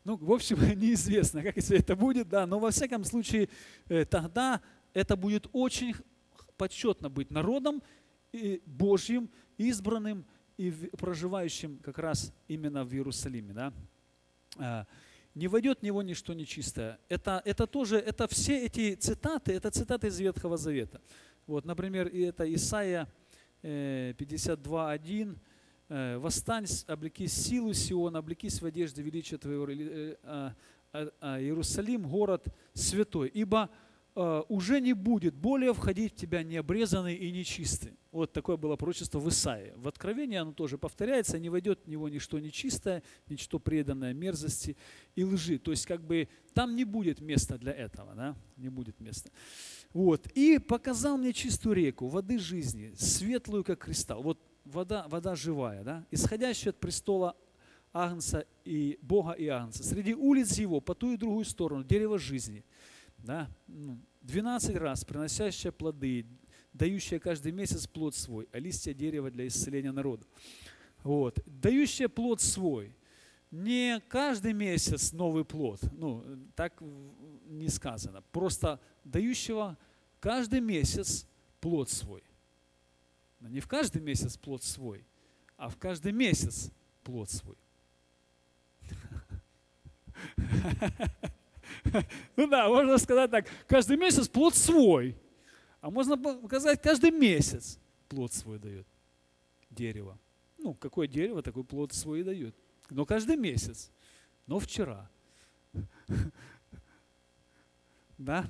Ну, 0.05 0.17
в 0.17 0.33
общем, 0.33 0.57
неизвестно, 0.79 1.43
как 1.43 1.57
если 1.57 1.79
это 1.79 1.95
будет, 1.95 2.29
да, 2.29 2.47
но 2.47 2.59
во 2.59 2.71
всяком 2.71 3.05
случае 3.05 3.49
э, 3.89 4.05
тогда 4.05 4.61
это 4.93 5.17
будет 5.17 5.47
очень 5.53 5.95
почетно 6.57 7.09
быть 7.09 7.31
народом 7.31 7.83
Божьим, 8.67 9.31
избранным 9.57 10.25
и 10.57 10.71
проживающим 10.71 11.79
как 11.79 11.99
раз 11.99 12.33
именно 12.49 12.85
в 12.85 12.93
Иерусалиме, 12.93 13.55
да. 13.55 14.87
Не 15.41 15.49
войдет 15.49 15.79
в 15.79 15.83
него 15.83 16.03
ничто 16.03 16.35
нечистое. 16.35 16.99
Это, 17.09 17.41
это 17.47 17.67
тоже, 17.67 17.97
это 17.97 18.29
все 18.29 18.67
эти 18.67 18.95
цитаты, 18.95 19.55
это 19.55 19.71
цитаты 19.71 20.09
из 20.09 20.21
Ветхого 20.21 20.59
Завета. 20.59 21.01
Вот, 21.47 21.65
например, 21.65 22.09
и 22.09 22.21
это 22.21 22.45
Исаия 22.55 23.09
52.1. 23.63 25.39
Э, 25.89 25.95
э, 25.95 26.19
«Восстань, 26.19 26.67
облекись 26.87 27.33
силу 27.33 27.73
Сиона, 27.73 28.19
облекись 28.19 28.61
в 28.61 28.67
одежде 28.67 29.01
величия 29.01 29.39
твоего, 29.39 29.67
э, 29.71 30.17
а, 30.25 30.55
а, 30.93 31.41
Иерусалим, 31.41 32.03
город 32.03 32.45
святой, 32.75 33.29
ибо 33.29 33.71
уже 34.15 34.81
не 34.81 34.93
будет 34.93 35.35
более 35.35 35.73
входить 35.73 36.15
в 36.15 36.17
тебя 36.17 36.43
необрезанный 36.43 37.15
и 37.15 37.31
нечистый. 37.31 37.93
Вот 38.11 38.33
такое 38.33 38.57
было 38.57 38.75
пророчество 38.75 39.21
в 39.21 39.29
Исаии. 39.29 39.73
В 39.77 39.87
Откровении 39.87 40.37
оно 40.37 40.53
тоже 40.53 40.79
повторяется, 40.79 41.39
не 41.39 41.49
войдет 41.49 41.85
в 41.85 41.89
него 41.89 42.09
ничто 42.09 42.41
нечистое, 42.41 43.05
ничто 43.29 43.61
преданное 43.61 44.13
мерзости 44.13 44.77
и 45.15 45.23
лжи. 45.23 45.59
То 45.59 45.71
есть 45.71 45.87
как 45.87 46.05
бы 46.05 46.29
там 46.53 46.75
не 46.75 46.85
будет 46.85 47.21
места 47.21 47.57
для 47.57 47.73
этого, 47.73 48.15
да? 48.15 48.37
не 48.57 48.69
будет 48.69 48.99
места. 48.99 49.31
Вот. 49.93 50.27
И 50.35 50.59
показал 50.59 51.17
мне 51.17 51.33
чистую 51.33 51.77
реку, 51.77 52.09
воды 52.09 52.39
жизни, 52.39 52.93
светлую, 52.97 53.63
как 53.63 53.79
кристалл. 53.79 54.23
Вот 54.23 54.41
вода, 54.65 55.07
вода 55.09 55.37
живая, 55.37 55.85
да? 55.85 56.07
исходящая 56.11 56.73
от 56.73 56.81
престола 56.81 57.37
Агнца 57.93 58.45
и 58.65 58.99
Бога 59.03 59.33
и 59.33 59.47
Агнца. 59.47 59.85
Среди 59.85 60.15
улиц 60.15 60.59
его, 60.59 60.81
по 60.81 60.97
ту 60.97 61.13
и 61.13 61.17
другую 61.17 61.45
сторону, 61.45 61.85
дерево 61.85 62.19
жизни– 62.19 62.65
да, 63.23 63.51
12 64.23 64.75
ну, 64.75 64.81
раз 64.81 65.05
приносящая 65.05 65.73
плоды, 65.73 66.27
дающая 66.73 67.19
каждый 67.19 67.53
месяц 67.53 67.87
плод 67.87 68.15
свой, 68.15 68.49
а 68.53 68.59
листья 68.59 68.95
дерева 68.95 69.31
для 69.31 69.47
исцеления 69.47 69.93
народа. 69.93 70.27
Вот. 71.03 71.41
Дающая 71.47 72.09
плод 72.09 72.41
свой. 72.41 72.95
Не 73.51 74.01
каждый 74.09 74.53
месяц 74.53 75.13
новый 75.13 75.45
плод, 75.45 75.81
ну, 75.93 76.25
так 76.55 76.81
не 77.47 77.69
сказано. 77.69 78.23
Просто 78.31 78.81
дающего 79.03 79.77
каждый 80.21 80.61
месяц 80.61 81.27
плод 81.61 81.91
свой. 81.91 82.23
Но 83.41 83.49
не 83.49 83.59
в 83.59 83.67
каждый 83.67 84.03
месяц 84.03 84.37
плод 84.37 84.63
свой, 84.63 85.05
а 85.57 85.69
в 85.69 85.77
каждый 85.79 86.13
месяц 86.13 86.71
плод 87.03 87.29
свой. 87.29 87.57
Ну 92.37 92.47
да, 92.47 92.69
можно 92.69 92.99
сказать 92.99 93.31
так, 93.31 93.47
каждый 93.67 93.97
месяц 93.97 94.29
плод 94.29 94.55
свой. 94.55 95.17
А 95.81 95.91
можно 95.91 96.17
сказать, 96.47 96.81
каждый 96.83 97.11
месяц 97.11 97.79
плод 98.09 98.33
свой 98.33 98.59
дает 98.59 98.87
дерево. 99.71 100.19
Ну, 100.59 100.75
какое 100.75 101.07
дерево, 101.07 101.43
такой 101.43 101.65
плод 101.65 101.93
свой 101.93 102.21
и 102.21 102.25
дает. 102.25 102.55
Но 102.91 103.07
каждый 103.07 103.37
месяц. 103.37 103.91
Но 104.47 104.59
вчера. 104.59 105.11
Да? 108.19 108.45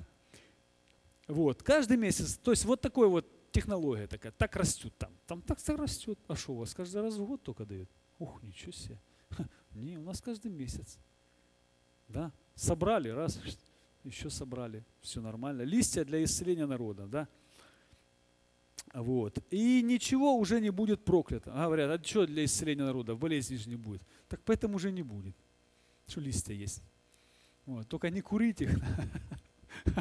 Вот, 1.28 1.62
каждый 1.62 1.97
месяц. 1.97 2.37
То 2.37 2.51
есть 2.51 2.64
вот 2.64 2.81
такой 2.81 3.07
вот 3.07 3.24
технология 3.53 4.09
такая. 4.09 4.33
Так 4.33 4.57
растет 4.57 4.93
там. 4.99 5.12
Там 5.28 5.43
так 5.43 5.59
растет. 5.78 6.18
А 6.26 6.35
что 6.35 6.55
у 6.55 6.57
вас 6.57 6.74
каждый 6.74 7.03
раз 7.03 7.14
в 7.14 7.24
год 7.24 7.41
только 7.45 7.64
дает? 7.64 7.89
Ух, 8.18 8.43
ничего 8.43 8.72
себе. 8.72 8.99
Не, 9.70 9.97
у 9.97 10.03
нас 10.03 10.20
каждый 10.20 10.51
месяц. 10.51 10.99
Да? 12.09 12.33
Собрали, 12.55 13.09
раз, 13.09 13.40
еще 14.05 14.30
собрали, 14.30 14.84
все 15.01 15.20
нормально. 15.20 15.62
Листья 15.62 16.05
для 16.05 16.22
исцеления 16.22 16.66
народа, 16.66 17.07
да? 17.07 17.28
Вот. 18.92 19.38
И 19.51 19.82
ничего 19.82 20.36
уже 20.36 20.61
не 20.61 20.70
будет 20.70 21.05
проклято. 21.05 21.51
Говорят, 21.51 22.01
а 22.01 22.05
что 22.05 22.26
для 22.26 22.44
исцеления 22.44 22.84
народа? 22.84 23.14
Болезни 23.14 23.57
же 23.57 23.68
не 23.68 23.76
будет. 23.76 24.03
Так 24.28 24.40
поэтому 24.44 24.76
уже 24.76 24.90
не 24.90 25.03
будет. 25.03 25.36
Что 26.09 26.20
листья 26.20 26.55
есть. 26.55 26.82
Вот. 27.66 27.88
Только 27.88 28.11
не 28.11 28.20
курить 28.20 28.62
их, 28.62 28.70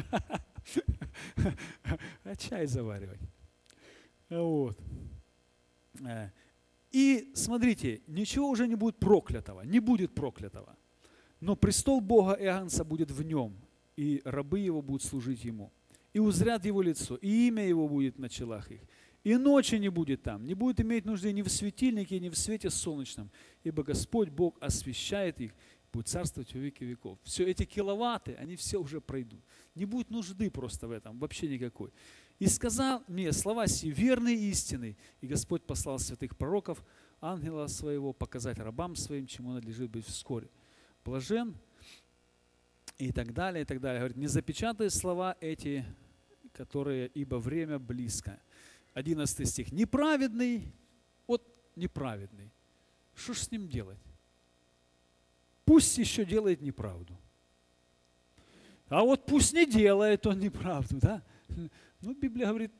а 2.24 2.36
чай 2.36 2.66
заваривать. 2.66 3.20
Вот. 4.28 4.78
Э, 6.04 6.30
и 6.90 7.30
смотрите, 7.34 8.00
ничего 8.06 8.48
уже 8.48 8.66
не 8.66 8.74
будет 8.74 8.96
проклятого, 8.98 9.62
не 9.62 9.80
будет 9.80 10.14
проклятого. 10.14 10.76
Но 11.40 11.56
престол 11.56 12.00
Бога 12.00 12.34
и 12.34 12.44
Агнца 12.44 12.84
будет 12.84 13.10
в 13.10 13.22
нем, 13.22 13.54
и 13.96 14.20
рабы 14.24 14.60
его 14.60 14.82
будут 14.82 15.02
служить 15.02 15.44
ему. 15.44 15.72
И 16.12 16.18
узрят 16.18 16.64
его 16.64 16.82
лицо, 16.82 17.16
и 17.16 17.48
имя 17.48 17.66
его 17.66 17.88
будет 17.88 18.18
на 18.18 18.28
челах 18.28 18.70
их. 18.70 18.80
И 19.22 19.36
ночи 19.36 19.74
не 19.74 19.90
будет 19.90 20.22
там, 20.22 20.46
не 20.46 20.54
будет 20.54 20.80
иметь 20.80 21.04
нужды 21.04 21.32
ни 21.32 21.42
в 21.42 21.48
светильнике, 21.48 22.18
ни 22.18 22.30
в 22.30 22.36
свете 22.36 22.70
солнечном, 22.70 23.30
ибо 23.62 23.82
Господь 23.82 24.30
Бог 24.30 24.56
освещает 24.60 25.40
их, 25.40 25.52
будет 25.92 26.08
царствовать 26.08 26.54
во 26.54 26.60
веки 26.60 26.84
веков. 26.84 27.18
Все 27.22 27.44
эти 27.44 27.64
киловатты, 27.64 28.34
они 28.34 28.56
все 28.56 28.78
уже 28.78 29.00
пройдут. 29.00 29.40
Не 29.74 29.84
будет 29.84 30.10
нужды 30.10 30.50
просто 30.50 30.88
в 30.88 30.90
этом, 30.90 31.18
вообще 31.18 31.48
никакой. 31.48 31.90
И 32.38 32.46
сказал 32.46 33.02
мне 33.08 33.32
слова 33.32 33.66
сии 33.66 33.90
верные 33.90 34.36
и 34.36 34.50
истины. 34.50 34.96
И 35.20 35.26
Господь 35.26 35.62
послал 35.64 35.98
святых 35.98 36.36
пророков, 36.38 36.82
ангела 37.20 37.66
своего, 37.66 38.14
показать 38.14 38.58
рабам 38.58 38.96
своим, 38.96 39.26
чему 39.26 39.52
надлежит 39.52 39.90
быть 39.90 40.06
вскоре. 40.06 40.48
Блажен 41.04 41.56
и 42.98 43.12
так 43.12 43.32
далее, 43.32 43.62
и 43.62 43.64
так 43.64 43.80
далее. 43.80 44.00
Говорит, 44.00 44.16
не 44.16 44.26
запечатай 44.26 44.90
слова 44.90 45.36
эти, 45.40 45.84
которые, 46.52 47.08
ибо 47.08 47.36
время 47.36 47.78
близко. 47.78 48.40
11 48.94 49.48
стих. 49.48 49.72
Неправедный, 49.72 50.72
вот 51.26 51.42
неправедный. 51.76 52.50
Что 53.14 53.34
ж 53.34 53.38
с 53.38 53.50
ним 53.50 53.68
делать? 53.68 53.98
Пусть 55.64 55.96
еще 55.98 56.24
делает 56.24 56.60
неправду. 56.60 57.16
А 58.88 59.02
вот 59.02 59.24
пусть 59.24 59.52
не 59.52 59.66
делает 59.66 60.26
он 60.26 60.40
неправду, 60.40 60.98
да? 60.98 61.22
Ну, 62.02 62.14
Библия 62.14 62.48
говорит, 62.48 62.72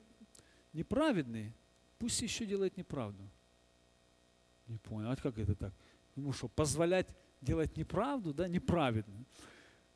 неправедный, 0.73 1.53
пусть 1.99 2.23
еще 2.23 2.47
делает 2.47 2.77
неправду. 2.79 3.23
Не 4.67 4.79
понял, 4.79 5.11
а 5.11 5.17
как 5.17 5.39
это 5.39 5.55
так? 5.55 5.75
Ему 6.17 6.33
что, 6.33 6.49
позволять 6.49 7.07
делать 7.41 7.77
неправду, 7.77 8.35
да, 8.35 8.49
неправедно? 8.49 9.25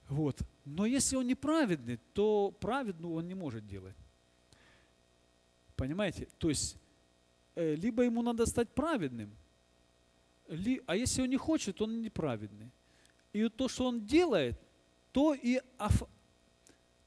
Вот. 0.08 0.40
Но 0.64 0.86
если 0.86 1.16
он 1.16 1.26
неправедный, 1.26 1.98
то 2.12 2.50
праведную 2.60 3.14
он 3.14 3.26
не 3.26 3.34
может 3.34 3.66
делать. 3.66 3.96
Понимаете? 5.76 6.28
То 6.38 6.48
есть, 6.48 6.76
э, 7.54 7.74
либо 7.74 8.02
ему 8.02 8.22
надо 8.22 8.46
стать 8.46 8.68
праведным, 8.74 9.30
ли, 10.48 10.82
а 10.86 10.96
если 10.96 11.22
он 11.22 11.30
не 11.30 11.36
хочет, 11.36 11.80
он 11.80 12.02
неправедный. 12.02 12.70
И 13.32 13.48
то, 13.48 13.68
что 13.68 13.86
он 13.86 14.06
делает, 14.06 14.60
то 15.12 15.34
и, 15.34 15.60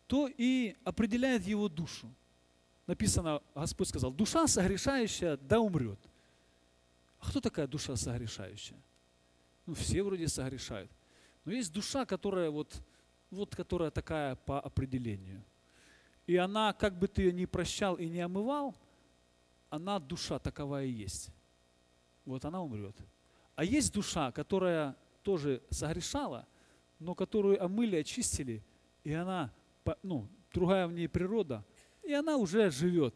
то 0.08 0.30
и 0.38 0.76
определяет 0.84 1.44
его 1.44 1.70
душу. 1.70 2.10
Написано, 2.88 3.42
Господь 3.54 3.90
сказал, 3.90 4.12
душа 4.12 4.48
согрешающая 4.48 5.38
да 5.38 5.60
умрет. 5.60 6.00
А 7.20 7.30
кто 7.30 7.42
такая 7.42 7.68
душа 7.68 7.96
согрешающая? 7.96 8.78
Ну, 9.68 9.74
все 9.74 10.01
вроде 10.01 10.28
согрешают. 10.30 10.89
Но 11.43 11.51
есть 11.51 11.72
душа, 11.74 12.05
которая 12.05 12.49
вот, 12.49 12.82
вот 13.30 13.55
которая 13.55 13.91
такая 13.91 14.36
по 14.36 14.59
определению. 14.59 15.43
И 16.26 16.36
она, 16.38 16.74
как 16.74 16.97
бы 16.97 17.07
ты 17.07 17.24
ее 17.24 17.34
не 17.34 17.45
прощал 17.45 17.95
и 17.95 18.07
не 18.07 18.22
омывал, 18.22 18.76
она 19.70 19.99
душа 19.99 20.39
такова 20.39 20.84
и 20.84 20.89
есть. 20.89 21.30
Вот 22.26 22.45
она 22.45 22.61
умрет. 22.61 22.95
А 23.55 23.63
есть 23.63 23.93
душа, 23.93 24.32
которая 24.32 24.95
тоже 25.22 25.61
согрешала, 25.70 26.47
но 26.99 27.13
которую 27.13 27.61
омыли, 27.63 27.97
очистили, 27.97 28.63
и 29.03 29.11
она, 29.11 29.53
ну, 30.01 30.30
другая 30.53 30.88
в 30.88 30.93
ней 30.93 31.09
природа, 31.09 31.65
и 32.03 32.13
она 32.13 32.38
уже 32.38 32.72
живет, 32.72 33.13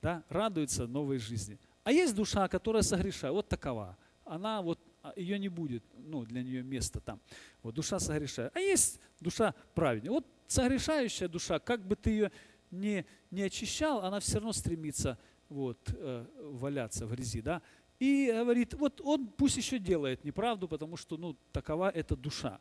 да, 0.00 0.24
радуется 0.28 0.86
новой 0.86 1.18
жизни. 1.18 1.58
А 1.82 1.90
есть 1.90 2.14
душа, 2.14 2.46
которая 2.48 2.82
согрешает, 2.82 3.34
вот 3.34 3.48
такова. 3.48 3.96
Она 4.24 4.62
вот 4.62 4.80
ее 5.16 5.38
не 5.38 5.48
будет, 5.48 5.84
ну, 5.94 6.24
для 6.24 6.42
нее 6.42 6.62
места 6.62 7.00
там. 7.00 7.20
Вот 7.62 7.74
душа 7.74 7.98
согрешает. 7.98 8.50
А 8.54 8.60
есть 8.60 9.00
душа 9.20 9.54
праведная. 9.74 10.10
Вот 10.10 10.26
согрешающая 10.46 11.28
душа, 11.28 11.58
как 11.58 11.86
бы 11.86 11.96
ты 11.96 12.10
ее 12.10 12.32
не, 12.70 13.04
не 13.30 13.42
очищал, 13.42 14.02
она 14.02 14.20
все 14.20 14.34
равно 14.34 14.52
стремится 14.52 15.18
вот, 15.48 15.78
э, 15.94 16.26
валяться 16.40 17.06
в 17.06 17.10
грязи, 17.12 17.40
да. 17.40 17.62
И 17.98 18.30
говорит, 18.32 18.74
вот 18.74 19.00
он 19.02 19.28
пусть 19.28 19.56
еще 19.56 19.78
делает 19.78 20.24
неправду, 20.24 20.68
потому 20.68 20.96
что, 20.96 21.16
ну, 21.16 21.36
такова 21.52 21.90
эта 21.90 22.16
душа. 22.16 22.60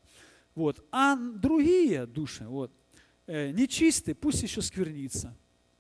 Вот. 0.53 0.85
А 0.91 1.15
другие 1.15 2.05
души, 2.05 2.45
вот, 2.47 2.71
э, 3.27 3.51
нечистые, 3.51 4.15
пусть 4.15 4.43
еще 4.43 4.61
сквернится. 4.61 5.35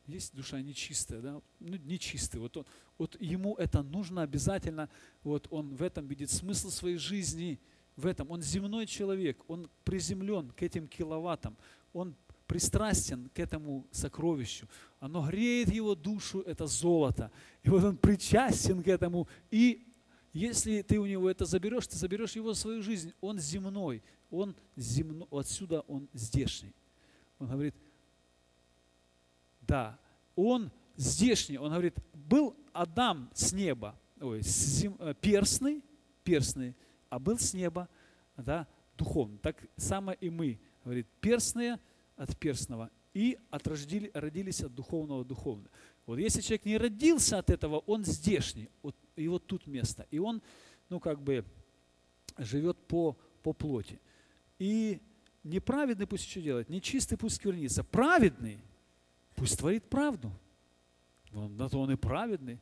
Есть 0.07 0.35
душа 0.35 0.61
нечистая, 0.61 1.21
да, 1.21 1.41
ну, 1.59 1.77
нечистый. 1.77 2.39
Вот, 2.39 2.57
он, 2.57 2.65
вот 2.97 3.19
ему 3.19 3.55
это 3.55 3.81
нужно 3.81 4.21
обязательно, 4.21 4.89
вот 5.23 5.47
он 5.49 5.75
в 5.75 5.81
этом 5.81 6.07
видит 6.07 6.29
смысл 6.29 6.69
своей 6.69 6.97
жизни, 6.97 7.59
в 7.95 8.05
этом. 8.05 8.29
Он 8.31 8.41
земной 8.41 8.85
человек, 8.85 9.37
он 9.47 9.69
приземлен 9.83 10.51
к 10.51 10.61
этим 10.61 10.87
киловаттам, 10.87 11.57
он 11.93 12.15
пристрастен 12.47 13.29
к 13.33 13.39
этому 13.39 13.87
сокровищу. 13.91 14.67
Оно 14.99 15.25
греет 15.27 15.73
его 15.73 15.95
душу, 15.95 16.41
это 16.41 16.67
золото. 16.67 17.31
И 17.63 17.69
вот 17.69 17.83
он 17.83 17.97
причастен 17.97 18.83
к 18.83 18.87
этому. 18.87 19.27
И 19.49 19.87
если 20.33 20.81
ты 20.81 20.99
у 20.99 21.05
него 21.05 21.29
это 21.29 21.45
заберешь, 21.45 21.87
ты 21.87 21.97
заберешь 21.97 22.35
его 22.35 22.51
в 22.51 22.57
свою 22.57 22.83
жизнь. 22.83 23.13
Он 23.21 23.39
земной, 23.39 24.03
он 24.29 24.55
земной, 24.75 25.27
отсюда 25.31 25.81
он 25.81 26.07
здешний. 26.13 26.73
Он 27.39 27.47
говорит, 27.47 27.75
да, 29.67 29.99
он 30.35 30.71
здешний, 30.95 31.57
он 31.57 31.71
говорит, 31.71 31.97
был 32.13 32.55
Адам 32.73 33.29
с 33.33 33.53
неба, 33.53 33.99
ой, 34.19 34.43
с 34.43 34.79
зем, 34.79 34.95
э, 34.99 35.13
перстный, 35.19 35.83
перстный, 36.23 36.75
а 37.09 37.19
был 37.19 37.37
с 37.37 37.53
неба, 37.53 37.89
да, 38.37 38.67
духовный. 38.97 39.37
Так 39.39 39.65
самое 39.77 40.17
и 40.19 40.29
мы, 40.29 40.59
говорит, 40.83 41.07
перстные 41.21 41.79
от 42.15 42.37
перстного 42.37 42.89
и 43.13 43.37
от 43.49 43.65
рождили, 43.67 44.11
родились 44.13 44.61
от 44.61 44.75
духовного 44.75 45.23
духовного. 45.23 45.69
Вот 46.05 46.19
если 46.19 46.41
человек 46.41 46.65
не 46.65 46.77
родился 46.77 47.39
от 47.39 47.49
этого, 47.49 47.79
он 47.79 48.03
здешний, 48.03 48.69
вот, 48.81 48.95
вот 49.15 49.47
тут 49.47 49.67
место. 49.67 50.05
И 50.11 50.19
он, 50.19 50.41
ну 50.89 50.99
как 50.99 51.21
бы, 51.21 51.45
живет 52.37 52.77
по, 52.87 53.17
по 53.41 53.53
плоти. 53.53 53.99
И 54.59 55.01
неправедный 55.43 56.07
пусть 56.07 56.29
что 56.29 56.41
делает, 56.41 56.69
нечистый 56.69 57.17
пусть 57.17 57.37
сквернится. 57.37 57.83
Праведный 57.83 58.59
пусть 59.35 59.59
творит 59.59 59.89
правду. 59.89 60.31
Он, 61.33 61.55
на 61.57 61.69
то 61.69 61.79
он 61.79 61.91
и 61.91 61.95
праведный, 61.95 62.59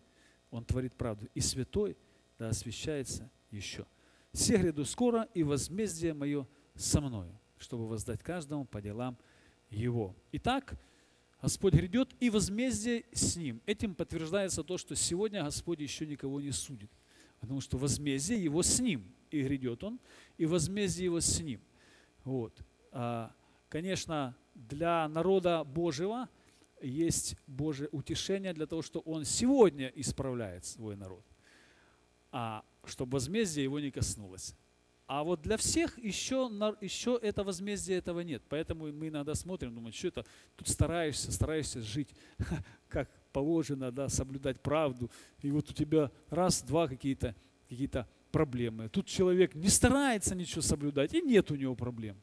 он 0.50 0.66
творит 0.66 0.94
правду. 0.96 1.28
И 1.34 1.40
святой 1.40 1.98
да 2.38 2.50
освящается 2.50 3.30
еще. 3.52 3.86
Все 4.32 4.58
гряду 4.58 4.84
скоро, 4.86 5.28
и 5.34 5.44
возмездие 5.44 6.14
мое 6.14 6.48
со 6.76 7.00
мною, 7.02 7.40
чтобы 7.58 7.88
воздать 7.88 8.24
каждому 8.24 8.66
по 8.66 8.82
делам 8.82 9.18
его. 9.70 10.16
Итак, 10.32 10.76
Господь 11.42 11.74
грядет, 11.74 12.10
и 12.20 12.30
возмездие 12.30 13.04
с 13.12 13.36
ним. 13.36 13.62
Этим 13.66 13.94
подтверждается 13.94 14.64
то, 14.64 14.78
что 14.78 14.96
сегодня 14.96 15.44
Господь 15.44 15.82
еще 15.82 16.08
никого 16.08 16.42
не 16.42 16.52
судит. 16.52 16.90
Потому 17.40 17.62
что 17.62 17.78
возмездие 17.78 18.42
его 18.42 18.64
с 18.64 18.80
ним. 18.80 19.14
И 19.30 19.42
грядет 19.44 19.84
он, 19.84 20.00
и 20.38 20.46
возмездие 20.46 21.06
его 21.06 21.20
с 21.20 21.40
ним. 21.40 21.60
Вот. 22.24 22.58
А, 22.92 23.36
конечно, 23.68 24.36
для 24.56 25.08
народа 25.10 25.64
Божьего 25.64 26.30
есть 26.84 27.36
Божье 27.48 27.88
утешение 27.92 28.54
для 28.54 28.66
того, 28.66 28.82
что 28.82 29.00
он 29.00 29.26
сегодня 29.26 29.92
исправляет 29.96 30.66
свой 30.66 30.96
народ. 30.96 31.26
А 32.32 32.64
чтобы 32.86 33.14
возмездие 33.14 33.64
его 33.64 33.80
не 33.80 33.92
коснулось. 33.92 34.56
А 35.06 35.24
вот 35.24 35.42
для 35.42 35.58
всех 35.58 35.98
еще, 35.98 36.50
еще 36.82 37.20
это 37.22 37.44
возмездие 37.44 37.98
этого 37.98 38.22
нет. 38.22 38.42
Поэтому 38.50 38.92
мы 38.92 39.10
иногда 39.10 39.36
смотрим, 39.36 39.76
думаем, 39.76 39.94
что 39.94 40.08
это, 40.08 40.26
тут 40.56 40.68
стараешься, 40.68 41.32
стараешься 41.32 41.82
жить 41.82 42.10
как 42.88 43.10
положено, 43.32 43.92
да, 43.92 44.10
соблюдать 44.10 44.62
правду. 44.62 45.12
И 45.42 45.52
вот 45.52 45.70
у 45.70 45.74
тебя 45.74 46.12
раз-два 46.30 46.88
какие-то 46.88 47.36
какие 47.68 47.90
проблемы. 48.32 48.90
Тут 48.90 49.06
человек 49.06 49.54
не 49.56 49.70
старается 49.70 50.36
ничего 50.36 50.62
соблюдать, 50.62 51.14
и 51.14 51.22
нет 51.22 51.52
у 51.52 51.56
него 51.56 51.76
проблем. 51.76 52.20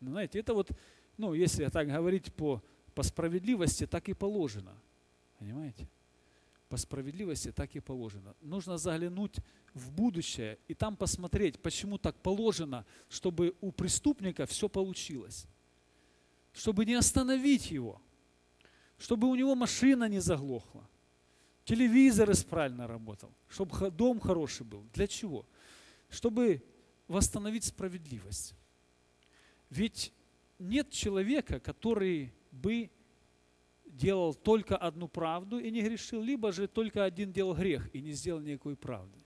Ну, 0.00 0.10
знаете, 0.10 0.38
это 0.38 0.54
вот, 0.54 0.70
ну, 1.16 1.34
если 1.34 1.66
так 1.66 1.88
говорить 1.88 2.32
по, 2.32 2.62
по 2.94 3.02
справедливости, 3.02 3.86
так 3.86 4.08
и 4.08 4.14
положено. 4.14 4.74
Понимаете? 5.38 5.88
по 6.68 6.76
справедливости 6.76 7.52
так 7.52 7.74
и 7.74 7.80
положено. 7.80 8.34
Нужно 8.40 8.78
заглянуть 8.78 9.36
в 9.74 9.90
будущее 9.90 10.58
и 10.68 10.74
там 10.74 10.96
посмотреть, 10.96 11.60
почему 11.60 11.98
так 11.98 12.16
положено, 12.16 12.84
чтобы 13.08 13.54
у 13.60 13.72
преступника 13.72 14.46
все 14.46 14.68
получилось. 14.68 15.46
Чтобы 16.52 16.84
не 16.84 16.94
остановить 16.94 17.70
его. 17.70 18.00
Чтобы 18.98 19.28
у 19.28 19.34
него 19.34 19.54
машина 19.54 20.08
не 20.08 20.20
заглохла. 20.20 20.88
Телевизор 21.64 22.30
правильно 22.48 22.86
работал. 22.86 23.32
Чтобы 23.48 23.90
дом 23.90 24.20
хороший 24.20 24.66
был. 24.66 24.84
Для 24.92 25.06
чего? 25.06 25.46
Чтобы 26.10 26.62
восстановить 27.06 27.64
справедливость. 27.64 28.54
Ведь 29.70 30.12
нет 30.58 30.90
человека, 30.90 31.60
который 31.60 32.32
бы 32.58 32.90
делал 33.86 34.34
только 34.34 34.76
одну 34.76 35.08
правду 35.08 35.58
и 35.58 35.70
не 35.70 35.82
грешил, 35.82 36.22
либо 36.22 36.52
же 36.52 36.68
только 36.68 37.04
один 37.04 37.32
делал 37.32 37.54
грех 37.54 37.94
и 37.94 38.00
не 38.00 38.12
сделал 38.12 38.40
никакой 38.40 38.76
правды. 38.76 39.18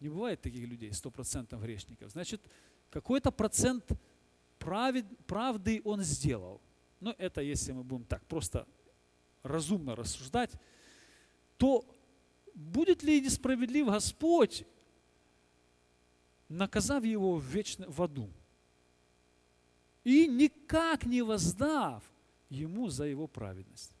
Не 0.00 0.08
бывает 0.08 0.40
таких 0.40 0.68
людей, 0.68 0.92
сто 0.92 1.10
процентов 1.10 1.60
грешников. 1.60 2.10
Значит, 2.10 2.40
какой-то 2.90 3.30
процент 3.30 3.84
правед, 4.58 5.06
правды 5.26 5.80
он 5.84 6.02
сделал. 6.02 6.60
Но 7.00 7.14
это 7.18 7.40
если 7.40 7.72
мы 7.72 7.82
будем 7.82 8.04
так 8.04 8.24
просто 8.26 8.66
разумно 9.42 9.96
рассуждать, 9.96 10.52
то 11.56 11.84
будет 12.54 13.02
ли 13.02 13.20
несправедлив 13.20 13.86
Господь, 13.86 14.64
наказав 16.48 17.04
его 17.04 17.36
в, 17.36 17.44
вечно, 17.44 17.86
в 17.88 18.02
аду? 18.02 18.30
И 20.08 20.26
никак 20.26 21.04
не 21.04 21.20
воздав 21.20 22.02
ему 22.48 22.88
за 22.88 23.04
его 23.04 23.26
праведность. 23.26 23.92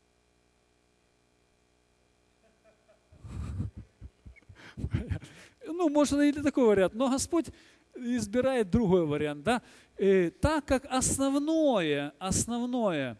Ну, 5.66 5.90
можно 5.90 6.22
или 6.22 6.40
такой 6.40 6.66
вариант, 6.66 6.94
но 6.94 7.10
Господь 7.10 7.46
избирает 7.94 8.70
другой 8.70 9.04
вариант, 9.04 9.44
да? 9.44 9.62
И 9.98 10.04
э, 10.04 10.30
так 10.30 10.64
как 10.64 10.86
основное, 10.86 12.14
основное 12.18 13.18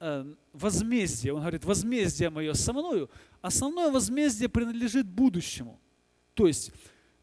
э, 0.00 0.34
возмездие, 0.54 1.34
он 1.34 1.40
говорит, 1.40 1.64
возмездие 1.66 2.30
мое 2.30 2.54
со 2.54 2.72
мною, 2.72 3.10
основное 3.42 3.90
возмездие 3.90 4.48
принадлежит 4.48 5.06
будущему. 5.06 5.78
То 6.32 6.46
есть 6.46 6.72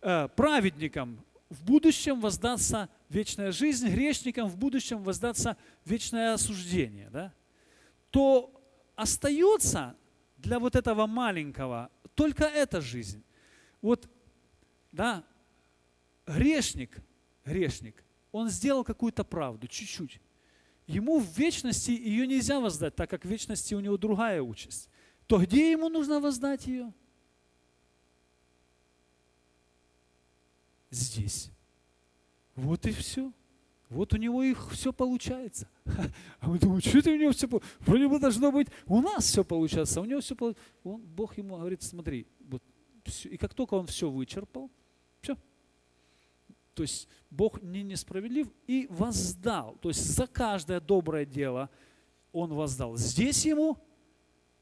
э, 0.02 0.28
праведникам 0.36 1.26
в 1.49 1.64
будущем 1.66 2.20
воздастся 2.22 2.88
вечная 3.14 3.51
жизнь, 3.51 3.88
грешникам 3.89 4.47
в 4.47 4.57
будущем 4.57 5.03
воздастся 5.03 5.57
вечное 5.86 6.34
осуждение, 6.34 7.09
да, 7.09 7.34
то 8.09 8.51
остается 8.95 9.95
для 10.38 10.59
вот 10.59 10.76
этого 10.76 11.07
маленького 11.07 11.91
только 12.16 12.45
эта 12.45 12.82
жизнь. 12.82 13.24
Вот, 13.82 14.09
да, 14.91 15.24
грешник, 16.26 16.97
грешник, 17.45 18.03
он 18.32 18.49
сделал 18.49 18.84
какую-то 18.84 19.24
правду, 19.24 19.68
чуть-чуть. 19.68 20.20
Ему 20.88 21.20
в 21.20 21.38
вечности 21.38 21.91
ее 21.91 22.28
нельзя 22.28 22.59
воздать, 22.59 22.95
так 22.95 23.09
как 23.09 23.26
в 23.26 23.30
вечности 23.30 23.74
у 23.74 23.80
него 23.80 23.97
другая 23.97 24.41
участь. 24.41 24.89
То 25.28 25.38
где 25.38 25.72
ему 25.72 25.89
нужно 25.89 26.20
воздать 26.20 26.68
ее? 26.68 26.93
здесь. 30.91 31.49
Вот 32.62 32.86
и 32.86 32.91
все. 32.91 33.34
Вот 33.89 34.14
у 34.14 34.18
него 34.18 34.43
их 34.43 34.72
все 34.72 34.93
получается. 34.93 35.68
А 36.39 36.47
мы 36.47 36.59
думаем, 36.59 36.82
что 36.82 36.99
это 36.99 37.09
у 37.09 37.16
него 37.16 37.32
все 37.32 37.47
Вроде 37.80 38.07
бы 38.07 38.20
должно 38.20 38.51
быть 38.51 38.68
у 38.86 39.01
нас 39.01 39.26
все 39.26 39.43
получаться, 39.43 39.99
а 39.99 40.03
у 40.03 40.05
него 40.05 40.22
все 40.22 40.36
получается. 40.36 40.64
Он, 40.84 41.01
Бог 41.01 41.38
ему 41.38 41.57
говорит, 41.57 41.82
смотри, 41.82 42.28
вот 42.39 42.62
все. 43.03 43.30
и 43.30 43.38
как 43.38 43.55
только 43.55 43.74
он 43.74 43.88
все 43.88 44.09
вычерпал, 44.09 44.70
все. 45.22 45.36
То 46.76 46.84
есть 46.84 47.07
Бог 47.32 47.62
не 47.64 47.82
несправедлив 47.82 48.47
и 48.68 48.88
воздал. 48.91 49.78
То 49.82 49.89
есть 49.89 50.05
за 50.05 50.28
каждое 50.28 50.80
доброе 50.80 51.26
дело 51.26 51.70
он 52.32 52.53
воздал. 52.53 52.95
Здесь 52.95 53.43
ему 53.45 53.78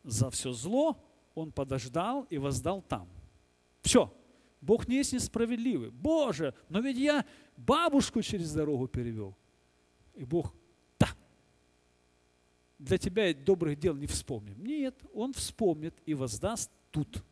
за 0.03 0.29
все 0.29 0.53
зло 0.53 0.97
он 1.35 1.51
подождал 1.51 2.23
и 2.29 2.37
воздал 2.37 2.81
там. 2.81 3.09
Все. 3.81 4.11
Бог 4.61 4.87
не 4.87 4.97
есть 4.97 5.13
несправедливый. 5.13 5.89
Боже, 5.89 6.53
но 6.67 6.79
ведь 6.79 6.97
я 6.97 7.25
бабушку 7.59 8.21
через 8.21 8.53
дорогу 8.53 8.87
перевел. 8.87 9.35
И 10.15 10.23
Бог, 10.23 10.53
да, 10.99 11.07
для 12.77 12.97
тебя 12.97 13.33
добрых 13.33 13.77
дел 13.79 13.95
не 13.95 14.07
вспомним. 14.07 14.63
Нет, 14.63 14.95
Он 15.13 15.33
вспомнит 15.33 15.95
и 16.05 16.13
воздаст 16.13 16.71
тут. 16.91 17.23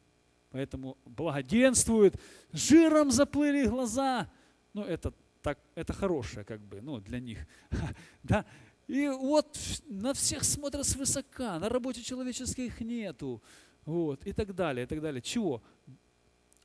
Поэтому 0.51 0.97
благоденствует, 1.05 2.19
жиром 2.51 3.11
заплыли 3.11 3.67
глаза. 3.67 4.31
Ну, 4.73 4.83
это 4.83 5.13
так, 5.41 5.59
это 5.75 5.93
хорошее, 5.93 6.45
как 6.45 6.61
бы, 6.61 6.81
ну, 6.81 6.99
для 6.99 7.19
них. 7.19 7.47
Да? 8.23 8.45
И 8.87 9.09
вот 9.09 9.57
на 9.85 10.13
всех 10.13 10.43
смотрят 10.43 10.85
свысока, 10.85 11.59
на 11.59 11.67
работе 11.67 12.01
человеческих 12.01 12.79
нету. 12.79 13.41
Вот, 13.85 14.25
и 14.25 14.33
так 14.33 14.55
далее, 14.55 14.85
и 14.85 14.87
так 14.87 15.01
далее. 15.01 15.21
Чего? 15.21 15.61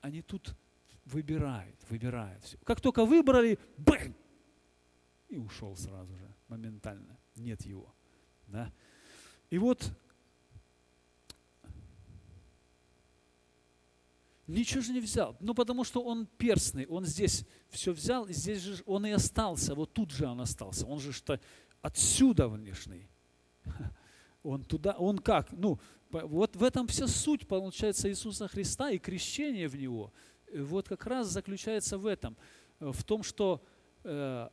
они 0.03 0.21
тут 0.21 0.55
выбирают, 1.05 1.77
выбирают. 1.89 2.45
Все. 2.45 2.59
Как 2.65 2.81
только 2.81 3.05
выбрали, 3.05 3.59
бэнг, 3.77 4.17
и 5.29 5.37
ушел 5.37 5.77
сразу 5.77 6.15
же, 6.17 6.35
моментально. 6.49 7.19
Нет 7.37 7.63
его. 7.63 7.95
Да? 8.47 8.73
И 9.51 9.59
вот 9.59 9.91
Ничего 14.49 14.83
же 14.83 14.93
не 14.93 15.01
взял. 15.01 15.37
Ну, 15.41 15.55
потому 15.55 15.85
что 15.85 16.03
он 16.03 16.27
перстный, 16.27 16.87
он 16.87 17.07
здесь 17.07 17.47
все 17.71 17.93
взял, 17.93 18.27
и 18.27 18.35
здесь 18.35 18.61
же 18.61 18.83
он 18.85 19.07
и 19.07 19.11
остался, 19.11 19.75
вот 19.75 19.95
тут 19.95 20.11
же 20.11 20.27
он 20.27 20.41
остался. 20.41 20.87
Он 20.87 21.01
же 21.01 21.13
что 21.13 21.41
отсюда 21.81 22.49
внешний. 22.49 23.09
Он 24.43 24.65
туда, 24.65 24.97
он 24.99 25.19
как? 25.21 25.53
Ну, 25.53 25.79
вот 26.11 26.57
в 26.57 26.65
этом 26.65 26.89
вся 26.89 27.07
суть, 27.07 27.47
получается, 27.47 28.11
Иисуса 28.11 28.49
Христа 28.49 28.91
и 28.91 28.99
крещение 28.99 29.69
в 29.69 29.77
Него. 29.77 30.13
Э, 30.53 30.63
вот 30.63 30.89
как 30.89 31.07
раз 31.07 31.29
заключается 31.29 31.99
в 31.99 32.07
этом. 32.07 32.37
Э, 32.81 32.91
в 32.93 33.03
том, 33.05 33.23
что 33.23 33.63
э, 34.05 34.49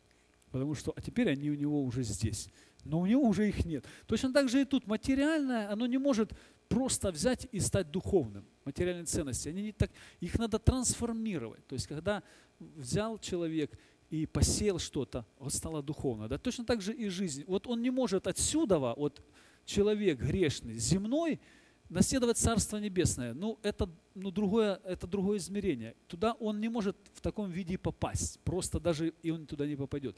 Потому 0.50 0.74
что, 0.74 0.92
а 0.94 1.00
теперь 1.00 1.30
они 1.30 1.50
у 1.50 1.54
него 1.54 1.82
уже 1.82 2.02
здесь. 2.02 2.48
Но 2.84 3.00
у 3.00 3.06
него 3.06 3.22
уже 3.26 3.48
их 3.48 3.64
нет. 3.64 3.86
Точно 4.06 4.32
так 4.32 4.48
же 4.48 4.62
и 4.62 4.64
тут. 4.64 4.86
Материальное, 4.86 5.70
оно 5.70 5.86
не 5.86 5.98
может 5.98 6.32
просто 6.68 7.10
взять 7.10 7.48
и 7.52 7.60
стать 7.60 7.90
духовным. 7.90 8.44
Материальные 8.64 9.04
ценности, 9.04 9.48
они 9.48 9.62
не 9.62 9.72
так, 9.72 9.90
их 10.20 10.38
надо 10.38 10.58
трансформировать. 10.58 11.66
То 11.66 11.74
есть, 11.74 11.86
когда 11.86 12.22
взял 12.58 13.18
человек 13.18 13.78
и 14.12 14.26
посеял 14.26 14.78
что-то, 14.78 15.24
вот 15.38 15.54
стало 15.54 15.82
духовно. 15.82 16.28
Да? 16.28 16.36
Точно 16.36 16.66
так 16.66 16.82
же 16.82 16.92
и 16.92 17.08
жизнь. 17.08 17.44
Вот 17.46 17.66
он 17.66 17.80
не 17.80 17.90
может 17.90 18.26
отсюда, 18.26 18.78
вот 18.78 19.22
человек 19.64 20.18
грешный, 20.18 20.74
земной, 20.74 21.40
наследовать 21.88 22.36
Царство 22.36 22.76
Небесное. 22.76 23.32
Ну, 23.32 23.58
это, 23.62 23.88
ну, 24.14 24.30
другое, 24.30 24.78
это 24.84 25.06
другое 25.06 25.38
измерение. 25.38 25.94
Туда 26.08 26.34
он 26.34 26.60
не 26.60 26.68
может 26.68 26.94
в 27.14 27.22
таком 27.22 27.50
виде 27.50 27.78
попасть. 27.78 28.38
Просто 28.40 28.78
даже 28.78 29.14
и 29.22 29.30
он 29.30 29.46
туда 29.46 29.66
не 29.66 29.76
попадет. 29.76 30.14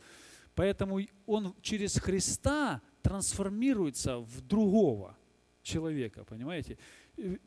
Поэтому 0.56 1.00
он 1.24 1.54
через 1.62 1.96
Христа 1.96 2.82
трансформируется 3.00 4.18
в 4.18 4.40
другого 4.40 5.16
человека, 5.62 6.24
понимаете? 6.24 6.78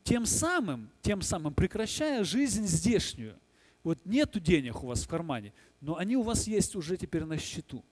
Тем 0.02 0.24
самым, 0.24 0.90
тем 1.02 1.20
самым 1.20 1.52
прекращая 1.52 2.24
жизнь 2.24 2.64
здешнюю. 2.64 3.38
Вот 3.84 3.98
нету 4.04 4.40
денег 4.40 4.82
у 4.82 4.86
вас 4.86 5.02
в 5.02 5.08
кармане, 5.08 5.52
но 5.80 5.96
они 5.96 6.16
у 6.16 6.22
вас 6.22 6.46
есть 6.46 6.76
уже 6.76 6.96
теперь 6.96 7.24
на 7.24 7.38
счету. 7.38 7.84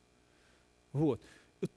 Вот. 0.92 1.22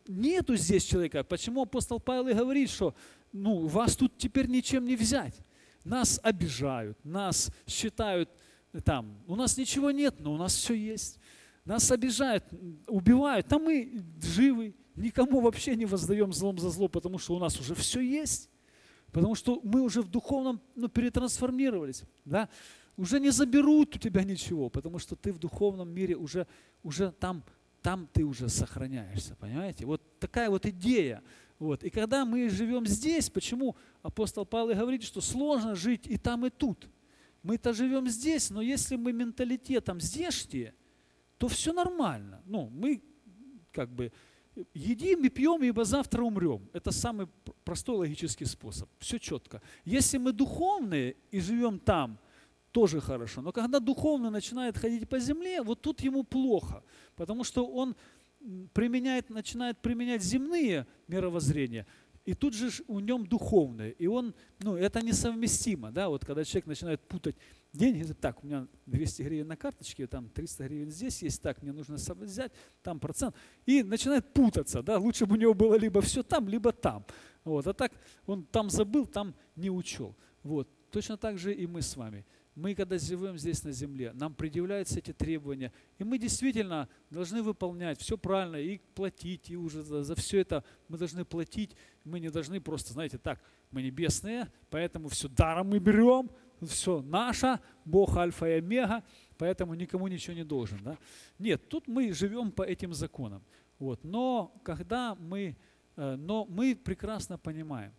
Нету 0.07 0.55
здесь 0.55 0.83
человека. 0.83 1.23
Почему 1.23 1.61
апостол 1.61 1.99
Павел 1.99 2.27
и 2.27 2.33
говорит, 2.33 2.69
что 2.69 2.95
ну, 3.31 3.67
вас 3.67 3.95
тут 3.95 4.17
теперь 4.17 4.47
ничем 4.47 4.85
не 4.85 4.95
взять. 4.95 5.35
Нас 5.83 6.19
обижают, 6.23 6.97
нас 7.05 7.51
считают 7.65 8.29
там, 8.83 9.23
у 9.27 9.35
нас 9.35 9.57
ничего 9.57 9.91
нет, 9.91 10.15
но 10.19 10.33
у 10.33 10.37
нас 10.37 10.53
все 10.53 10.73
есть. 10.73 11.19
Нас 11.65 11.91
обижают, 11.91 12.43
убивают, 12.87 13.47
там 13.47 13.63
мы 13.63 14.03
живы, 14.21 14.75
никому 14.95 15.39
вообще 15.39 15.75
не 15.75 15.85
воздаем 15.85 16.33
злом 16.33 16.57
за 16.57 16.69
зло, 16.69 16.87
потому 16.87 17.17
что 17.17 17.35
у 17.35 17.39
нас 17.39 17.59
уже 17.59 17.75
все 17.75 18.01
есть. 18.01 18.49
Потому 19.11 19.33
что 19.33 19.59
мы 19.63 19.81
уже 19.81 20.01
в 20.01 20.09
духовном 20.09 20.61
ну, 20.75 20.87
перетрансформировались. 20.87 22.03
Да? 22.25 22.47
Уже 22.99 23.21
не 23.21 23.29
заберут 23.29 23.95
у 23.95 23.97
тебя 23.97 24.25
ничего, 24.25 24.69
потому 24.69 24.99
что 24.99 25.15
ты 25.15 25.31
в 25.31 25.37
духовном 25.37 25.89
мире 25.89 26.17
уже, 26.17 26.45
уже 26.83 27.13
там, 27.13 27.45
там 27.81 28.09
ты 28.11 28.25
уже 28.25 28.49
сохраняешься. 28.49 29.37
Понимаете? 29.37 29.85
Вот 29.85 30.01
такая 30.19 30.49
вот 30.49 30.65
идея. 30.65 31.23
Вот. 31.59 31.85
И 31.85 31.89
когда 31.89 32.25
мы 32.25 32.49
живем 32.49 32.85
здесь, 32.85 33.29
почему 33.29 33.77
апостол 34.01 34.45
Павел 34.45 34.75
говорит, 34.75 35.03
что 35.03 35.21
сложно 35.21 35.75
жить 35.75 36.07
и 36.07 36.17
там, 36.17 36.45
и 36.45 36.49
тут. 36.49 36.89
Мы-то 37.41 37.71
живем 37.71 38.05
здесь, 38.09 38.49
но 38.49 38.61
если 38.61 38.97
мы 38.97 39.13
менталитетом 39.13 40.01
здешние, 40.01 40.73
то 41.37 41.47
все 41.47 41.71
нормально. 41.71 42.41
Ну, 42.45 42.69
мы 42.69 43.01
как 43.71 43.89
бы 43.93 44.11
едим 44.73 45.23
и 45.23 45.29
пьем, 45.29 45.63
ибо 45.63 45.85
завтра 45.85 46.21
умрем. 46.21 46.69
Это 46.73 46.91
самый 46.91 47.27
простой 47.63 47.95
логический 47.95 48.43
способ. 48.43 48.89
Все 48.99 49.19
четко. 49.19 49.61
Если 49.85 50.17
мы 50.17 50.33
духовные 50.33 51.15
и 51.31 51.39
живем 51.39 51.79
там, 51.79 52.19
тоже 52.71 53.01
хорошо. 53.01 53.41
Но 53.41 53.51
когда 53.51 53.79
духовный 53.79 54.29
начинает 54.29 54.77
ходить 54.77 55.07
по 55.07 55.19
земле, 55.19 55.61
вот 55.61 55.81
тут 55.81 56.01
ему 56.01 56.23
плохо, 56.23 56.83
потому 57.15 57.43
что 57.43 57.65
он 57.65 57.95
применяет, 58.73 59.29
начинает 59.29 59.79
применять 59.79 60.23
земные 60.23 60.85
мировоззрения, 61.07 61.85
и 62.25 62.33
тут 62.33 62.53
же 62.53 62.69
у 62.87 62.99
нем 62.99 63.25
духовное. 63.25 63.89
И 63.89 64.05
он, 64.05 64.35
ну, 64.59 64.75
это 64.75 65.01
несовместимо, 65.01 65.91
да, 65.91 66.09
вот 66.09 66.25
когда 66.25 66.43
человек 66.43 66.67
начинает 66.67 67.01
путать 67.07 67.35
деньги, 67.73 68.03
так, 68.13 68.43
у 68.43 68.47
меня 68.47 68.67
200 68.85 69.23
гривен 69.23 69.47
на 69.47 69.57
карточке, 69.57 70.05
там 70.05 70.29
300 70.29 70.63
гривен 70.65 70.91
здесь 70.91 71.23
есть, 71.23 71.41
так, 71.41 71.61
мне 71.63 71.71
нужно 71.71 71.95
взять, 71.95 72.51
там 72.83 72.99
процент, 72.99 73.35
и 73.65 73.83
начинает 73.83 74.31
путаться, 74.31 74.83
да, 74.83 74.99
лучше 74.99 75.25
бы 75.25 75.35
у 75.35 75.39
него 75.39 75.53
было 75.53 75.75
либо 75.75 76.01
все 76.01 76.21
там, 76.21 76.47
либо 76.47 76.71
там. 76.71 77.05
Вот, 77.43 77.65
а 77.65 77.73
так 77.73 77.91
он 78.27 78.43
там 78.43 78.69
забыл, 78.69 79.07
там 79.07 79.33
не 79.55 79.71
учел. 79.71 80.15
Вот, 80.43 80.69
точно 80.91 81.17
так 81.17 81.37
же 81.37 81.53
и 81.53 81.65
мы 81.65 81.81
с 81.81 81.97
вами– 81.97 82.25
мы, 82.59 82.75
когда 82.75 82.97
живем 82.97 83.37
здесь 83.37 83.63
на 83.63 83.71
земле, 83.71 84.11
нам 84.13 84.33
предъявляются 84.33 84.99
эти 84.99 85.13
требования, 85.13 85.71
и 85.97 86.03
мы 86.03 86.17
действительно 86.17 86.89
должны 87.09 87.41
выполнять 87.41 87.99
все 87.99 88.17
правильно 88.17 88.57
и 88.57 88.79
платить, 88.95 89.49
и 89.49 89.55
уже 89.55 89.81
за, 89.81 90.03
за 90.03 90.15
все 90.15 90.39
это 90.39 90.63
мы 90.89 90.97
должны 90.97 91.23
платить. 91.23 91.75
Мы 92.03 92.19
не 92.19 92.29
должны 92.29 92.59
просто, 92.59 92.93
знаете, 92.93 93.17
так, 93.17 93.41
мы 93.71 93.81
небесные, 93.81 94.51
поэтому 94.69 95.07
все 95.07 95.29
даром 95.29 95.69
мы 95.69 95.79
берем, 95.79 96.29
все 96.61 97.01
наше, 97.01 97.59
Бог 97.85 98.17
альфа 98.17 98.45
и 98.49 98.53
омега, 98.59 99.03
поэтому 99.37 99.73
никому 99.73 100.07
ничего 100.07 100.35
не 100.35 100.43
должен. 100.43 100.79
Да? 100.83 100.97
Нет, 101.37 101.69
тут 101.69 101.87
мы 101.87 102.11
живем 102.11 102.51
по 102.51 102.63
этим 102.63 102.93
законам. 102.93 103.41
Вот. 103.77 104.03
Но 104.03 104.53
когда 104.63 105.15
мы, 105.15 105.55
э, 105.95 106.15
но 106.17 106.45
мы 106.45 106.75
прекрасно 106.75 107.37
понимаем, 107.37 107.93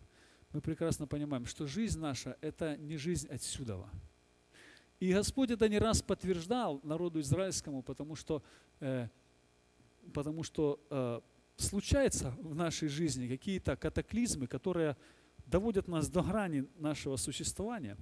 мы 0.53 0.61
прекрасно 0.61 1.07
понимаем, 1.07 1.45
что 1.45 1.65
жизнь 1.65 1.99
наша– 1.99 2.37
это 2.41 2.77
не 2.77 2.97
жизнь 2.97 3.27
отсюда. 3.27 3.89
И 5.01 5.11
Господь 5.13 5.49
это 5.49 5.67
не 5.67 5.79
раз 5.79 6.03
подтверждал 6.03 6.79
народу 6.83 7.19
израильскому, 7.21 7.81
потому 7.81 8.15
что, 8.15 8.43
э, 8.79 9.07
потому 10.13 10.43
что 10.43 10.79
э, 10.91 11.21
случаются 11.57 12.29
в 12.37 12.53
нашей 12.53 12.87
жизни 12.87 13.27
какие-то 13.27 13.75
катаклизмы, 13.75 14.45
которые 14.45 14.95
доводят 15.47 15.87
нас 15.87 16.07
до 16.07 16.21
грани 16.21 16.67
нашего 16.77 17.17
существования. 17.17 17.97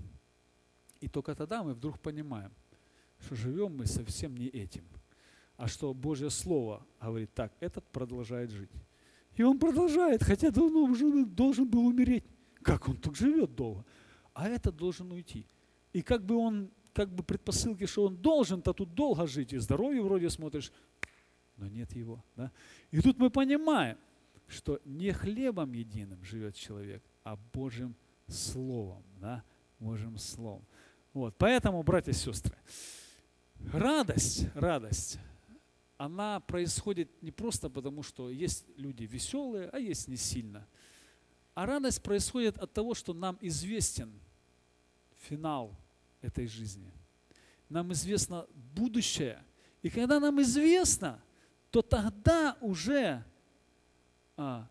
И 0.99 1.07
только 1.07 1.35
тогда 1.35 1.63
мы 1.63 1.73
вдруг 1.73 2.01
понимаем, 2.01 2.51
что 3.19 3.33
живем 3.33 3.77
мы 3.77 3.85
совсем 3.85 4.35
не 4.35 4.47
этим, 4.47 4.83
а 5.55 5.69
что 5.69 5.93
Божье 5.93 6.29
Слово 6.29 6.85
говорит 6.99 7.33
так, 7.33 7.53
этот 7.61 7.89
продолжает 7.91 8.51
жить. 8.51 8.71
И 9.37 9.43
он 9.43 9.57
продолжает, 9.57 10.21
хотя 10.21 10.51
давно 10.51 10.83
уже 10.83 11.25
должен 11.25 11.65
был 11.65 11.87
умереть. 11.87 12.25
Как 12.61 12.89
он 12.89 12.97
тут 12.97 13.15
живет 13.15 13.55
долго? 13.55 13.85
А 14.33 14.49
этот 14.49 14.75
должен 14.75 15.09
уйти. 15.13 15.47
И 15.93 16.01
как 16.01 16.25
бы 16.25 16.35
он 16.35 16.71
как 16.93 17.13
бы 17.13 17.23
предпосылки, 17.23 17.85
что 17.85 18.05
он 18.05 18.17
должен-то 18.17 18.73
тут 18.73 18.93
долго 18.93 19.27
жить, 19.27 19.53
и 19.53 19.57
здоровье 19.57 20.01
вроде 20.01 20.29
смотришь, 20.29 20.71
но 21.57 21.67
нет 21.67 21.93
его. 21.95 22.23
Да? 22.35 22.51
И 22.91 23.01
тут 23.01 23.17
мы 23.17 23.29
понимаем, 23.29 23.97
что 24.47 24.79
не 24.85 25.11
хлебом 25.11 25.73
единым 25.73 26.23
живет 26.23 26.55
человек, 26.55 27.03
а 27.23 27.37
Божьим 27.53 27.95
Словом. 28.27 29.03
Да? 29.19 29.43
Божьим 29.79 30.17
Словом. 30.17 30.65
Вот. 31.13 31.35
Поэтому, 31.37 31.83
братья 31.83 32.11
и 32.11 32.15
сестры, 32.15 32.55
радость, 33.73 34.47
радость, 34.53 35.19
она 35.97 36.39
происходит 36.39 37.21
не 37.21 37.31
просто 37.31 37.69
потому, 37.69 38.03
что 38.03 38.29
есть 38.29 38.65
люди 38.77 39.03
веселые, 39.03 39.69
а 39.69 39.79
есть 39.79 40.07
не 40.07 40.15
сильно. 40.15 40.65
А 41.55 41.65
радость 41.65 42.01
происходит 42.01 42.57
от 42.57 42.71
того, 42.71 42.93
что 42.93 43.13
нам 43.13 43.37
известен 43.41 44.13
финал 45.27 45.75
этой 46.21 46.47
жизни. 46.47 46.91
Нам 47.69 47.93
известно 47.93 48.47
будущее. 48.53 49.43
И 49.81 49.89
когда 49.89 50.19
нам 50.19 50.41
известно, 50.41 51.21
то 51.71 51.81
тогда 51.81 52.57
уже 52.61 53.23
а, 54.35 54.67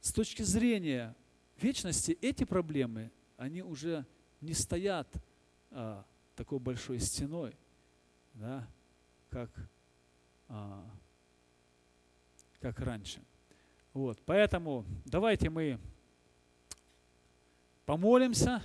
с 0.00 0.12
точки 0.12 0.42
зрения 0.42 1.16
вечности 1.60 2.16
эти 2.20 2.44
проблемы, 2.44 3.10
они 3.36 3.62
уже 3.62 4.06
не 4.40 4.54
стоят 4.54 5.08
а, 5.70 6.04
такой 6.36 6.58
большой 6.58 6.98
стеной, 7.00 7.56
да, 8.34 8.68
как, 9.30 9.50
а, 10.48 10.84
как 12.60 12.78
раньше. 12.80 13.22
Вот, 13.92 14.20
поэтому 14.24 14.84
давайте 15.04 15.50
мы 15.50 15.78
помолимся. 17.86 18.62